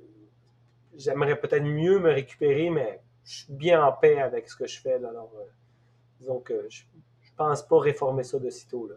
j'aimerais 0.97 1.39
peut-être 1.39 1.65
mieux 1.65 1.99
me 1.99 2.11
récupérer, 2.11 2.71
mais 2.71 3.01
je 3.25 3.39
suis 3.39 3.53
bien 3.53 3.85
en 3.85 3.93
paix 3.93 4.21
avec 4.21 4.49
ce 4.49 4.57
que 4.57 4.67
je 4.67 4.81
fais. 4.81 4.95
Alors, 4.95 5.33
euh, 5.37 5.45
disons 6.21 6.41
que 6.41 6.67
je, 6.69 6.83
pense 7.37 7.63
pas 7.63 7.79
réformer 7.79 8.23
ça 8.23 8.39
de 8.39 8.49
sitôt. 8.49 8.89
Là. 8.89 8.95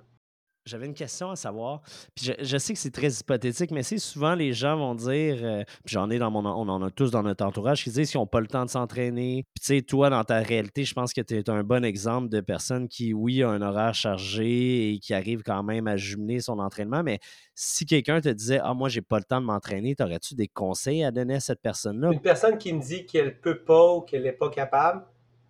J'avais 0.69 0.85
une 0.85 0.93
question 0.93 1.31
à 1.31 1.35
savoir. 1.35 1.81
Puis 2.15 2.31
je, 2.39 2.57
sais 2.57 2.73
que 2.73 2.79
c'est 2.79 2.91
très 2.91 3.09
hypothétique, 3.09 3.71
mais 3.71 3.81
c'est 3.81 3.97
souvent 3.97 4.35
les 4.35 4.53
gens 4.53 4.77
vont 4.77 4.93
dire, 4.93 5.39
euh, 5.41 5.63
puis 5.83 5.93
j'en 5.93 6.09
ai 6.11 6.19
dans 6.19 6.29
mon, 6.29 6.45
on 6.45 6.69
en 6.69 6.81
a 6.83 6.91
tous 6.91 7.09
dans 7.09 7.23
notre 7.23 7.43
entourage 7.43 7.83
qui 7.83 7.89
disent 7.89 8.11
qu'ils 8.11 8.19
n'ont 8.19 8.27
pas 8.27 8.39
le 8.39 8.47
temps 8.47 8.65
de 8.65 8.69
s'entraîner. 8.69 9.45
Puis 9.55 9.61
tu 9.61 9.75
sais, 9.75 9.81
toi, 9.81 10.09
dans 10.09 10.23
ta 10.23 10.39
réalité, 10.39 10.83
je 10.83 10.93
pense 10.93 11.11
que 11.11 11.21
tu 11.21 11.35
es 11.37 11.49
un 11.49 11.63
bon 11.63 11.83
exemple 11.83 12.29
de 12.29 12.39
personne 12.39 12.87
qui, 12.87 13.13
oui, 13.13 13.41
a 13.41 13.49
un 13.49 13.61
horaire 13.61 13.95
chargé 13.95 14.93
et 14.93 14.99
qui 14.99 15.13
arrive 15.15 15.41
quand 15.41 15.63
même 15.63 15.87
à 15.87 15.97
jumeler 15.97 16.39
son 16.39 16.59
entraînement. 16.59 17.01
Mais 17.01 17.19
si 17.55 17.85
quelqu'un 17.85 18.21
te 18.21 18.29
disait, 18.29 18.59
ah, 18.63 18.75
moi, 18.75 18.89
j'ai 18.89 19.01
pas 19.01 19.17
le 19.17 19.23
temps 19.23 19.41
de 19.41 19.45
m'entraîner, 19.45 19.95
aurais-tu 19.99 20.35
des 20.35 20.47
conseils 20.47 21.03
à 21.03 21.11
donner 21.11 21.35
à 21.35 21.39
cette 21.39 21.61
personne-là? 21.61 22.11
Une 22.11 22.21
personne 22.21 22.57
qui 22.57 22.73
me 22.73 22.81
dit 22.81 23.05
qu'elle 23.05 23.39
peut 23.39 23.63
pas 23.63 23.95
ou 23.95 24.01
qu'elle 24.01 24.23
n'est 24.23 24.31
pas 24.31 24.49
capable, 24.49 25.03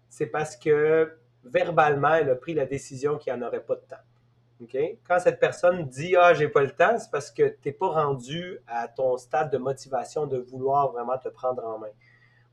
c'est 0.10 0.28
parce 0.28 0.56
que 0.56 1.12
verbalement, 1.44 2.16
elle 2.16 2.30
a 2.30 2.36
pris 2.36 2.54
la 2.54 2.66
décision 2.66 3.18
qu'il 3.18 3.34
n'y 3.34 3.40
en 3.42 3.48
aurait 3.48 3.64
pas 3.64 3.76
de 3.76 3.82
temps. 3.82 4.04
Quand 5.08 5.20
cette 5.20 5.40
personne 5.40 5.86
dit 5.86 6.16
Ah, 6.18 6.34
j'ai 6.34 6.50
pas 6.50 6.62
le 6.62 6.72
temps, 6.72 6.98
c'est 7.00 7.10
parce 7.10 7.32
que 7.32 7.48
tu 7.48 7.70
n'es 7.70 7.72
pas 7.72 7.88
rendu 7.88 8.60
à 8.68 8.88
ton 8.88 9.18
stade 9.18 9.52
de 9.52 9.58
motivation 9.58 10.28
de 10.28 10.38
vouloir 10.38 10.92
vraiment 10.92 11.18
te 11.18 11.30
prendre 11.30 11.64
en 11.66 11.80
main. 11.80 11.92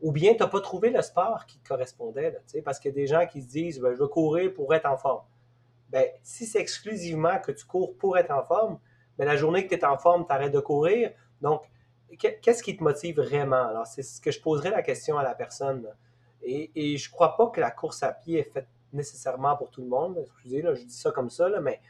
Ou 0.01 0.13
bien 0.13 0.35
tu 0.35 0.41
n'as 0.41 0.47
pas 0.47 0.61
trouvé 0.61 0.91
le 0.91 1.03
sport 1.03 1.47
qui 1.47 1.59
te 1.59 1.67
correspondait. 1.67 2.31
Là, 2.31 2.61
parce 2.65 2.79
qu'il 2.79 2.91
y 2.91 2.95
a 2.95 2.95
des 2.95 3.07
gens 3.07 3.27
qui 3.27 3.43
se 3.43 3.49
disent 3.49 3.81
ben, 3.81 3.93
Je 3.93 3.99
veux 3.99 4.09
courir 4.09 4.53
pour 4.55 4.73
être 4.75 4.87
en 4.87 4.97
forme. 4.97 5.23
Ben, 5.91 6.07
si 6.23 6.47
c'est 6.47 6.61
exclusivement 6.61 7.39
que 7.41 7.53
tu 7.53 7.65
cours 7.65 7.97
pour 7.97 8.17
être 8.19 8.31
en 8.31 8.45
forme, 8.45 8.79
ben, 9.19 9.25
la 9.25 9.37
journée 9.37 9.67
que 9.67 9.75
tu 9.75 9.81
es 9.81 9.85
en 9.85 9.99
forme, 9.99 10.27
tu 10.27 10.33
arrêtes 10.33 10.53
de 10.53 10.61
courir. 10.61 11.11
Donc, 11.41 11.63
qu'est-ce 12.19 12.63
qui 12.63 12.77
te 12.77 12.85
motive 12.85 13.17
vraiment? 13.17 13.67
Alors, 13.67 13.87
c'est 13.87 14.03
ce 14.03 14.21
que 14.21 14.31
je 14.31 14.41
poserais 14.41 14.71
la 14.71 14.83
question 14.83 15.19
à 15.19 15.25
la 15.25 15.35
personne. 15.35 15.89
Et, 16.43 16.71
et 16.77 16.97
je 16.97 17.09
ne 17.09 17.13
crois 17.13 17.37
pas 17.37 17.49
que 17.49 17.61
la 17.61 17.73
course 17.73 18.05
à 18.05 18.13
pied 18.13 18.39
est 18.39 18.53
faite 18.53 18.69
nécessairement 18.93 19.57
pour 19.57 19.71
tout 19.71 19.83
le 19.83 19.89
monde. 19.89 20.19
Excusez, 20.21 20.63
là, 20.63 20.75
je 20.75 20.85
dis 20.85 20.95
ça 20.95 21.11
comme 21.11 21.31
ça, 21.31 21.49
là, 21.49 21.61
mais 21.61 21.81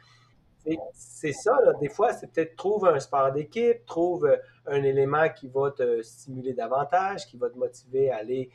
c'est 0.92 1.32
ça, 1.32 1.56
des 1.80 1.88
fois, 1.88 2.12
c'est 2.12 2.32
peut-être 2.32 2.56
trouve 2.56 2.86
un 2.86 2.98
sport 2.98 3.32
d'équipe, 3.32 3.84
trouve 3.86 4.26
euh, 4.26 4.36
un 4.66 4.82
élément 4.82 5.28
qui 5.28 5.48
va 5.48 5.70
te 5.70 6.02
stimuler 6.02 6.54
davantage, 6.54 7.26
qui 7.26 7.36
va 7.36 7.50
te 7.50 7.56
motiver 7.56 8.10
à 8.10 8.16
aller. 8.18 8.50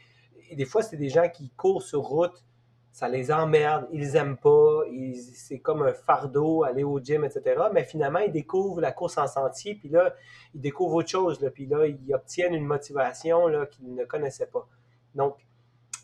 Et 0.50 0.56
des 0.56 0.66
fois, 0.66 0.82
c'est 0.82 0.98
des 0.98 1.10
gens 1.10 1.30
qui 1.30 1.50
courent 1.52 1.84
sur 1.84 2.02
route, 2.02 2.44
ça 2.92 3.08
les 3.08 3.32
emmerde, 3.32 3.88
ils 3.94 4.16
aiment 4.18 4.38
pas, 4.38 4.82
c'est 5.22 5.60
comme 5.60 5.82
un 5.82 5.94
fardeau, 5.94 6.64
aller 6.64 6.84
au 6.84 7.00
gym, 7.00 7.24
etc. 7.24 7.64
Mais 7.74 7.86
finalement, 7.86 8.20
ils 8.20 8.32
découvrent 8.32 8.82
la 8.82 8.92
course 8.92 9.18
en 9.18 9.28
sentier, 9.28 9.76
puis 9.76 9.88
là, 9.90 10.14
ils 10.54 10.60
découvrent 10.60 10.96
autre 10.96 11.10
chose, 11.10 11.42
là, 11.42 11.50
puis 11.50 11.66
là, 11.66 11.88
ils 11.88 12.14
obtiennent 12.14 12.54
une 12.54 12.66
motivation 12.66 13.46
qu'ils 13.72 13.96
ne 13.96 14.04
connaissaient 14.04 14.48
pas. 14.48 14.68
Donc, 15.16 15.38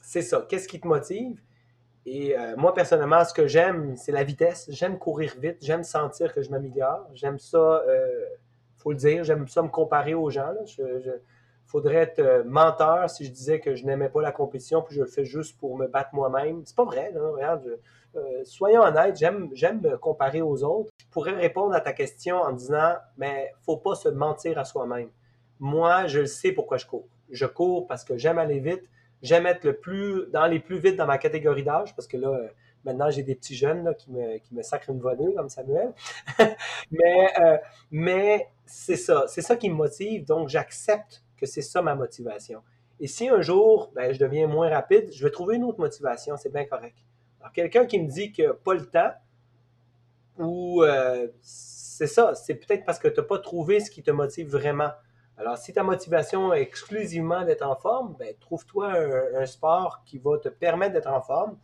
c'est 0.01 0.21
ça. 0.21 0.45
Qu'est-ce 0.47 0.69
qui 0.69 0.79
te 0.79 0.87
motive? 0.87 1.41
Et 2.09 2.39
euh, 2.39 2.55
moi, 2.55 2.73
personnellement, 2.73 3.25
ce 3.25 3.33
que 3.33 3.47
j'aime, 3.47 3.97
c'est 3.97 4.13
la 4.13 4.23
vitesse. 4.23 4.67
J'aime 4.71 4.97
courir 4.97 5.33
vite. 5.37 5.57
J'aime 5.59 5.83
sentir 5.83 6.33
que 6.33 6.41
je 6.41 6.49
m'améliore. 6.49 7.05
J'aime 7.13 7.37
ça, 7.37 7.83
il 7.85 7.89
euh, 7.91 8.25
faut 8.77 8.91
le 8.91 8.97
dire, 8.97 9.25
j'aime 9.25 9.45
ça 9.49 9.61
me 9.61 9.67
comparer 9.67 10.13
aux 10.13 10.29
gens. 10.29 10.53
Il 10.77 11.19
faudrait 11.65 11.95
être 11.95 12.19
euh, 12.19 12.43
menteur 12.45 13.09
si 13.09 13.25
je 13.25 13.31
disais 13.31 13.59
que 13.59 13.75
je 13.75 13.85
n'aimais 13.85 14.07
pas 14.07 14.21
la 14.21 14.31
compétition 14.31 14.81
puis 14.81 14.95
je 14.95 15.01
le 15.01 15.05
fais 15.05 15.25
juste 15.25 15.59
pour 15.59 15.77
me 15.77 15.87
battre 15.87 16.11
moi-même. 16.13 16.61
C'est 16.63 16.77
pas 16.77 16.85
vrai. 16.85 17.11
Regarde, 17.13 17.77
soyons 18.45 18.83
honnêtes, 18.83 19.17
j'aime, 19.17 19.49
j'aime 19.51 19.81
me 19.81 19.97
comparer 19.97 20.41
aux 20.41 20.63
autres. 20.63 20.89
Je 20.97 21.07
pourrais 21.11 21.35
répondre 21.35 21.75
à 21.75 21.81
ta 21.81 21.91
question 21.91 22.37
en 22.37 22.53
disant, 22.53 22.93
mais 23.17 23.53
faut 23.65 23.75
pas 23.75 23.95
se 23.95 24.07
mentir 24.07 24.57
à 24.57 24.63
soi-même. 24.63 25.09
Moi, 25.59 26.07
je 26.07 26.23
sais 26.23 26.53
pourquoi 26.53 26.77
je 26.77 26.85
cours. 26.85 27.09
Je 27.31 27.45
cours 27.45 27.85
parce 27.85 28.05
que 28.05 28.17
j'aime 28.17 28.37
aller 28.37 28.59
vite 28.59 28.87
J'aime 29.21 29.45
être 29.45 29.63
le 29.63 29.77
plus 29.77 30.27
dans 30.31 30.45
les 30.45 30.59
plus 30.59 30.79
vite 30.79 30.95
dans 30.95 31.07
ma 31.07 31.17
catégorie 31.17 31.63
d'âge 31.63 31.95
parce 31.95 32.07
que 32.07 32.17
là, 32.17 32.29
euh, 32.29 32.47
maintenant, 32.85 33.09
j'ai 33.09 33.23
des 33.23 33.35
petits 33.35 33.55
jeunes 33.55 33.95
qui, 33.97 34.11
me, 34.11 34.37
qui 34.37 34.53
me 34.53 34.61
sacrent 34.61 34.91
une 34.91 34.99
volée 34.99 35.33
comme 35.35 35.49
Samuel. 35.49 35.93
mais 36.91 37.27
euh, 37.39 37.57
mais 37.91 38.47
c'est 38.65 38.95
ça. 38.95 39.25
C'est 39.27 39.41
ça 39.41 39.55
qui 39.55 39.69
me 39.69 39.75
motive. 39.75 40.25
Donc, 40.25 40.49
j'accepte 40.49 41.23
que 41.37 41.45
c'est 41.45 41.61
ça 41.61 41.81
ma 41.81 41.95
motivation. 41.95 42.61
Et 42.99 43.07
si 43.07 43.29
un 43.29 43.41
jour, 43.41 43.91
ben, 43.95 44.13
je 44.13 44.19
deviens 44.19 44.47
moins 44.47 44.69
rapide, 44.69 45.09
je 45.11 45.23
vais 45.23 45.31
trouver 45.31 45.55
une 45.55 45.63
autre 45.63 45.79
motivation. 45.79 46.35
C'est 46.37 46.51
bien 46.51 46.65
correct. 46.65 46.97
Alors, 47.39 47.51
quelqu'un 47.53 47.85
qui 47.85 47.99
me 47.99 48.07
dit 48.07 48.31
que 48.31 48.51
pas 48.51 48.73
le 48.73 48.85
temps, 48.85 49.11
ou 50.37 50.83
euh, 50.83 51.27
c'est 51.41 52.07
ça, 52.07 52.35
c'est 52.35 52.55
peut-être 52.55 52.85
parce 52.85 52.99
que 52.99 53.07
tu 53.07 53.19
n'as 53.19 53.25
pas 53.25 53.39
trouvé 53.39 53.79
ce 53.79 53.89
qui 53.89 54.03
te 54.03 54.11
motive 54.11 54.49
vraiment. 54.49 54.91
Alors, 55.37 55.57
si 55.57 55.71
ta 55.71 55.83
motivation 55.83 56.51
est 56.53 56.61
exclusivement 56.61 57.45
d'être 57.45 57.61
en 57.65 57.75
forme, 57.75 58.15
ben, 58.17 58.33
trouve-toi 58.39 58.91
un, 59.35 59.45
sport 59.45 60.03
qui 60.03 60.17
va 60.17 60.37
te 60.39 60.49
permettre 60.49 60.93
d'être 60.93 61.09
en 61.09 61.21
forme. 61.21 61.57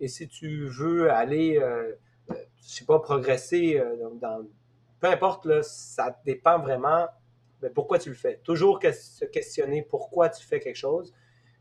Et 0.00 0.08
si 0.08 0.26
tu 0.26 0.66
veux 0.68 1.10
aller, 1.10 1.58
euh, 1.58 1.92
euh 2.30 2.34
je 2.62 2.68
sais 2.68 2.84
pas, 2.86 2.98
progresser 2.98 3.78
euh, 3.78 4.08
dans, 4.14 4.46
peu 5.00 5.08
importe, 5.08 5.46
là, 5.46 5.62
ça 5.62 6.18
dépend 6.24 6.58
vraiment 6.58 7.08
ben, 7.60 7.72
pourquoi 7.72 7.98
tu 7.98 8.10
le 8.10 8.14
fais. 8.14 8.38
Toujours 8.44 8.80
se 8.82 9.24
questionner 9.24 9.82
pourquoi 9.82 10.28
tu 10.28 10.46
fais 10.46 10.60
quelque 10.60 10.76
chose, 10.76 11.12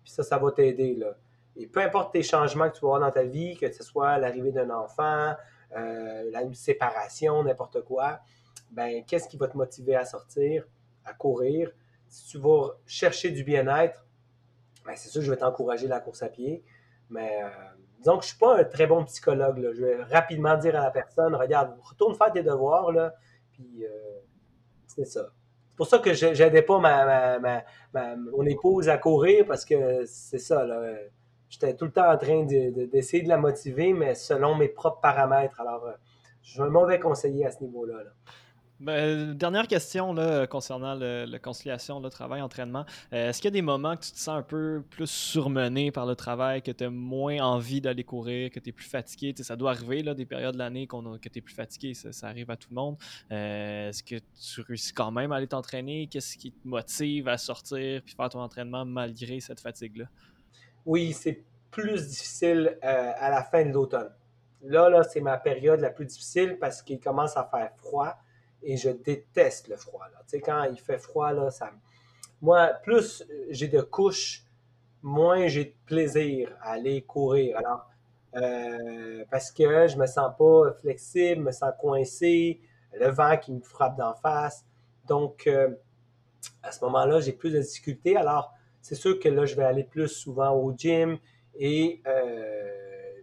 puis 0.04 0.12
ça, 0.12 0.24
ça 0.24 0.38
va 0.38 0.52
t'aider. 0.52 1.00
Et 1.56 1.68
peu 1.68 1.82
importe 1.82 2.14
tes 2.14 2.24
changements 2.24 2.70
que 2.70 2.76
tu 2.76 2.82
vas 2.82 2.96
avoir 2.96 3.02
dans 3.02 3.12
ta 3.12 3.24
vie, 3.24 3.58
que 3.58 3.72
ce 3.72 3.84
soit 3.84 4.18
l'arrivée 4.18 4.52
d'un 4.52 4.70
enfant, 4.70 5.36
euh, 5.76 6.30
la 6.32 6.54
séparation, 6.54 7.44
n'importe 7.44 7.82
quoi, 7.82 8.20
ben, 8.72 9.04
qu'est-ce 9.06 9.28
qui 9.28 9.38
va 9.38 9.48
te 9.48 9.58
motiver 9.58 9.96
à 9.96 10.06
sortir? 10.06 10.66
À 11.10 11.14
courir, 11.14 11.72
si 12.08 12.28
tu 12.28 12.38
vas 12.38 12.78
chercher 12.86 13.32
du 13.32 13.44
bien-être, 13.44 14.06
ben, 14.86 14.94
c'est 14.96 15.10
sûr 15.10 15.22
que 15.22 15.26
je 15.26 15.32
vais 15.32 15.38
t'encourager 15.38 15.88
la 15.88 16.00
course 16.00 16.24
à 16.24 16.30
pied. 16.30 16.64
Mais 17.10 17.44
euh, 17.44 17.50
disons 18.00 18.18
que 18.18 18.24
je 18.24 18.28
ne 18.28 18.30
suis 18.30 18.40
pas 18.40 18.60
un 18.60 18.64
très 18.64 18.88
bon 18.88 19.04
psychologue. 19.06 19.72
Je 19.74 19.84
vais 19.84 20.04
rapidement 20.04 20.58
dire 20.58 20.76
à 20.76 20.84
la 20.84 20.92
personne 20.92 21.36
regarde, 21.36 21.76
retourne 21.82 22.16
faire 22.16 22.32
tes 22.32 22.44
devoirs, 22.44 22.92
là, 22.92 23.14
puis 23.52 23.86
euh, 23.86 23.90
c'est 24.88 25.06
ça. 25.06 25.32
C'est 25.70 25.76
pour 25.76 25.88
ça 25.88 26.00
que 26.00 26.14
je 26.14 26.28
n'aidais 26.28 26.62
pas 26.62 26.80
ma, 26.80 27.64
mon 28.18 28.46
épouse 28.46 28.90
à 28.90 28.98
courir 28.98 29.46
parce 29.46 29.64
que 29.64 30.04
c'est 30.06 30.40
ça. 30.40 30.68
J'étais 31.50 31.74
tout 31.74 31.86
le 31.86 31.92
temps 31.92 32.12
en 32.12 32.18
train 32.18 32.44
d'essayer 32.44 33.24
de, 33.24 33.30
la 33.30 33.38
motiver, 33.38 33.94
mais 33.94 34.14
selon 34.14 34.56
mes 34.56 34.68
propres 34.68 35.00
paramètres. 35.00 35.62
Alors, 35.62 35.86
euh, 35.86 35.94
je 36.42 36.52
suis 36.52 36.62
un 36.62 36.70
mauvais 36.70 37.00
conseiller 37.00 37.46
à 37.46 37.52
ce 37.52 37.64
niveau-là. 37.64 38.04
là 38.04 38.12
Ben, 38.80 39.34
dernière 39.34 39.68
question 39.68 40.14
là, 40.14 40.48
concernant 40.48 40.96
le, 40.96 41.38
conciliation, 41.38 42.00
le 42.00 42.10
travail, 42.10 42.42
entraînement. 42.42 42.86
Euh, 43.12 43.30
est-ce 43.30 43.42
qu'il 43.42 43.50
y 43.50 43.54
a 43.54 43.60
des 43.60 43.62
moments 43.62 43.98
que 43.98 44.06
tu 44.06 44.12
te 44.12 44.18
sens 44.18 44.40
un 44.40 44.42
peu 44.42 44.82
plus 44.90 45.10
surmené 45.10 45.92
par 45.92 46.06
le 46.06 46.16
travail, 46.16 46.62
que 46.62 46.72
tu 46.72 46.86
as 46.86 46.90
moins 46.90 47.42
envie 47.42 47.82
d'aller 47.82 48.06
courir, 48.06 48.50
que 48.50 48.60
tu 48.60 48.70
es 48.70 48.72
plus 48.72 48.88
fatigué? 48.88 49.34
ça 49.38 49.58
doit 49.58 49.72
arriver, 49.72 50.02
là, 50.02 50.14
des 50.14 50.26
périodes 50.26 50.54
de 50.54 50.60
l'année 50.60 50.88
que 50.88 51.30
tu 51.30 51.40
es 51.40 51.42
plus 51.42 51.54
fatigué, 51.54 51.94
ça, 51.94 52.28
arrive 52.28 52.50
à 52.52 52.56
tout 52.56 52.70
le 52.72 52.76
monde. 52.76 52.96
Euh, 53.32 53.90
est-ce 53.90 54.02
que 54.02 54.16
tu 54.16 54.62
réussis 54.62 54.94
quand 54.94 55.12
même 55.12 55.34
à 55.34 55.36
aller 55.36 55.48
t'entraîner? 55.48 56.08
Qu'est-ce 56.08 56.38
qui 56.38 56.54
te 56.54 56.66
motive 56.66 57.28
à 57.28 57.38
sortir 57.38 58.02
puis 58.02 58.16
faire 58.16 58.30
ton 58.30 58.40
entraînement 58.40 58.86
malgré 58.86 59.42
cette 59.42 59.60
fatigue-là? 59.60 60.06
Oui, 60.86 61.12
c'est 61.12 61.44
plus 61.70 62.08
difficile 62.08 62.78
euh, 62.82 63.12
à 63.18 63.30
la 63.30 63.44
fin 63.44 63.66
de 63.66 63.72
l'automne. 63.72 64.12
Là, 64.62 64.90
là 64.90 65.04
c'est 65.04 65.22
ma 65.22 65.38
période 65.38 65.82
la 65.82 65.90
plus 65.90 66.06
difficile 66.06 66.58
parce 66.60 66.82
qu'il 66.82 67.00
commence 67.02 67.36
à 67.36 67.44
faire 67.44 67.72
froid 67.78 68.18
et 68.64 68.78
je 68.78 68.90
déteste 68.90 69.68
le 69.68 69.78
froid. 69.78 70.06
Là. 70.12 70.20
Tu 70.24 70.38
sais, 70.38 70.42
quand 70.42 70.64
il 70.64 70.80
fait 70.80 70.98
froid, 70.98 71.32
là, 71.32 71.50
ça 71.50 71.72
Moi, 72.42 72.72
plus 72.84 73.26
j'ai 73.50 73.68
de 73.68 73.82
couches, 73.82 74.44
moins 75.02 75.48
j'ai 75.48 75.66
de 75.66 75.74
plaisir 75.86 76.56
à 76.62 76.72
aller 76.72 77.02
courir. 77.02 77.58
Alors, 77.58 77.90
euh, 78.36 79.24
parce 79.32 79.52
que 79.52 79.88
je 79.88 79.98
me 79.98 80.06
sens 80.06 80.32
pas 80.38 80.74
flexible, 80.74 81.42
je 81.42 81.46
me 81.46 81.52
sens 81.52 81.72
coincé, 81.80 82.62
le 82.94 83.10
vent 83.10 83.38
qui 83.38 83.54
me 83.54 83.62
frappe 83.62 83.98
d'en 83.98 84.14
face. 84.16 84.66
Donc, 85.08 85.48
euh, 85.48 85.70
à 86.62 86.72
ce 86.72 86.84
moment-là, 86.86 87.20
j'ai 87.20 87.34
plus 87.34 87.52
de 87.52 87.60
difficultés. 87.60 88.16
Alors, 88.16 88.54
c'est 88.82 88.96
sûr 88.96 89.20
que 89.20 89.30
là, 89.30 89.46
je 89.46 89.56
vais 89.56 89.64
aller 89.64 89.84
plus 89.84 90.08
souvent 90.08 90.52
au 90.52 90.74
gym 90.76 91.18
et 91.56 92.02
euh, 92.08 92.70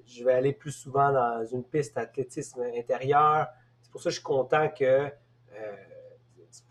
je 0.07 0.25
vais 0.25 0.33
aller 0.33 0.53
plus 0.53 0.73
souvent 0.73 1.13
dans 1.13 1.45
une 1.45 1.65
piste 1.65 1.95
d'athlétisme 1.97 2.63
intérieur. 2.77 3.49
C'est 3.83 3.91
pour 3.91 4.01
ça 4.01 4.11
que 4.11 4.15
je 4.15 4.17
suis 4.17 4.25
content 4.25 4.69
que 4.69 5.11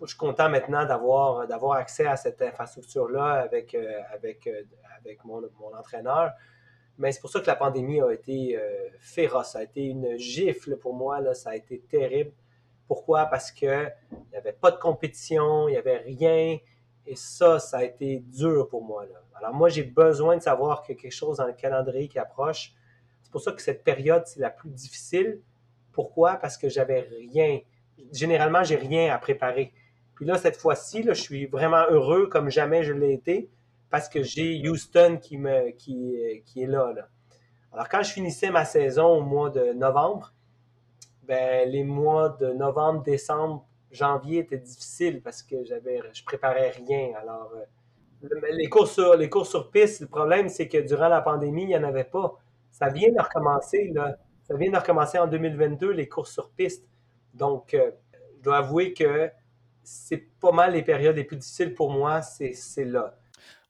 je 0.02 0.08
suis 0.08 0.18
content 0.18 0.50
maintenant 0.50 0.86
d'avoir, 0.86 1.48
d'avoir 1.48 1.78
accès 1.78 2.06
à 2.06 2.16
cette 2.16 2.42
infrastructure-là 2.42 3.42
avec, 3.42 3.76
euh, 3.76 4.02
avec, 4.14 4.48
euh, 4.48 4.64
avec 5.00 5.24
mon, 5.24 5.42
entraîneur. 5.78 6.32
Mais 6.98 7.12
c'est 7.12 7.22
pour 7.22 7.30
ça 7.30 7.40
que 7.42 7.48
la 7.48 7.56
pandémie 7.56 8.02
a 8.02 8.12
été 8.12 8.58
féroce. 9.00 9.52
Ça 9.52 9.60
a 9.60 9.64
été 9.64 9.84
une 9.84 10.16
gifle 10.18 10.78
pour 10.78 10.94
moi. 10.94 11.20
Là. 11.20 11.34
Ça 11.34 11.50
a 11.50 11.56
été 11.56 11.80
terrible. 11.80 12.32
Pourquoi? 12.88 13.26
Parce 13.26 13.52
qu'il 13.52 13.94
n'y 14.32 14.38
avait 14.38 14.54
pas 14.54 14.72
de 14.72 14.78
compétition, 14.78 15.68
il 15.68 15.72
n'y 15.72 15.78
avait 15.78 15.98
rien. 15.98 16.58
Et 17.06 17.16
ça, 17.18 17.60
ça 17.60 17.80
a 17.80 17.84
été 17.84 18.20
dur 18.20 18.70
pour 18.70 18.82
moi. 18.82 19.06
Là. 19.06 19.22
Alors 19.36 19.54
moi, 19.54 19.68
j'ai 19.68 19.84
besoin 19.84 20.38
de 20.38 20.42
savoir 20.42 20.84
quelque 20.84 21.10
chose 21.10 21.38
dans 21.38 21.48
le 21.48 21.54
calendrier 21.54 22.08
qui 22.08 22.18
approche. 22.18 22.74
C'est 23.22 23.32
pour 23.32 23.42
ça 23.42 23.52
que 23.52 23.62
cette 23.62 23.84
période, 23.84 24.24
c'est 24.26 24.40
la 24.40 24.50
plus 24.50 24.70
difficile. 24.70 25.42
Pourquoi? 25.92 26.38
Parce 26.38 26.58
que 26.58 26.70
j'avais 26.70 27.02
rien 27.02 27.60
généralement, 28.14 28.64
j'ai 28.64 28.76
rien 28.76 29.14
à 29.14 29.18
préparer. 29.18 29.74
Puis 30.16 30.26
là, 30.26 30.38
cette 30.38 30.58
fois-ci, 30.58 31.04
je 31.04 31.14
suis 31.14 31.46
vraiment 31.46 31.84
heureux 31.90 32.28
comme 32.28 32.50
jamais 32.50 32.84
je 32.84 32.94
l'ai 32.94 33.14
été 33.14 33.50
parce 33.90 34.10
que 34.10 34.24
j'ai 34.24 34.68
Houston 34.68 35.20
qui, 35.22 35.38
me, 35.38 35.72
qui, 35.72 36.16
qui 36.46 36.64
est 36.64 36.68
là, 36.68 36.94
Alors, 37.72 37.90
quand 37.90 38.04
je 38.04 38.12
finissais 38.12 38.50
ma 38.50 38.66
saison 38.66 39.08
au 39.08 39.22
mois 39.22 39.50
de 39.50 39.74
novembre, 39.74 40.34
ben, 41.24 41.70
les 41.70 41.84
mois 41.84 42.30
de 42.30 42.54
novembre, 42.54 43.04
décembre, 43.04 43.66
janvier 43.92 44.40
étaient 44.40 44.58
difficiles 44.58 45.22
parce 45.22 45.42
que 45.42 45.64
j'avais, 45.64 46.02
je 46.14 46.24
préparais 46.24 46.72
rien. 46.72 47.14
Alors, 47.20 47.52
euh, 47.56 48.30
les, 48.52 48.70
courses 48.70 48.94
sur, 48.94 49.16
les 49.16 49.30
sur 49.44 49.72
piste, 49.72 50.02
le 50.02 50.08
problème, 50.08 50.50
c'est 50.50 50.68
que 50.68 50.78
durant 50.78 51.08
la 51.08 51.22
pandémie, 51.22 51.64
il 51.64 51.68
n'y 51.68 51.78
en 51.78 51.84
avait 51.84 52.04
pas. 52.04 52.36
Ça 52.72 52.90
vient 52.90 53.12
de 53.12 53.22
recommencer, 53.22 53.92
là. 53.94 54.16
Ça 54.44 54.56
vient 54.56 54.70
de 54.70 54.78
recommencer 54.78 55.18
en 55.18 55.26
2022, 55.26 55.92
les 55.92 56.08
courses 56.08 56.32
sur 56.32 56.52
piste. 56.52 56.88
Donc, 57.36 57.74
euh, 57.74 57.92
je 58.38 58.44
dois 58.44 58.58
avouer 58.58 58.94
que 58.94 59.30
c'est 59.84 60.26
pas 60.40 60.52
mal 60.52 60.74
les 60.74 60.82
périodes 60.82 61.16
les 61.16 61.24
plus 61.24 61.38
difficiles 61.38 61.74
pour 61.74 61.92
moi, 61.92 62.22
c'est 62.22 62.56
là. 62.86 63.16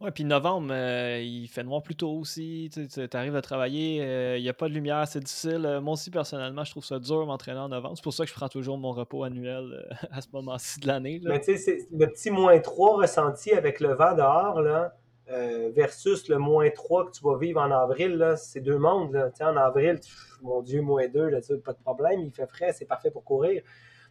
Oui, 0.01 0.11
puis 0.11 0.26
novembre, 0.26 0.70
euh, 0.72 1.22
il 1.22 1.47
fait 1.47 1.63
noir 1.63 1.82
plus 1.82 1.95
tôt 1.95 2.11
aussi. 2.11 2.70
Tu 2.72 3.07
arrives 3.13 3.36
à 3.36 3.41
travailler, 3.41 4.01
euh, 4.01 4.38
il 4.38 4.43
n'y 4.43 4.49
a 4.49 4.53
pas 4.53 4.68
de 4.68 4.74
lumière, 4.74 5.07
c'est 5.07 5.22
difficile. 5.22 5.80
moi 5.82 5.93
aussi, 5.93 6.11
personnellement, 6.11 6.66
je 6.66 6.72
trouve 6.72 6.86
ça 6.86 6.99
dur 6.99 7.26
m'entraîner 7.26 7.59
en 7.59 7.70
novembre. 7.70 7.95
C'est 7.95 8.03
pour 8.03 8.13
ça 8.13 8.26
que 8.26 8.30
je 8.30 8.36
prends 8.36 8.49
toujours 8.49 8.78
mon 8.78 8.91
repos 8.91 9.24
annuel 9.24 9.88
à 10.11 10.22
ce 10.22 10.28
moment-ci 10.34 10.82
de 10.82 10.88
l'année. 10.88 11.22
Mais 11.24 11.39
tu 11.39 11.57
sais, 11.57 11.88
le 11.91 12.07
petit 12.07 12.30
moins 12.30 12.59
3 12.59 12.97
ressenti 12.97 13.51
avec 13.51 13.80
le 13.80 13.93
vent 13.93 14.16
dehors, 14.16 14.61
là, 14.61 14.95
versus 15.28 16.30
le 16.30 16.38
moins 16.38 16.69
3 16.69 17.07
que 17.07 17.11
tu 17.11 17.23
vas 17.23 17.38
vivre 17.38 17.61
en 17.61 17.71
avril, 17.71 18.36
c'est 18.38 18.61
deux 18.61 18.78
mondes. 18.78 19.13
Là. 19.13 19.30
En 19.41 19.57
avril, 19.57 19.99
mon 20.41 20.61
Dieu, 20.61 20.82
moins 20.82 21.07
2, 21.07 21.30
là, 21.30 21.39
pas 21.63 21.73
de 21.73 21.80
problème, 21.80 22.21
il 22.21 22.32
fait 22.32 22.47
frais, 22.47 22.73
c'est 22.73 22.86
parfait 22.86 23.11
pour 23.11 23.23
courir. 23.23 23.63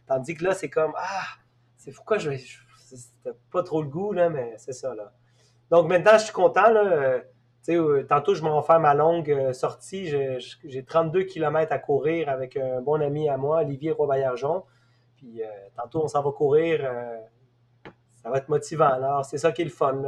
Tandis 0.07 0.35
que 0.35 0.43
là, 0.43 0.53
c'est 0.53 0.69
comme, 0.69 0.93
ah, 0.97 1.23
c'est 1.77 1.91
pourquoi 1.91 2.17
je 2.17 2.29
vais. 2.29 2.37
C'était 2.37 3.35
pas 3.51 3.63
trop 3.63 3.81
le 3.81 3.87
goût, 3.87 4.11
là, 4.11 4.29
mais 4.29 4.53
c'est 4.57 4.73
ça, 4.73 4.93
là. 4.93 5.13
Donc 5.71 5.87
maintenant, 5.87 6.13
je 6.13 6.25
suis 6.25 6.33
content, 6.33 6.69
là. 6.69 6.81
Euh, 6.81 7.21
euh, 7.69 8.03
tantôt, 8.03 8.35
je 8.35 8.43
m'en 8.43 8.61
faire 8.61 8.79
ma 8.79 8.93
longue 8.93 9.31
euh, 9.31 9.51
sortie. 9.51 10.07
J'ai 10.63 10.83
32 10.83 11.23
km 11.23 11.71
à 11.71 11.79
courir 11.79 12.29
avec 12.29 12.57
un 12.57 12.81
bon 12.81 13.01
ami 13.01 13.27
à 13.27 13.37
moi, 13.37 13.61
Olivier 13.61 13.91
Robaillargeon. 13.91 14.63
Puis 15.17 15.41
tantôt, 15.75 16.03
on 16.03 16.07
s'en 16.07 16.21
va 16.21 16.31
courir. 16.31 16.87
ça 18.15 18.29
va 18.29 18.37
être 18.37 18.49
motivant. 18.49 18.89
Alors, 18.89 19.25
c'est 19.25 19.39
ça 19.39 19.51
qui 19.51 19.63
est 19.63 19.65
le 19.65 19.71
fun. 19.71 20.03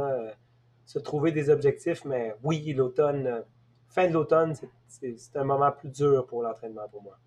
Se 0.88 0.98
trouver 0.98 1.32
des 1.32 1.50
objectifs, 1.50 2.06
mais 2.06 2.34
oui, 2.42 2.72
l'automne, 2.72 3.44
fin 3.90 4.08
de 4.08 4.14
l'automne, 4.14 4.54
c'est 4.86 5.36
un 5.36 5.44
moment 5.44 5.70
plus 5.70 5.90
dur 5.90 6.26
pour 6.26 6.42
l'entraînement 6.42 6.88
pour 6.88 7.02
moi. 7.02 7.18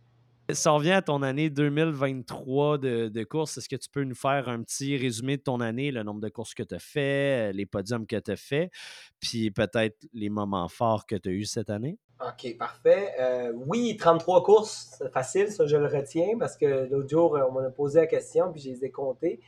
Ça 0.52 0.72
revient 0.72 0.94
à 0.94 1.04
ton 1.04 1.22
année 1.22 1.52
2023 1.52 2.80
de, 2.80 3.08
de 3.10 3.24
course. 3.24 3.60
Est-ce 3.60 3.70
que 3.70 3.76
tu 3.76 3.88
peux 3.88 4.04
nous 4.04 4.16
faire 4.16 4.50
un 4.50 4.64
petit 4.64 4.98
résumé 4.98 5.38
de 5.38 5.44
ton 5.44 5.62
année, 5.62 5.92
le 5.92 6.02
nombre 6.02 6.22
de 6.22 6.30
courses 6.30 6.56
que 6.56 6.64
tu 6.64 6.74
as 6.74 6.80
fait, 6.80 7.54
les 7.54 7.68
podiums 7.68 8.08
que 8.08 8.16
tu 8.16 8.32
as 8.32 8.36
fait, 8.36 8.72
puis 9.20 9.52
peut-être 9.52 10.08
les 10.12 10.30
moments 10.30 10.68
forts 10.68 11.06
que 11.06 11.16
tu 11.16 11.30
as 11.30 11.32
eu 11.32 11.46
cette 11.46 11.70
année? 11.70 12.00
OK, 12.20 12.58
parfait. 12.58 13.14
Euh, 13.20 13.54
oui, 13.68 13.96
33 13.96 14.42
courses, 14.42 14.96
c'est 14.98 15.14
facile, 15.14 15.52
ça 15.52 15.68
je 15.68 15.78
le 15.78 15.86
retiens 15.86 16.36
parce 16.40 16.58
que 16.58 16.90
l'autre 16.90 17.10
jour, 17.10 17.38
on 17.48 17.52
m'a 17.52 17.70
posé 17.70 18.00
la 18.00 18.08
question 18.08 18.52
puis 18.52 18.60
je 18.60 18.70
les 18.70 18.86
ai 18.86 18.90
comptées. 18.90 19.40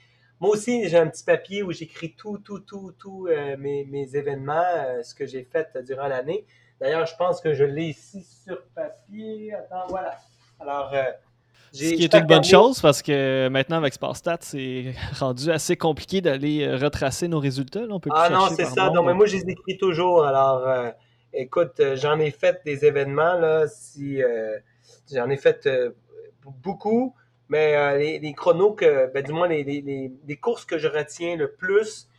Moi 0.44 0.52
aussi, 0.52 0.90
j'ai 0.90 0.98
un 0.98 1.08
petit 1.08 1.24
papier 1.24 1.64
où 1.64 1.72
j'écris 1.72 2.16
tout, 2.18 2.38
tout, 2.38 2.60
tout, 2.60 2.94
tout 3.00 3.28
euh, 3.30 3.56
mes, 3.58 3.86
mes, 3.86 4.14
événements, 4.18 4.62
euh, 4.76 5.02
ce 5.02 5.16
que 5.16 5.26
j'ai 5.26 5.46
fait 5.46 5.70
durant 5.86 6.10
l'année. 6.10 6.46
D'ailleurs, 6.82 7.06
je 7.06 7.16
pense 7.16 7.40
que 7.40 7.54
je 7.54 7.64
l'ai 7.64 7.86
ici 7.86 8.28
sur 8.44 8.62
papier. 8.76 9.54
Attends, 9.54 9.88
voilà. 9.88 10.18
Alors, 10.60 10.92
euh, 10.94 11.04
ce 11.72 11.94
qui 11.94 12.04
est 12.04 12.14
une 12.14 12.26
bonne 12.26 12.44
chose 12.44 12.82
parce 12.82 13.02
que 13.02 13.48
maintenant 13.48 13.78
avec 13.78 13.94
Stat, 13.94 14.40
c'est 14.42 14.94
rendu 15.18 15.50
assez 15.50 15.78
compliqué 15.78 16.20
d'aller 16.20 16.76
retracer 16.76 17.30
nos 17.30 17.40
résultats. 17.40 17.84
On 17.90 18.02
peut 18.02 18.10
ah 18.14 18.30
non, 18.30 18.50
c'est 18.54 18.66
ça. 18.66 18.90
Non, 18.90 19.02
mais 19.02 19.14
moi, 19.14 19.28
je 19.28 19.38
les 19.38 19.50
écris 19.50 19.78
toujours. 19.78 20.26
Alors, 20.26 20.68
euh, 20.68 20.90
écoute, 21.32 21.82
j'en 21.96 22.20
ai 22.20 22.32
fait 22.32 22.60
des 22.66 22.84
événements. 22.84 23.40
là. 23.40 23.70
Si, 23.70 24.20
j'en 25.10 25.30
ai 25.30 25.38
fait 25.38 25.70
beaucoup, 26.62 27.16
mais 27.50 28.20
les, 28.20 28.34
chronos, 28.34 28.74
que, 28.74 29.12
ben, 29.14 29.24
du 29.24 29.32
moins 29.32 29.48
les, 29.48 29.64
les, 29.64 30.38
courses 30.38 30.66
que 30.66 30.78
je 30.78 30.88
retiens 30.88 31.36
le 31.36 31.52
plus, 31.52 32.10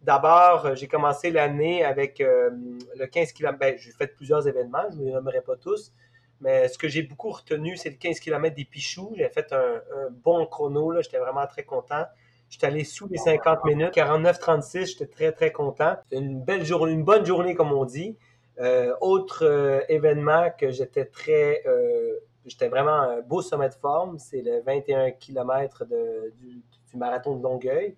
D'abord, 0.00 0.76
j'ai 0.76 0.86
commencé 0.86 1.32
l'année 1.32 1.84
avec 1.84 2.20
le 2.20 3.06
15 3.06 3.32
km. 3.32 3.58
Ben, 3.58 3.76
j'ai 3.76 3.90
fait 3.90 4.06
plusieurs 4.06 4.46
événements, 4.46 4.88
je 4.92 4.96
ne 4.96 5.06
les 5.06 5.10
nommerai 5.10 5.40
pas 5.40 5.56
tous, 5.56 5.92
mais 6.40 6.68
ce 6.68 6.78
que 6.78 6.88
j'ai 6.88 7.02
beaucoup 7.02 7.30
retenu, 7.30 7.76
c'est 7.76 7.90
le 7.90 7.96
15 7.96 8.20
km 8.20 8.54
des 8.54 8.64
Pichoux. 8.64 9.12
J'ai 9.16 9.28
fait 9.28 9.52
un, 9.52 9.82
bon 10.10 10.46
chrono, 10.46 11.00
j'étais 11.02 11.18
vraiment 11.18 11.46
très 11.46 11.64
content. 11.64 12.04
J'étais 12.48 12.66
allé 12.66 12.84
sous 12.84 13.08
les 13.08 13.18
50 13.18 13.64
minutes. 13.64 13.94
49-36, 13.94 14.86
j'étais 14.86 15.06
très, 15.06 15.32
très 15.32 15.52
content. 15.52 15.96
Une 16.12 16.40
belle 16.40 16.64
journée, 16.64 16.92
une 16.92 17.04
bonne 17.04 17.26
journée, 17.26 17.54
comme 17.54 17.72
on 17.72 17.84
dit. 17.84 18.16
Euh, 18.60 18.94
autre 19.00 19.44
euh, 19.44 19.80
événement 19.88 20.50
que 20.56 20.70
j'étais 20.70 21.04
très. 21.04 21.62
Euh, 21.66 22.18
j'étais 22.48 22.68
vraiment 22.68 23.00
un 23.00 23.20
beau 23.20 23.42
sommet 23.42 23.68
de 23.68 23.74
forme, 23.74 24.18
c'est 24.18 24.42
le 24.42 24.60
21 24.62 25.12
km 25.12 25.84
du, 25.84 26.62
marathon 26.94 27.36
de 27.36 27.42
Longueuil. 27.42 27.96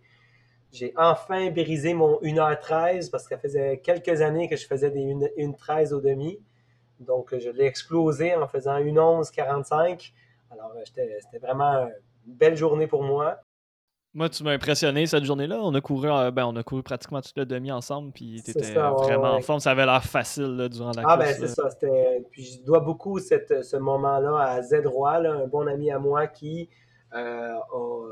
J'ai 0.73 0.93
enfin 0.97 1.51
brisé 1.51 1.95
mon 1.95 2.21
1h13 2.21 3.11
parce 3.11 3.25
que 3.25 3.35
ça 3.35 3.39
faisait 3.39 3.79
quelques 3.79 4.21
années 4.21 4.49
que 4.49 4.57
je 4.57 4.67
faisais 4.67 4.91
des 4.91 5.01
1h13 5.01 5.93
au 5.93 6.01
demi. 6.01 6.39
Donc, 7.01 7.37
je 7.37 7.49
l'ai 7.51 7.65
explosé 7.65 8.35
en 8.37 8.47
faisant 8.47 8.77
une 8.77 8.99
11-45. 8.99 10.13
Alors, 10.51 10.73
euh, 10.77 10.83
c'était 10.85 11.39
vraiment 11.41 11.89
une 12.27 12.35
belle 12.35 12.57
journée 12.57 12.87
pour 12.87 13.03
moi. 13.03 13.41
Moi, 14.13 14.29
tu 14.29 14.43
m'as 14.43 14.53
impressionné 14.53 15.07
cette 15.07 15.25
journée-là. 15.25 15.61
On 15.63 15.73
a 15.75 15.81
couru, 15.81 16.11
euh, 16.11 16.31
ben, 16.33 16.45
on 16.45 16.57
a 16.57 16.63
couru 16.65 16.83
pratiquement 16.83 17.21
toute 17.21 17.37
la 17.37 17.45
demi 17.45 17.71
ensemble, 17.71 18.11
puis 18.13 18.43
tu 18.45 18.51
étais 18.51 18.73
vraiment 18.73 19.35
en 19.35 19.41
forme. 19.41 19.61
Ça 19.61 19.71
avait 19.71 19.87
l'air 19.87 20.03
facile 20.05 20.69
durant 20.71 20.91
la 20.97 21.03
course. 21.03 21.15
Ah, 21.15 21.17
ben, 21.17 21.35
c'est 21.39 21.49
ça. 21.49 21.69
Puis 22.33 22.45
je 22.45 22.63
dois 22.65 22.81
beaucoup 22.81 23.19
cette, 23.21 23.63
ce 23.63 23.77
moment-là 23.77 24.37
à 24.39 24.63
Z 24.63 24.85
Roy, 24.85 25.29
un 25.29 25.47
bon 25.47 25.69
ami 25.69 25.93
à 25.93 25.99
moi 25.99 26.27
qui 26.27 26.69
euh, 27.15 27.55
a 27.55 28.11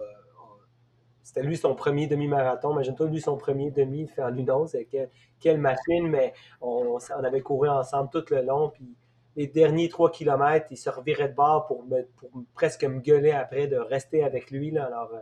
c'était 1.28 1.42
lui 1.42 1.58
son 1.58 1.74
premier 1.74 2.06
demi-marathon. 2.06 2.72
Imagine-toi, 2.72 3.06
lui, 3.08 3.20
son 3.20 3.36
premier 3.36 3.70
demi, 3.70 4.00
il 4.00 4.08
fait 4.08 4.22
en 4.22 4.34
une 4.34 4.50
Quelle, 4.90 5.10
quelle 5.38 5.58
machine, 5.58 6.08
mais 6.08 6.32
on, 6.62 6.96
avait 7.22 7.42
couru 7.42 7.68
ensemble 7.68 8.08
tout 8.10 8.24
le 8.30 8.40
long. 8.40 8.70
Puis 8.70 8.96
les 9.36 9.46
derniers 9.46 9.90
trois 9.90 10.10
kilomètres, 10.10 10.68
il 10.70 10.78
se 10.78 10.88
revirait 10.88 11.28
de 11.28 11.34
bord 11.34 11.66
pour, 11.66 11.84
me, 11.84 12.08
presque 12.54 12.84
me 12.84 13.00
gueuler 13.00 13.32
après 13.32 13.66
de 13.66 13.76
rester 13.76 14.24
avec 14.24 14.50
lui. 14.50 14.70
Là. 14.70 14.86
Alors, 14.86 15.10
euh, 15.12 15.20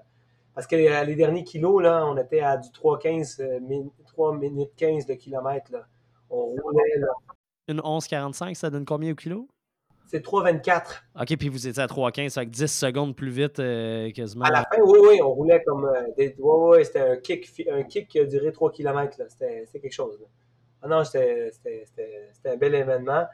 Parce 0.56 0.66
que 0.66 0.74
les, 0.74 1.14
derniers 1.16 1.44
kilos, 1.44 1.82
là, 1.82 2.06
on 2.06 2.16
était 2.16 2.40
à 2.40 2.56
du 2.56 2.70
3,15, 2.70 3.90
3 4.06 4.36
minutes 4.38 4.72
15 4.74 5.04
de 5.04 5.12
kilomètre. 5.12 5.70
Là. 5.70 5.86
On 6.30 6.46
roulait. 6.46 6.98
Là. 6.98 7.08
Une 7.68 7.80
11,45, 7.80 8.54
ça 8.54 8.70
donne 8.70 8.86
combien 8.86 9.12
au 9.12 9.14
kilo? 9.14 9.48
C'est 10.06 10.24
3,24. 10.24 11.02
OK, 11.20 11.36
puis 11.36 11.50
vous 11.50 11.68
étiez 11.68 11.82
à 11.82 11.86
3,15, 11.86 12.38
avec 12.38 12.48
10 12.48 12.66
secondes 12.68 13.14
plus 13.14 13.28
vite 13.28 13.58
euh, 13.58 14.10
quasiment. 14.12 14.46
À 14.46 14.50
la 14.50 14.62
fin, 14.62 14.80
oui, 14.80 14.98
oui, 15.06 15.20
on 15.20 15.28
roulait 15.28 15.62
comme 15.62 15.84
euh, 15.84 16.06
des. 16.16 16.34
Oui, 16.38 16.78
oui, 16.78 16.84
c'était 16.86 17.00
un 17.00 17.16
kick, 17.16 17.68
un 17.70 17.82
kick 17.82 18.08
qui 18.08 18.20
a 18.20 18.24
duré 18.24 18.50
3 18.50 18.72
km. 18.72 19.18
C'était 19.28 19.66
quelque 19.78 19.92
chose. 19.92 20.18
Ah 20.80 20.88
non, 20.88 21.04
c'était 21.04 21.52
un 22.46 22.56
bel 22.56 22.74
événement. 22.74 23.26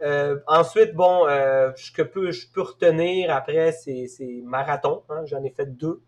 Euh, 0.00 0.38
ensuite, 0.46 0.94
bon, 0.94 1.26
ce 1.28 1.92
que 1.92 2.00
peux, 2.00 2.30
je 2.30 2.50
peux 2.50 2.62
retenir 2.62 3.30
après, 3.30 3.72
c'est 3.72 4.40
marathon. 4.42 5.02
Hein, 5.10 5.26
J'en 5.26 5.44
ai 5.44 5.50
fait 5.50 5.66
deux. 5.66 6.00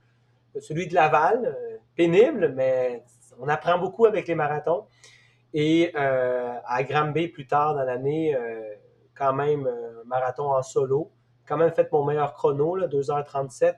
Celui 0.60 0.86
de 0.86 0.94
Laval, 0.94 1.56
pénible, 1.96 2.52
mais 2.54 3.04
on 3.38 3.48
apprend 3.48 3.78
beaucoup 3.78 4.06
avec 4.06 4.28
les 4.28 4.34
marathons. 4.34 4.86
Et 5.52 5.94
à 5.94 6.82
Granby, 6.82 7.28
plus 7.28 7.46
tard 7.46 7.74
dans 7.74 7.84
l'année, 7.84 8.36
quand 9.14 9.32
même 9.32 9.68
marathon 10.06 10.52
en 10.52 10.62
solo. 10.62 11.10
Quand 11.46 11.56
même 11.56 11.72
fait 11.72 11.90
mon 11.92 12.04
meilleur 12.04 12.34
chrono, 12.34 12.74
là, 12.76 12.86
2h37. 12.88 13.74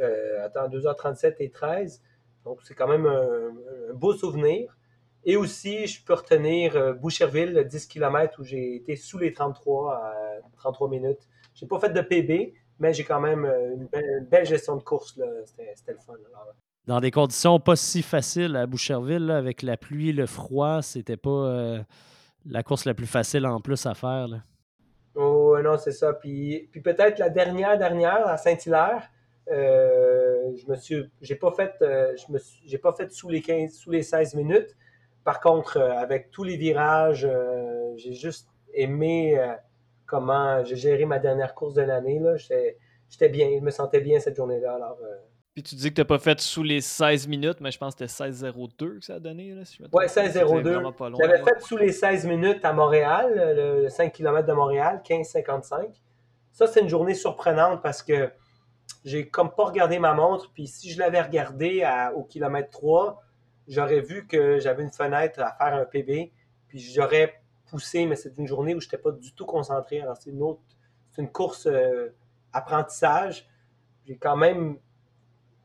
Euh, 0.00 0.46
attends, 0.46 0.68
2h37 0.68 1.36
et 1.40 1.50
13. 1.50 2.02
Donc, 2.44 2.60
c'est 2.64 2.74
quand 2.74 2.88
même 2.88 3.06
un, 3.06 3.92
beau 3.94 4.14
souvenir. 4.14 4.76
Et 5.24 5.36
aussi, 5.36 5.86
je 5.86 6.04
peux 6.04 6.14
retenir 6.14 6.76
euh, 6.76 6.92
Boucherville, 6.92 7.66
10 7.68 7.86
km, 7.86 8.40
où 8.40 8.44
j'ai 8.44 8.76
été 8.76 8.96
sous 8.96 9.18
les 9.18 9.32
33 9.32 9.94
à 9.94 10.14
33 10.56 10.88
minutes. 10.88 11.28
J'ai 11.54 11.66
pas 11.66 11.80
fait 11.80 11.90
de 11.90 12.00
PB, 12.00 12.54
mais 12.78 12.92
j'ai 12.92 13.04
quand 13.04 13.20
même 13.20 13.44
euh, 13.44 13.74
une 13.74 14.24
belle, 14.24 14.46
gestion 14.46 14.76
de 14.76 14.82
course. 14.82 15.18
C'était 15.46 15.92
le 15.92 15.98
fun. 15.98 16.14
Dans 16.86 17.00
des 17.00 17.10
conditions 17.10 17.58
pas 17.58 17.76
si 17.76 18.02
faciles 18.02 18.54
à 18.56 18.66
Boucherville, 18.66 19.30
avec 19.30 19.62
la 19.62 19.76
pluie, 19.76 20.12
le 20.12 20.26
froid, 20.26 20.82
c'était 20.82 21.16
pas 21.16 21.84
la 22.48 22.62
course 22.62 22.84
la 22.84 22.94
plus 22.94 23.06
facile 23.06 23.46
en 23.46 23.60
plus 23.60 23.86
à 23.86 23.94
faire. 23.94 24.28
Là. 24.28 24.38
Oh 25.16 25.56
non, 25.62 25.78
c'est 25.78 25.92
ça. 25.92 26.12
Puis, 26.12 26.68
puis 26.70 26.80
peut-être 26.80 27.18
la 27.18 27.30
dernière, 27.30 27.78
dernière, 27.78 28.26
à 28.26 28.36
Saint-Hilaire, 28.36 29.10
euh, 29.50 30.52
je 30.56 30.70
me 30.70 30.76
suis. 30.76 31.10
J'ai 31.22 31.36
pas 31.36 31.52
fait. 31.52 31.74
Euh, 31.82 32.14
je 32.16 32.32
me 32.32 32.38
j'ai 32.64 32.78
pas 32.78 32.92
fait 32.92 33.10
sous 33.10 33.30
les 33.30 33.40
15, 33.40 33.72
sous 33.72 33.90
les 33.90 34.02
16 34.02 34.34
minutes. 34.34 34.76
Par 35.24 35.40
contre, 35.40 35.78
euh, 35.78 35.92
avec 35.92 36.30
tous 36.30 36.44
les 36.44 36.56
virages, 36.56 37.28
j'ai 37.96 38.12
juste 38.12 38.48
aimé 38.74 39.40
comment 40.06 40.64
j'ai 40.64 40.76
géré 40.76 41.04
ma 41.04 41.18
dernière 41.18 41.54
course 41.54 41.74
de 41.74 41.82
l'année. 41.82 42.20
J'étais 43.08 43.28
bien, 43.28 43.48
je 43.58 43.64
me 43.64 43.70
sentais 43.70 44.00
bien 44.00 44.20
cette 44.20 44.36
journée-là. 44.36 44.74
Alors, 44.74 44.98
puis 45.56 45.62
tu 45.62 45.74
dis 45.74 45.88
que 45.88 45.94
tu 45.94 46.00
n'as 46.02 46.04
pas 46.04 46.18
fait 46.18 46.38
sous 46.38 46.62
les 46.62 46.82
16 46.82 47.28
minutes, 47.28 47.62
mais 47.62 47.70
je 47.70 47.78
pense 47.78 47.94
que 47.94 48.06
c'était 48.06 48.30
16-02 48.30 48.98
que 48.98 49.04
ça 49.06 49.14
a 49.14 49.18
donné. 49.18 49.54
Là, 49.54 49.64
si 49.64 49.78
oui, 49.90 50.04
16-02. 50.04 51.16
J'avais 51.18 51.42
fait 51.42 51.60
sous 51.62 51.78
les 51.78 51.92
16 51.92 52.26
minutes 52.26 52.62
à 52.62 52.74
Montréal, 52.74 53.54
le, 53.56 53.88
5 53.88 54.12
km 54.12 54.46
de 54.46 54.52
Montréal, 54.52 55.00
15-55. 55.02 55.94
Ça, 56.52 56.66
c'est 56.66 56.80
une 56.80 56.90
journée 56.90 57.14
surprenante 57.14 57.80
parce 57.82 58.02
que 58.02 58.30
j'ai 59.06 59.30
comme 59.30 59.50
pas 59.50 59.64
regardé 59.64 59.98
ma 59.98 60.12
montre. 60.12 60.52
Puis 60.52 60.66
si 60.66 60.90
je 60.90 60.98
l'avais 60.98 61.22
regardé 61.22 61.88
au 62.14 62.24
kilomètre 62.24 62.68
3, 62.68 63.22
j'aurais 63.66 64.00
vu 64.00 64.26
que 64.26 64.58
j'avais 64.58 64.82
une 64.82 64.92
fenêtre 64.92 65.40
à 65.40 65.52
faire 65.52 65.72
un 65.72 65.86
PB. 65.86 66.32
Puis 66.68 66.80
j'aurais 66.80 67.40
poussé, 67.70 68.06
mais 68.06 68.16
c'est 68.16 68.36
une 68.38 68.46
journée 68.46 68.74
où 68.74 68.80
je 68.80 68.86
n'étais 68.86 68.98
pas 68.98 69.12
du 69.12 69.32
tout 69.32 69.44
concentré. 69.44 70.00
Alors 70.00 70.16
c'est 70.16 70.30
une 70.30 70.42
autre, 70.42 70.60
c'est 71.12 71.22
une 71.22 71.30
course 71.30 71.66
euh, 71.66 72.08
apprentissage. 72.52 73.48
J'ai 74.06 74.16
quand 74.16 74.36
même 74.36 74.78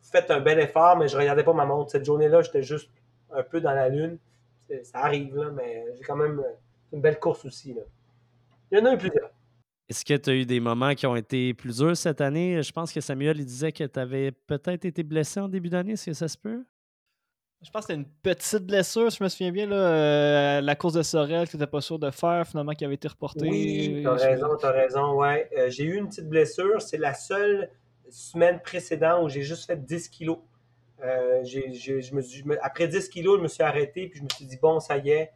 fait 0.01 0.29
un 0.31 0.39
bel 0.39 0.59
effort, 0.59 0.97
mais 0.97 1.07
je 1.07 1.17
regardais 1.17 1.43
pas 1.43 1.53
ma 1.53 1.65
montre. 1.65 1.91
Cette 1.91 2.05
journée-là, 2.05 2.41
j'étais 2.41 2.63
juste 2.63 2.89
un 3.31 3.43
peu 3.43 3.61
dans 3.61 3.73
la 3.73 3.89
lune. 3.89 4.17
Ça 4.83 4.99
arrive, 4.99 5.35
là, 5.35 5.51
mais 5.51 5.85
j'ai 5.97 6.03
quand 6.03 6.15
même 6.15 6.39
euh, 6.39 6.53
une 6.93 7.01
belle 7.01 7.19
course 7.19 7.45
aussi. 7.45 7.75
Il 8.71 8.77
y 8.77 8.81
en 8.81 8.85
a 8.85 8.93
eu 8.93 8.97
plusieurs. 8.97 9.29
Est-ce 9.89 10.05
que 10.05 10.13
tu 10.15 10.29
as 10.29 10.33
eu 10.33 10.45
des 10.45 10.61
moments 10.61 10.95
qui 10.95 11.05
ont 11.05 11.17
été 11.17 11.53
plus 11.53 11.79
durs 11.79 11.97
cette 11.97 12.21
année? 12.21 12.63
Je 12.63 12.71
pense 12.71 12.93
que 12.93 13.01
Samuel 13.01 13.43
disait 13.43 13.73
que 13.73 13.83
tu 13.83 13.99
avais 13.99 14.31
peut-être 14.31 14.85
été 14.85 15.03
blessé 15.03 15.41
en 15.41 15.49
début 15.49 15.67
d'année. 15.67 15.93
Est-ce 15.93 16.05
que 16.05 16.13
ça 16.13 16.29
se 16.29 16.37
peut? 16.37 16.63
Je 17.63 17.69
pense 17.69 17.85
que 17.85 17.93
c'était 17.93 17.99
une 17.99 18.09
petite 18.23 18.65
blessure, 18.65 19.11
je 19.11 19.23
me 19.23 19.29
souviens 19.29 19.51
bien, 19.51 19.67
là, 19.67 19.75
euh, 19.75 20.61
la 20.61 20.75
course 20.75 20.95
de 20.95 21.03
Sorel 21.03 21.45
que 21.45 21.51
tu 21.51 21.57
n'étais 21.57 21.69
pas 21.69 21.81
sûr 21.81 21.99
de 21.99 22.09
faire, 22.09 22.47
finalement, 22.47 22.71
qui 22.71 22.85
avait 22.85 22.95
été 22.95 23.07
reportée. 23.07 23.47
Oui, 23.47 23.99
tu 24.01 24.07
as 24.07 24.13
raison, 24.13 24.57
tu 24.57 24.65
as 24.65 24.71
raison, 24.71 25.13
ouais. 25.13 25.47
Euh, 25.55 25.69
j'ai 25.69 25.83
eu 25.83 25.97
une 25.97 26.07
petite 26.07 26.27
blessure, 26.27 26.81
c'est 26.81 26.97
la 26.97 27.13
seule 27.13 27.69
semaine 28.09 28.59
précédente 28.61 29.23
où 29.23 29.29
j'ai 29.29 29.43
juste 29.43 29.67
fait 29.67 29.85
10 29.85 30.09
kilos. 30.09 30.39
Euh, 31.03 31.43
je 31.43 32.15
me 32.15 32.65
après 32.65 32.87
10 32.87 33.09
kilos, 33.09 33.37
je 33.37 33.43
me 33.43 33.47
suis 33.47 33.63
arrêté 33.63 34.07
puis 34.07 34.19
je 34.19 34.23
me 34.23 34.29
suis 34.29 34.45
dit, 34.45 34.57
bon, 34.57 34.79
ça 34.79 34.97
y 34.97 35.11
est, 35.11 35.31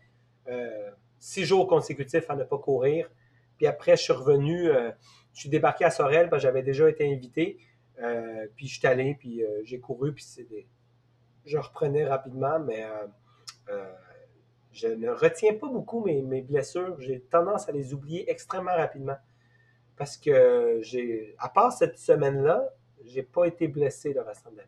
euh, 0.48 0.90
six 1.20 1.46
jours 1.46 1.68
consécutifs 1.68 2.28
à 2.30 2.36
ne 2.36 2.44
pas 2.44 2.58
courir. 2.58 3.08
Puis 3.58 3.68
après, 3.68 3.98
je 3.98 4.02
suis 4.02 4.14
revenu, 4.14 4.68
je 5.34 5.40
suis 5.40 5.50
débarqué 5.50 5.86
à 5.86 5.92
Sorel 5.92 6.30
parce 6.30 6.42
que 6.42 6.48
j'avais 6.48 6.64
déjà 6.64 6.90
été 6.90 7.10
invité. 7.10 7.58
puis 8.56 8.68
je 8.68 8.80
suis 8.80 8.88
allé, 8.88 9.16
puis 9.18 9.42
j'ai 9.64 9.80
couru, 9.80 10.12
puis 10.12 10.26
je 11.46 11.58
reprenais 11.58 12.06
rapidement, 12.06 12.60
mais 12.60 12.86
je 14.72 14.88
ne 14.88 15.10
retiens 15.10 15.54
pas 15.54 15.68
beaucoup 15.68 16.04
mes, 16.04 16.22
mes 16.22 16.42
blessures. 16.42 17.00
J'ai 17.00 17.22
tendance 17.22 17.70
à 17.70 17.72
les 17.72 17.94
oublier 17.94 18.30
extrêmement 18.30 18.76
rapidement 18.76 19.18
parce 19.98 20.18
que 20.18 20.80
j'ai, 20.82 21.36
à 21.40 21.50
part 21.50 21.72
cette 21.72 21.98
semaine-là, 21.98 22.70
j'ai 23.06 23.24
pas 23.24 23.46
été 23.46 23.68
blessé 23.68 24.14
le 24.14 24.22
restant 24.22 24.52
de. 24.52 24.62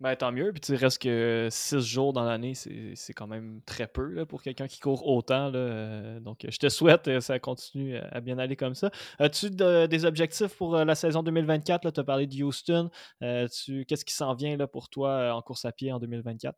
Ben, 0.00 0.14
tant 0.14 0.30
mieux. 0.30 0.52
Puis 0.52 0.60
tu 0.60 0.74
restes 0.74 1.02
que 1.02 1.48
six 1.50 1.80
jours 1.80 2.12
dans 2.12 2.24
l'année, 2.24 2.54
c'est 2.54 3.12
quand 3.12 3.26
même 3.26 3.60
très 3.66 3.88
peu 3.88 4.06
là, 4.12 4.26
pour 4.26 4.42
quelqu'un 4.42 4.68
qui 4.68 4.78
court 4.78 5.06
autant. 5.06 5.50
Là. 5.50 6.20
Donc, 6.20 6.46
je 6.48 6.58
te 6.58 6.68
souhaite 6.68 7.04
que 7.04 7.20
ça 7.20 7.38
continue 7.38 7.96
à 7.96 8.20
bien 8.20 8.38
aller 8.38 8.54
comme 8.54 8.74
ça. 8.74 8.90
As-tu 9.18 9.50
des 9.50 10.04
objectifs 10.04 10.56
pour 10.56 10.76
euh, 10.76 10.84
la 10.84 10.94
saison 10.94 11.22
2024? 11.22 11.90
Tu 11.90 12.00
as 12.00 12.04
parlé 12.04 12.26
de 12.26 12.42
Houston. 12.42 12.90
Euh, 13.22 13.48
qu'est-ce 13.88 14.04
qui 14.04 14.14
s'en 14.14 14.34
vient 14.34 14.56
là, 14.56 14.66
pour 14.68 14.88
toi 14.88 15.10
euh, 15.10 15.30
en 15.32 15.42
course 15.42 15.64
à 15.64 15.72
pied 15.72 15.92
en 15.92 15.98
2024? 15.98 16.56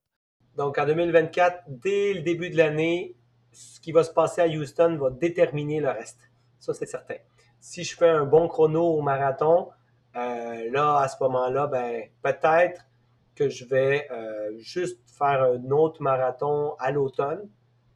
Donc, 0.56 0.76
en 0.76 0.84
2024, 0.84 1.62
dès 1.68 2.12
le 2.12 2.20
début 2.20 2.50
de 2.50 2.56
l'année, 2.56 3.16
ce 3.52 3.80
qui 3.80 3.92
va 3.92 4.04
se 4.04 4.12
passer 4.12 4.42
à 4.42 4.46
Houston 4.46 4.98
va 5.00 5.10
déterminer 5.10 5.80
le 5.80 5.88
reste. 5.88 6.20
Ça, 6.58 6.74
c'est 6.74 6.86
certain 6.86 7.16
si 7.60 7.84
je 7.84 7.94
fais 7.94 8.08
un 8.08 8.24
bon 8.24 8.48
chrono 8.48 8.82
au 8.82 9.02
marathon, 9.02 9.68
euh, 10.16 10.70
là, 10.70 10.98
à 10.98 11.08
ce 11.08 11.16
moment-là, 11.22 11.66
ben, 11.66 12.04
peut-être 12.22 12.86
que 13.40 13.48
je 13.48 13.64
vais 13.64 14.06
euh, 14.10 14.52
juste 14.58 15.00
faire 15.16 15.42
un 15.42 15.70
autre 15.70 16.02
marathon 16.02 16.74
à 16.78 16.90
l'automne 16.90 17.48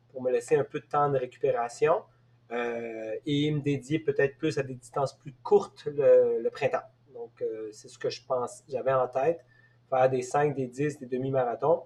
pour 0.09 0.22
me 0.22 0.30
laisser 0.30 0.57
un 0.57 0.64
peu 0.64 0.80
de 0.80 0.86
temps 0.86 1.11
de 1.11 1.18
récupération 1.18 2.03
euh, 2.51 3.14
et 3.26 3.51
me 3.51 3.61
dédier 3.61 3.99
peut-être 3.99 4.38
plus 4.38 4.57
à 4.59 4.62
des 4.62 4.74
distances 4.74 5.12
plus 5.18 5.34
courtes 5.42 5.86
le, 5.86 6.49
printemps. 6.49 6.88
Donc, 7.12 7.45
c'est 7.72 7.88
ce 7.88 7.99
que 7.99 8.09
je 8.09 8.24
pense, 8.24 8.62
j'avais 8.68 8.92
en 8.92 9.07
tête, 9.07 9.45
faire 9.90 10.09
des 10.09 10.22
5, 10.22 10.55
des 10.55 10.66
10, 10.66 10.99
des 10.99 11.07
demi-marathons 11.07 11.82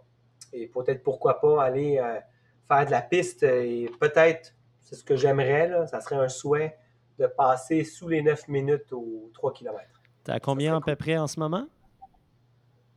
et 0.52 0.68
peut-être 0.68 1.02
pourquoi 1.02 1.40
pas 1.40 1.62
aller 1.62 2.00
faire 2.68 2.86
de 2.86 2.90
la 2.90 3.02
piste 3.02 3.42
et 3.42 3.90
peut-être, 4.00 4.54
c'est 4.80 4.94
ce 4.94 5.04
que 5.04 5.16
j'aimerais, 5.16 5.86
ça 5.86 6.00
serait 6.00 6.16
un 6.16 6.28
souhait 6.28 6.76
de 7.18 7.26
passer 7.26 7.82
sous 7.82 8.08
les 8.08 8.22
9 8.22 8.48
minutes 8.48 8.92
aux 8.92 9.30
3 9.34 9.52
km. 9.52 9.80
Tu 10.24 10.30
as 10.30 10.40
combien 10.40 10.76
à 10.76 10.80
peu 10.80 10.94
près 10.94 11.18
en 11.18 11.26
ce 11.26 11.40
moment? 11.40 11.66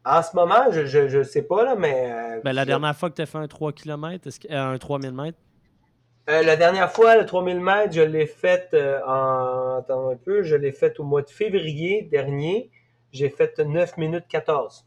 En 0.04 0.24
ce 0.24 0.36
moment, 0.36 0.72
je 0.72 1.18
ne 1.18 1.24
sais 1.24 1.44
pas, 1.44 1.64
là, 1.64 1.76
mais. 1.76 2.12
Euh, 2.12 2.42
ben, 2.44 2.54
la 2.54 2.66
dernière 2.66 2.96
fois 2.96 3.10
que 3.10 3.16
tu 3.16 3.22
as 3.22 3.26
fait 3.26 3.38
un 3.38 3.48
3 3.48 3.72
km, 3.72 4.28
est-ce 4.28 4.40
que, 4.40 4.52
euh, 4.52 4.74
un 4.74 4.78
3000 4.78 5.12
mètres? 5.12 5.38
Euh, 6.30 6.42
la 6.44 6.56
dernière 6.56 6.92
fois, 6.92 7.18
le 7.18 7.26
3000 7.26 7.60
mètres, 7.60 7.94
je 7.94 8.02
l'ai 8.02 8.26
fait 8.26 8.76
en. 9.06 9.78
Attends 9.80 10.10
un 10.10 10.16
peu, 10.16 10.44
je 10.44 10.56
l'ai 10.56 10.72
fait 10.72 11.00
au 11.00 11.04
mois 11.04 11.22
de 11.22 11.30
février 11.30 12.04
dernier. 12.04 12.72
J'ai 13.12 13.30
fait 13.30 13.60
9 13.60 13.98
minutes 13.98 14.26
14. 14.28 14.86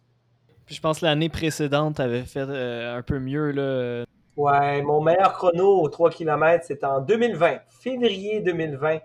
Puis 0.67 0.75
je 0.75 0.81
pense 0.81 1.01
que 1.01 1.05
l'année 1.05 1.29
précédente, 1.29 1.97
tu 1.97 2.03
avais 2.03 2.23
fait 2.23 2.41
un 2.41 3.03
peu 3.03 3.19
mieux. 3.19 3.51
Là. 3.51 4.05
Ouais, 4.37 4.83
mon 4.83 5.01
meilleur 5.01 5.33
chrono 5.35 5.83
aux 5.83 5.89
3 5.89 6.11
km, 6.11 6.65
c'était 6.67 6.87
en 6.87 7.01
2020, 7.01 7.59
février 7.69 8.41
2020. 8.41 8.99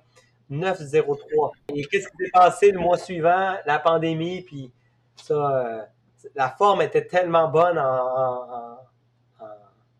9,03. 0.49 1.51
Et 1.75 1.85
qu'est-ce 1.85 2.07
qui 2.07 2.17
s'est 2.17 2.31
passé 2.33 2.71
le 2.71 2.79
mois 2.79 2.97
suivant? 2.97 3.55
La 3.65 3.79
pandémie, 3.79 4.41
puis 4.41 4.71
ça, 5.15 5.33
euh, 5.33 5.81
la 6.35 6.49
forme 6.49 6.81
était 6.81 7.05
tellement 7.05 7.49
bonne 7.49 7.77
en, 7.77 8.77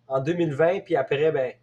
en, 0.08 0.20
2020, 0.20 0.82
puis 0.82 0.96
après, 0.96 1.32
ben, 1.32 1.54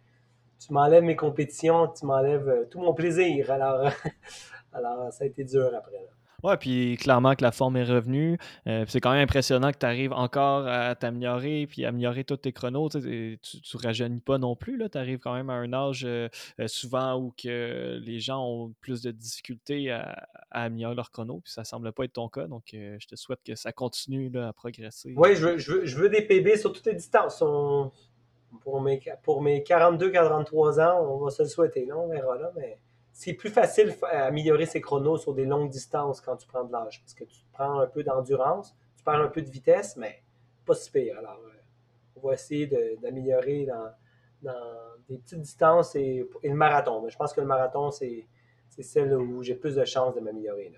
tu 0.59 0.73
m'enlèves 0.73 1.03
mes 1.03 1.15
compétitions, 1.15 1.87
tu 1.87 2.05
m'enlèves 2.05 2.47
euh, 2.47 2.65
tout 2.65 2.79
mon 2.79 2.93
plaisir. 2.93 3.51
Alors, 3.51 3.91
alors, 4.73 5.11
ça 5.11 5.25
a 5.25 5.27
été 5.27 5.43
dur 5.43 5.69
après. 5.75 6.07
Ouais, 6.43 6.55
puis 6.55 6.97
clairement 6.97 7.33
que 7.33 7.43
la 7.43 7.51
forme 7.51 7.77
est 7.77 7.83
revenue. 7.83 8.37
Euh, 8.67 8.85
c'est 8.87 8.99
quand 8.99 9.11
même 9.11 9.23
impressionnant 9.23 9.71
que 9.71 9.79
tu 9.79 9.87
arrives 9.87 10.13
encore 10.13 10.67
à 10.67 10.93
t'améliorer 10.93 11.65
puis 11.65 11.83
améliorer 11.83 12.23
tous 12.23 12.37
tes 12.37 12.51
chronos. 12.51 12.89
Tu, 12.89 12.99
ne 12.99 13.81
rajeunis 13.81 14.21
pas 14.21 14.37
non 14.37 14.55
plus. 14.55 14.79
Tu 14.91 14.97
arrives 14.99 15.17
quand 15.17 15.33
même 15.33 15.49
à 15.49 15.53
un 15.53 15.73
âge 15.73 16.05
euh, 16.05 16.29
euh, 16.59 16.67
souvent 16.67 17.15
où 17.15 17.33
que 17.35 17.99
les 18.03 18.19
gens 18.19 18.45
ont 18.45 18.71
plus 18.81 19.01
de 19.01 19.09
difficultés 19.09 19.89
à, 19.89 20.27
améliorer 20.51 20.93
leur 20.93 21.09
chrono. 21.09 21.39
Puis 21.43 21.53
ça 21.53 21.63
semble 21.63 21.91
pas 21.91 22.03
être 22.03 22.13
ton 22.13 22.29
cas. 22.29 22.45
Donc 22.45 22.65
je 22.71 23.07
te 23.07 23.15
souhaite 23.15 23.41
que 23.43 23.55
ça 23.55 23.71
continue 23.71 24.31
à 24.37 24.53
progresser. 24.53 25.15
Oui, 25.17 25.35
je 25.35 25.97
veux, 25.97 26.09
des 26.09 26.21
PB 26.21 26.55
sur 26.57 26.71
toutes 26.71 26.85
les 26.85 26.93
distances. 26.93 27.43
Pour 28.61 28.81
mes, 28.81 29.01
pour 29.23 29.41
mes 29.41 29.61
42-43 29.61 30.81
ans, 30.81 31.01
on 31.01 31.17
va 31.17 31.31
se 31.31 31.41
le 31.41 31.49
souhaiter. 31.49 31.85
Là, 31.85 31.97
on 31.97 32.07
verra 32.07 32.37
là, 32.37 32.51
mais 32.55 32.79
c'est 33.17 33.33
plus 33.33 33.49
facile 33.49 33.97
d'améliorer 33.99 34.67
ses 34.67 34.79
chronos 34.79 35.17
sur 35.17 35.33
des 35.33 35.45
longues 35.45 35.71
distances 35.71 36.21
quand 36.21 36.37
tu 36.37 36.45
prends 36.45 36.63
de 36.63 36.71
l'âge. 36.71 37.01
Parce 37.01 37.15
que 37.15 37.23
tu 37.23 37.39
prends 37.51 37.79
un 37.79 37.87
peu 37.87 38.03
d'endurance, 38.03 38.77
tu 38.95 39.03
perds 39.03 39.21
un 39.21 39.27
peu 39.27 39.41
de 39.41 39.49
vitesse, 39.49 39.97
mais 39.97 40.21
pas 40.67 40.75
si 40.75 40.91
pire. 40.91 41.17
Alors, 41.17 41.41
euh, 41.43 41.49
on 42.15 42.27
va 42.27 42.35
essayer 42.35 42.67
d'améliorer 43.01 43.65
dans, 43.65 44.51
des 45.09 45.17
petites 45.17 45.41
distances 45.41 45.95
et, 45.95 46.29
le 46.43 46.53
marathon. 46.53 47.01
Mais 47.01 47.09
je 47.09 47.17
pense 47.17 47.33
que 47.33 47.41
le 47.41 47.47
marathon, 47.47 47.89
c'est 47.89 48.27
celle 48.81 49.15
où 49.15 49.41
j'ai 49.41 49.55
plus 49.55 49.73
de 49.73 49.83
chances 49.83 50.13
de 50.13 50.19
m'améliorer. 50.19 50.71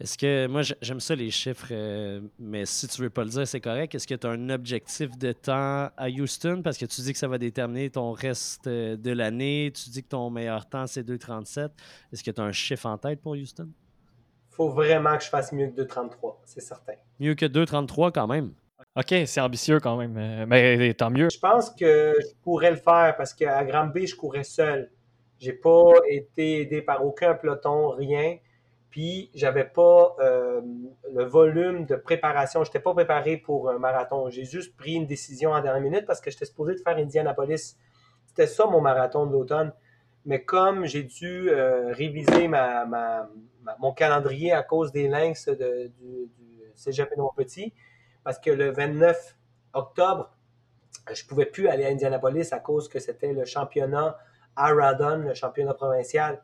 Est-ce 0.00 0.18
que, 0.18 0.46
moi, 0.46 0.62
j'aime 0.80 1.00
ça 1.00 1.14
les 1.14 1.30
chiffres, 1.30 1.68
euh, 1.70 2.20
mais 2.38 2.66
si 2.66 2.88
tu 2.88 3.00
veux 3.00 3.10
pas 3.10 3.24
le 3.24 3.30
dire, 3.30 3.46
c'est 3.46 3.60
correct. 3.60 3.94
Est-ce 3.94 4.06
que 4.06 4.14
tu 4.14 4.26
as 4.26 4.30
un 4.30 4.50
objectif 4.50 5.16
de 5.16 5.32
temps 5.32 5.90
à 5.96 6.08
Houston? 6.08 6.62
Parce 6.62 6.76
que 6.76 6.86
tu 6.86 7.00
dis 7.00 7.12
que 7.12 7.18
ça 7.18 7.28
va 7.28 7.38
déterminer 7.38 7.90
ton 7.90 8.12
reste 8.12 8.66
euh, 8.66 8.96
de 8.96 9.12
l'année. 9.12 9.72
Tu 9.74 9.90
dis 9.90 10.02
que 10.02 10.08
ton 10.08 10.30
meilleur 10.30 10.68
temps, 10.68 10.86
c'est 10.86 11.02
2,37. 11.02 11.70
Est-ce 12.12 12.24
que 12.24 12.30
tu 12.30 12.40
as 12.40 12.44
un 12.44 12.52
chiffre 12.52 12.86
en 12.86 12.98
tête 12.98 13.20
pour 13.20 13.32
Houston? 13.32 13.68
faut 14.54 14.70
vraiment 14.70 15.16
que 15.16 15.24
je 15.24 15.28
fasse 15.28 15.52
mieux 15.52 15.68
que 15.68 15.82
2,33, 15.82 16.36
c'est 16.44 16.60
certain. 16.60 16.94
Mieux 17.18 17.34
que 17.34 17.46
2,33 17.46 18.12
quand 18.12 18.26
même. 18.26 18.52
OK, 18.96 19.14
c'est 19.26 19.40
ambitieux 19.40 19.80
quand 19.80 19.96
même, 19.96 20.16
euh, 20.16 20.46
mais 20.46 20.94
tant 20.94 21.10
mieux. 21.10 21.28
Je 21.30 21.38
pense 21.38 21.70
que 21.70 22.14
je 22.16 22.34
pourrais 22.42 22.70
le 22.70 22.76
faire 22.76 23.14
parce 23.16 23.34
qu'à 23.34 23.64
Granby, 23.64 24.06
je 24.06 24.16
courais 24.16 24.44
seul. 24.44 24.90
J'ai 25.40 25.52
pas 25.52 25.92
été 26.08 26.60
aidé 26.60 26.80
par 26.80 27.04
aucun 27.04 27.34
peloton, 27.34 27.88
rien. 27.90 28.36
Puis, 28.94 29.28
j'avais 29.34 29.64
pas 29.64 30.14
euh, 30.20 30.60
le 31.12 31.24
volume 31.24 31.84
de 31.84 31.96
préparation. 31.96 32.62
Je 32.62 32.68
n'étais 32.68 32.78
pas 32.78 32.94
préparé 32.94 33.36
pour 33.36 33.68
un 33.68 33.76
marathon. 33.76 34.30
J'ai 34.30 34.44
juste 34.44 34.76
pris 34.76 34.92
une 34.92 35.04
décision 35.04 35.50
en 35.50 35.60
dernière 35.60 35.82
minute 35.82 36.06
parce 36.06 36.20
que 36.20 36.30
j'étais 36.30 36.44
supposé 36.44 36.74
de 36.74 36.78
faire 36.78 36.96
Indianapolis. 36.96 37.76
C'était 38.24 38.46
ça 38.46 38.66
mon 38.66 38.80
marathon 38.80 39.26
de 39.26 39.32
l'automne. 39.32 39.72
Mais 40.26 40.44
comme 40.44 40.84
j'ai 40.84 41.02
dû 41.02 41.50
euh, 41.50 41.92
réviser 41.92 42.46
ma, 42.46 43.28
mon 43.80 43.92
calendrier 43.92 44.52
à 44.52 44.62
cause 44.62 44.92
des 44.92 45.08
lynx 45.08 45.48
du, 45.48 46.28
du 46.38 46.62
Cégep 46.76 47.12
Petit, 47.36 47.74
parce 48.22 48.38
que 48.38 48.52
le 48.52 48.70
29 48.70 49.36
octobre, 49.72 50.30
je 51.12 51.20
ne 51.20 51.28
pouvais 51.28 51.46
plus 51.46 51.66
aller 51.66 51.84
à 51.84 51.88
Indianapolis 51.88 52.52
à 52.52 52.60
cause 52.60 52.88
que 52.88 53.00
c'était 53.00 53.32
le 53.32 53.44
championnat 53.44 54.16
à 54.54 54.72
Radon, 54.72 55.16
le 55.16 55.34
championnat 55.34 55.74
provincial 55.74 56.40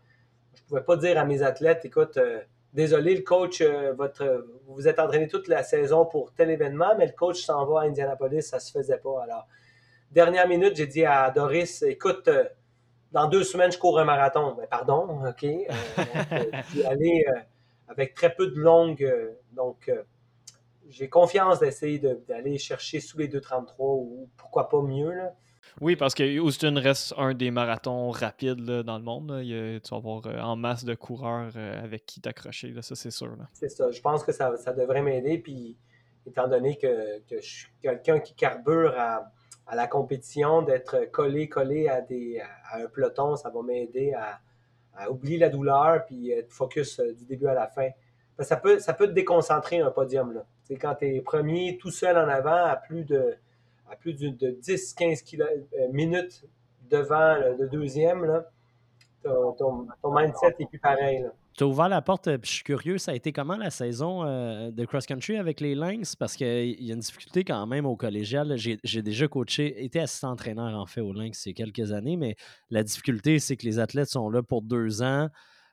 je 0.61 0.69
pouvais 0.69 0.83
pas 0.83 0.97
dire 0.97 1.19
à 1.19 1.25
mes 1.25 1.43
athlètes, 1.43 1.85
écoute, 1.85 2.17
euh, 2.17 2.41
désolé, 2.73 3.15
le 3.15 3.23
coach, 3.23 3.61
euh, 3.61 3.93
votre, 3.93 4.47
vous 4.67 4.75
vous 4.75 4.89
êtes 4.89 4.99
entraîné 4.99 5.29
toute 5.29 5.49
la 5.49 5.63
saison 5.63 6.07
pour 6.07 6.33
tel 6.33 6.51
événement, 6.51 6.95
mais 6.97 7.07
le 7.07 7.13
coach 7.13 7.43
s'en 7.43 7.65
va 7.67 7.81
à 7.81 7.85
Indianapolis, 7.85 8.43
ça 8.43 8.61
se 8.61 8.71
faisait 8.71 8.99
pas. 8.99 9.23
Alors, 9.23 9.47
dernière 10.11 10.49
minute, 10.49 10.77
j'ai 10.77 10.87
dit 10.87 11.05
à 11.05 11.31
Doris, 11.31 11.83
écoute, 11.83 12.29
euh, 12.29 12.45
dans 13.13 13.29
deux 13.29 13.43
semaines, 13.43 13.73
je 13.73 13.79
cours 13.79 13.99
un 13.99 14.05
marathon. 14.05 14.55
Mais 14.57 14.63
ben, 14.63 14.69
pardon, 14.71 15.21
OK. 15.29 15.45
allé 16.87 17.25
avec 17.89 18.15
très 18.15 18.33
peu 18.33 18.47
de 18.47 18.57
longues. 18.57 19.13
donc, 19.51 19.91
j'ai 20.89 21.09
confiance 21.09 21.59
d'essayer 21.59 21.99
d'aller 21.99 22.59
chercher 22.59 23.01
sous 23.01 23.19
les 23.19 23.29
2,33 23.29 23.75
ou 23.79 24.29
pourquoi 24.37 24.69
pas 24.69 24.81
mieux. 24.81 25.13
Là. 25.13 25.35
Oui, 25.81 25.97
parce 25.97 26.15
que 26.15 26.39
Houston 26.39 26.75
reste 26.77 27.15
un 27.17 27.35
des 27.35 27.51
marathons 27.51 28.11
rapides 28.11 28.65
dans 28.65 28.99
le 28.99 29.05
monde. 29.05 29.41
tu 29.43 29.91
vas 29.91 29.97
avoir 29.97 30.27
euh, 30.27 30.39
en 30.41 30.57
masse 30.57 30.85
de 30.85 30.95
coureurs 30.95 31.53
euh, 31.57 31.83
avec 31.85 32.07
qui 32.07 32.21
t'accrocher, 32.21 32.75
ça 32.83 32.95
c'est 32.95 33.11
sûr. 33.11 33.37
C'est 33.53 33.69
ça. 33.69 33.91
Je 33.91 34.01
pense 34.01 34.25
que 34.25 34.33
ça, 34.33 34.51
devrait 34.77 35.03
m'aider. 35.03 35.39
Puis, 35.39 35.77
étant 36.27 36.49
donné 36.49 36.77
que, 36.77 37.23
je 37.31 37.41
suis 37.41 37.69
quelqu'un 37.83 38.21
qui 38.21 38.35
carbure 38.35 38.95
à, 38.99 39.33
la 39.73 39.87
compétition, 39.87 40.63
d'être 40.63 41.11
collé, 41.13 41.49
collé 41.49 41.89
à, 41.89 42.01
des, 42.01 42.43
un 42.73 42.87
peloton, 42.89 43.37
ça 43.37 43.51
va 43.51 43.63
m'aider 43.63 44.13
à, 44.15 44.41
oublier 45.09 45.39
la 45.39 45.49
douleur 45.49 46.05
puis 46.05 46.31
être 46.31 46.53
focus 46.53 47.01
euh, 47.01 47.15
du 47.15 47.25
début 47.25 47.47
à 47.47 47.55
la 47.55 47.69
fin. 47.69 47.89
Ça 48.41 48.57
peut, 48.57 48.79
ça 48.81 48.93
peut 48.93 49.07
te 49.07 49.13
déconcentrer 49.13 49.81
un 49.81 49.91
podium. 49.91 50.43
Quand 50.81 50.95
tu 50.97 51.07
es 51.07 51.21
premier 51.21 51.79
tout 51.79 51.91
seul 51.91 52.19
en 52.19 52.29
avant 52.29 52.65
à 52.65 52.77
plus 52.77 53.05
de 53.05 53.37
à 53.91 53.97
plus 53.97 54.15
de, 54.15 54.31
10-15 54.31 55.41
euh, 55.41 55.93
minutes 55.93 56.45
devant 56.91 57.35
le, 57.59 57.69
deuxième, 57.69 58.43
ton, 59.23 59.87
mindset 60.05 60.57
n'est 60.59 60.67
plus 60.67 60.79
pareil. 60.79 61.25
Tu 61.57 61.65
as 61.65 61.67
ouvert 61.67 61.89
la 61.89 62.01
porte, 62.01 62.29
euh, 62.29 62.39
puis 62.39 62.49
je 62.49 62.55
suis 62.57 62.65
curieux, 62.65 62.99
ça 62.99 63.11
a 63.11 63.15
été 63.15 63.33
comment 63.33 63.57
la 63.57 63.71
saison 63.71 64.25
euh, 64.25 64.71
de 64.71 64.85
cross-country 64.85 65.37
avec 65.37 65.61
les 65.61 65.75
Lynx? 65.75 66.15
Parce 66.17 66.37
qu'il 66.37 66.81
y 66.81 66.91
a 66.91 66.95
une 66.95 67.01
difficulté 67.01 67.45
quand 67.45 67.67
même 67.67 67.87
au 67.87 67.97
collégial. 67.97 68.57
J'ai 68.57 69.03
déjà 69.03 69.27
coaché, 69.27 69.85
été 69.85 70.01
assistant 70.01 70.31
entraîneur 70.31 70.79
en 70.79 70.87
fait 70.87 71.01
au 71.01 71.13
Lynx 71.13 71.45
il 71.47 71.49
y 71.51 71.53
a 71.53 71.67
quelques 71.67 71.93
années, 71.93 72.17
mais 72.17 72.37
la 72.71 72.83
difficulté, 72.83 73.41
c'est 73.41 73.57
que 73.57 73.67
les 73.67 73.79
athlètes 73.79 74.09
sont 74.09 74.31
là 74.31 74.43
pour 74.43 74.63
deux 74.63 75.03
ans. 75.03 75.29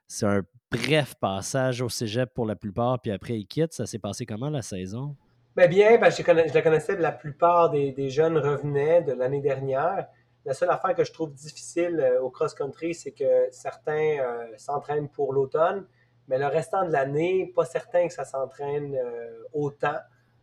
C'est 0.07 0.25
un 0.25 0.41
bref 0.71 1.15
passage 1.19 1.81
au 1.81 1.89
cégep 1.89 2.33
pour 2.33 2.45
la 2.45 2.55
plupart, 2.55 2.99
puis 2.99 3.11
après 3.11 3.39
ils 3.39 3.45
quittent. 3.45 3.73
Ça 3.73 3.85
s'est 3.85 3.99
passé 3.99 4.25
comment 4.25 4.49
la 4.49 4.63
saison? 4.63 5.15
Ben 5.57 5.67
bien, 5.67 5.97
ben, 5.97 6.11
je, 6.11 6.21
la 6.53 6.61
connaissais, 6.61 6.95
la 6.97 7.11
plupart 7.11 7.71
des, 7.71 8.09
jeunes 8.11 8.37
revenaient 8.37 9.01
de 9.01 9.13
l'année 9.13 9.41
dernière. 9.41 10.07
La 10.45 10.53
seule 10.53 10.69
affaire 10.69 10.93
que 10.93 11.03
je 11.03 11.11
trouve 11.11 11.33
difficile 11.33 11.99
euh, 11.99 12.21
au 12.21 12.29
cross-country, 12.29 12.93
c'est 12.93 13.09
que 13.09 13.47
certains 13.49 14.19
euh, 14.19 14.45
s'entraînent 14.57 15.09
pour 15.09 15.33
l'automne, 15.33 15.87
mais 16.27 16.37
le 16.37 16.45
restant 16.45 16.85
de 16.85 16.91
l'année, 16.91 17.51
pas 17.55 17.65
certain 17.65 18.07
que 18.07 18.13
ça 18.13 18.23
s'entraîne 18.23 18.93
euh, 18.93 19.31
autant. 19.51 19.97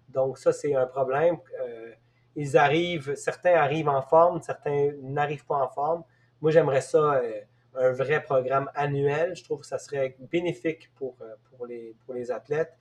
Donc 0.08 0.36
ça, 0.36 0.52
c'est 0.52 0.74
un 0.74 0.86
problème. 0.86 1.36
ils 2.34 2.56
arrivent, 2.56 3.14
certains 3.14 3.54
arrivent 3.54 3.88
en 3.88 4.02
forme, 4.02 4.42
certains 4.42 4.90
n'arrivent 5.00 5.46
pas 5.46 5.62
en 5.62 5.68
forme. 5.68 6.02
Moi, 6.40 6.50
j'aimerais 6.50 6.80
ça, 6.80 7.22
un 7.76 7.92
vrai 7.92 8.20
programme 8.20 8.68
annuel. 8.74 9.36
Je 9.36 9.44
trouve 9.44 9.60
que 9.60 9.66
ça 9.66 9.78
serait 9.78 10.16
bénéfique 10.18 10.90
pour, 10.96 11.14
pour, 11.50 11.66
les, 11.66 11.94
pour 12.04 12.14
les 12.14 12.32
athlètes 12.32 12.76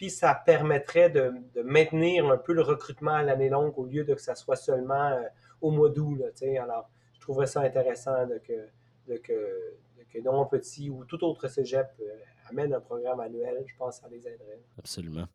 puis 0.00 0.08
ça 0.08 0.34
permettrait 0.34 1.10
de, 1.10 1.30
maintenir 1.62 2.30
un 2.30 2.38
peu 2.38 2.54
le 2.54 2.62
recrutement 2.62 3.10
à 3.10 3.22
l'année 3.22 3.50
longue 3.50 3.78
au 3.78 3.84
lieu 3.84 4.02
de 4.02 4.14
que 4.14 4.22
ça 4.22 4.34
soit 4.34 4.56
seulement 4.56 5.10
euh, 5.10 5.20
au 5.60 5.70
mois 5.70 5.90
d'août. 5.90 6.22
Alors, 6.58 6.88
je 7.12 7.20
trouverais 7.20 7.46
ça 7.46 7.60
intéressant 7.60 8.26
de 8.26 8.38
que, 8.38 8.66
de 9.08 9.18
que, 9.18 10.48
Petit 10.50 10.88
ou 10.88 11.04
tout 11.04 11.22
autre 11.22 11.48
cégep 11.48 11.86
euh, 12.00 12.04
amène 12.48 12.72
un 12.72 12.80
programme 12.80 13.20
annuel. 13.20 13.62
Je 13.66 13.76
pense 13.76 13.96
que 13.96 14.04
ça 14.04 14.08
les 14.08 14.26
aiderait. 14.26 14.62
Absolument. 14.78 15.26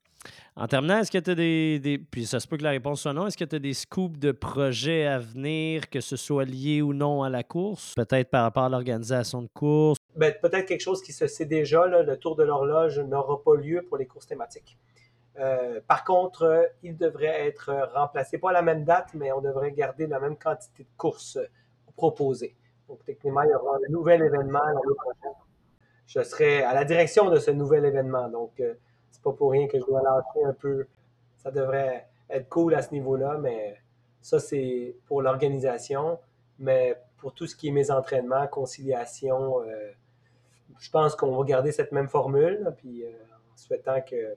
En 0.56 0.68
terminant, 0.68 1.00
est-ce 1.00 1.12
que 1.12 1.18
tu 1.18 1.32
as 1.32 1.36
des, 1.36 2.02
Puis 2.10 2.26
ça 2.26 2.40
se 2.40 2.48
peut 2.48 2.58
que 2.58 2.64
la 2.64 2.70
réponse 2.70 3.02
soit 3.02 3.14
non. 3.14 3.28
Est-ce 3.28 3.38
que 3.38 3.44
tu 3.44 3.56
as 3.58 3.60
des 3.60 3.74
scoops 3.74 4.18
de 4.18 4.32
projets 4.32 5.06
à 5.06 5.20
venir, 5.20 5.90
que 5.90 6.00
ce 6.00 6.16
soit 6.16 6.46
lié 6.46 6.82
ou 6.82 6.94
non 6.94 7.24
à 7.24 7.30
la 7.30 7.44
course? 7.44 7.94
Peut-être 7.96 8.30
par 8.30 8.44
rapport 8.44 8.64
à 8.64 8.70
l'organisation 8.70 9.42
de 9.42 9.50
course? 9.54 9.98
Ben, 10.16 10.34
peut-être 10.42 10.66
quelque 10.66 10.82
chose 10.82 11.02
qui 11.02 11.12
se 11.12 11.28
sait 11.28 11.46
déjà. 11.46 11.86
le 11.88 12.18
tour 12.18 12.36
de 12.36 12.44
l'horloge 12.44 13.00
n'aura 13.00 13.44
pas 13.44 13.56
lieu 13.56 13.82
pour 13.82 13.98
les 13.98 14.06
courses 14.06 14.28
thématiques. 14.28 14.78
Euh, 15.38 15.82
par 15.88 16.06
contre, 16.06 16.72
il 16.82 16.96
devrait 16.96 17.48
être 17.48 17.72
remplacé, 17.94 18.38
pas 18.38 18.52
à 18.52 18.54
la 18.54 18.62
même 18.62 18.86
date, 18.86 19.10
mais 19.14 19.32
on 19.32 19.42
devrait 19.42 19.72
garder 19.72 20.08
la 20.08 20.20
même 20.20 20.38
quantité 20.38 20.84
de 20.84 20.90
courses 20.98 21.38
proposées. 21.98 22.56
Donc, 22.88 23.04
techniquement, 23.04 23.42
il 23.42 23.50
y 23.50 23.54
aura 23.54 23.78
un 23.78 23.92
nouvel 23.92 24.22
événement. 24.22 24.62
Je 26.08 26.22
serai 26.22 26.64
à 26.64 26.74
la 26.74 26.86
direction 26.86 27.30
de 27.30 27.38
ce 27.38 27.52
nouvel 27.52 27.84
événement. 27.86 28.30
Donc, 28.30 28.60
euh, 28.60 28.76
pas 29.22 29.32
pour 29.32 29.52
rien 29.52 29.68
que 29.68 29.80
je 29.80 29.86
dois 29.86 30.02
lâcher 30.02 30.44
un 30.46 30.54
peu. 30.54 30.86
Ça 31.38 31.52
devrait 31.52 32.08
être 32.30 32.50
cool 32.50 32.76
à 32.76 32.82
ce 32.82 32.92
niveau-là, 32.92 33.38
mais 33.40 33.78
ça, 34.22 34.40
c'est 34.40 34.96
pour 35.06 35.22
l'organisation. 35.22 36.18
Mais 36.58 36.98
pour 37.18 37.34
tout 37.34 37.48
ce 37.48 37.56
qui 37.56 37.68
est 37.68 37.72
mes 37.72 37.92
entraînements, 37.92 38.48
conciliation, 38.48 39.62
euh, 39.62 39.92
je 40.80 40.90
pense 40.90 41.16
qu'on 41.16 41.36
va 41.36 41.44
garder 41.44 41.72
cette 41.72 41.92
même 41.92 42.08
formule, 42.08 42.72
puis 42.78 43.04
euh, 43.04 43.10
en 43.10 43.58
souhaitant 43.58 44.02
que, 44.02 44.36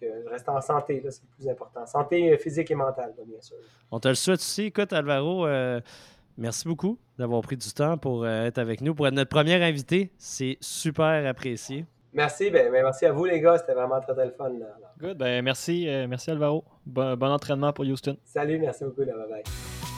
que 0.00 0.06
je 0.24 0.28
reste 0.28 0.48
en 0.48 0.60
santé, 0.60 1.02
c'est 1.10 1.22
le 1.22 1.28
plus 1.36 1.48
important. 1.48 1.86
Santé 1.86 2.36
physique 2.38 2.70
et 2.70 2.74
mentale, 2.74 3.14
bien 3.26 3.40
sûr. 3.40 3.56
On 3.90 4.00
te 4.00 4.08
le 4.08 4.14
souhaite 4.14 4.40
aussi. 4.40 4.64
Écoute, 4.64 4.92
Alvaro, 4.92 5.46
euh, 5.46 5.80
merci 6.36 6.66
beaucoup 6.66 6.98
d'avoir 7.18 7.40
pris 7.42 7.56
du 7.56 7.72
temps 7.72 7.96
pour 7.96 8.26
être 8.26 8.58
avec 8.58 8.80
nous, 8.80 8.94
pour 8.94 9.06
être 9.06 9.14
notre 9.14 9.30
premier 9.30 9.62
invité. 9.62 10.10
C'est 10.18 10.58
super 10.60 11.26
apprécié. 11.26 11.86
Merci, 12.14 12.48
ben, 12.48 12.70
ben, 12.70 12.84
merci 12.84 13.06
à 13.06 13.12
vous 13.12 13.24
les 13.24 13.40
gars, 13.40 13.58
c'était 13.58 13.74
vraiment 13.74 14.00
très, 14.00 14.14
très 14.14 14.30
fun. 14.30 14.48
Là, 14.50 14.66
Good, 15.00 15.18
ben 15.18 15.42
merci, 15.42 15.88
euh, 15.88 16.06
merci 16.08 16.30
Alvaro. 16.30 16.64
Bon, 16.86 17.16
bon 17.16 17.26
entraînement 17.26 17.72
pour 17.72 17.84
Houston. 17.84 18.16
Salut, 18.24 18.58
merci 18.58 18.84
beaucoup, 18.84 19.02
là, 19.02 19.14
bye 19.14 19.28
bye. 19.28 19.93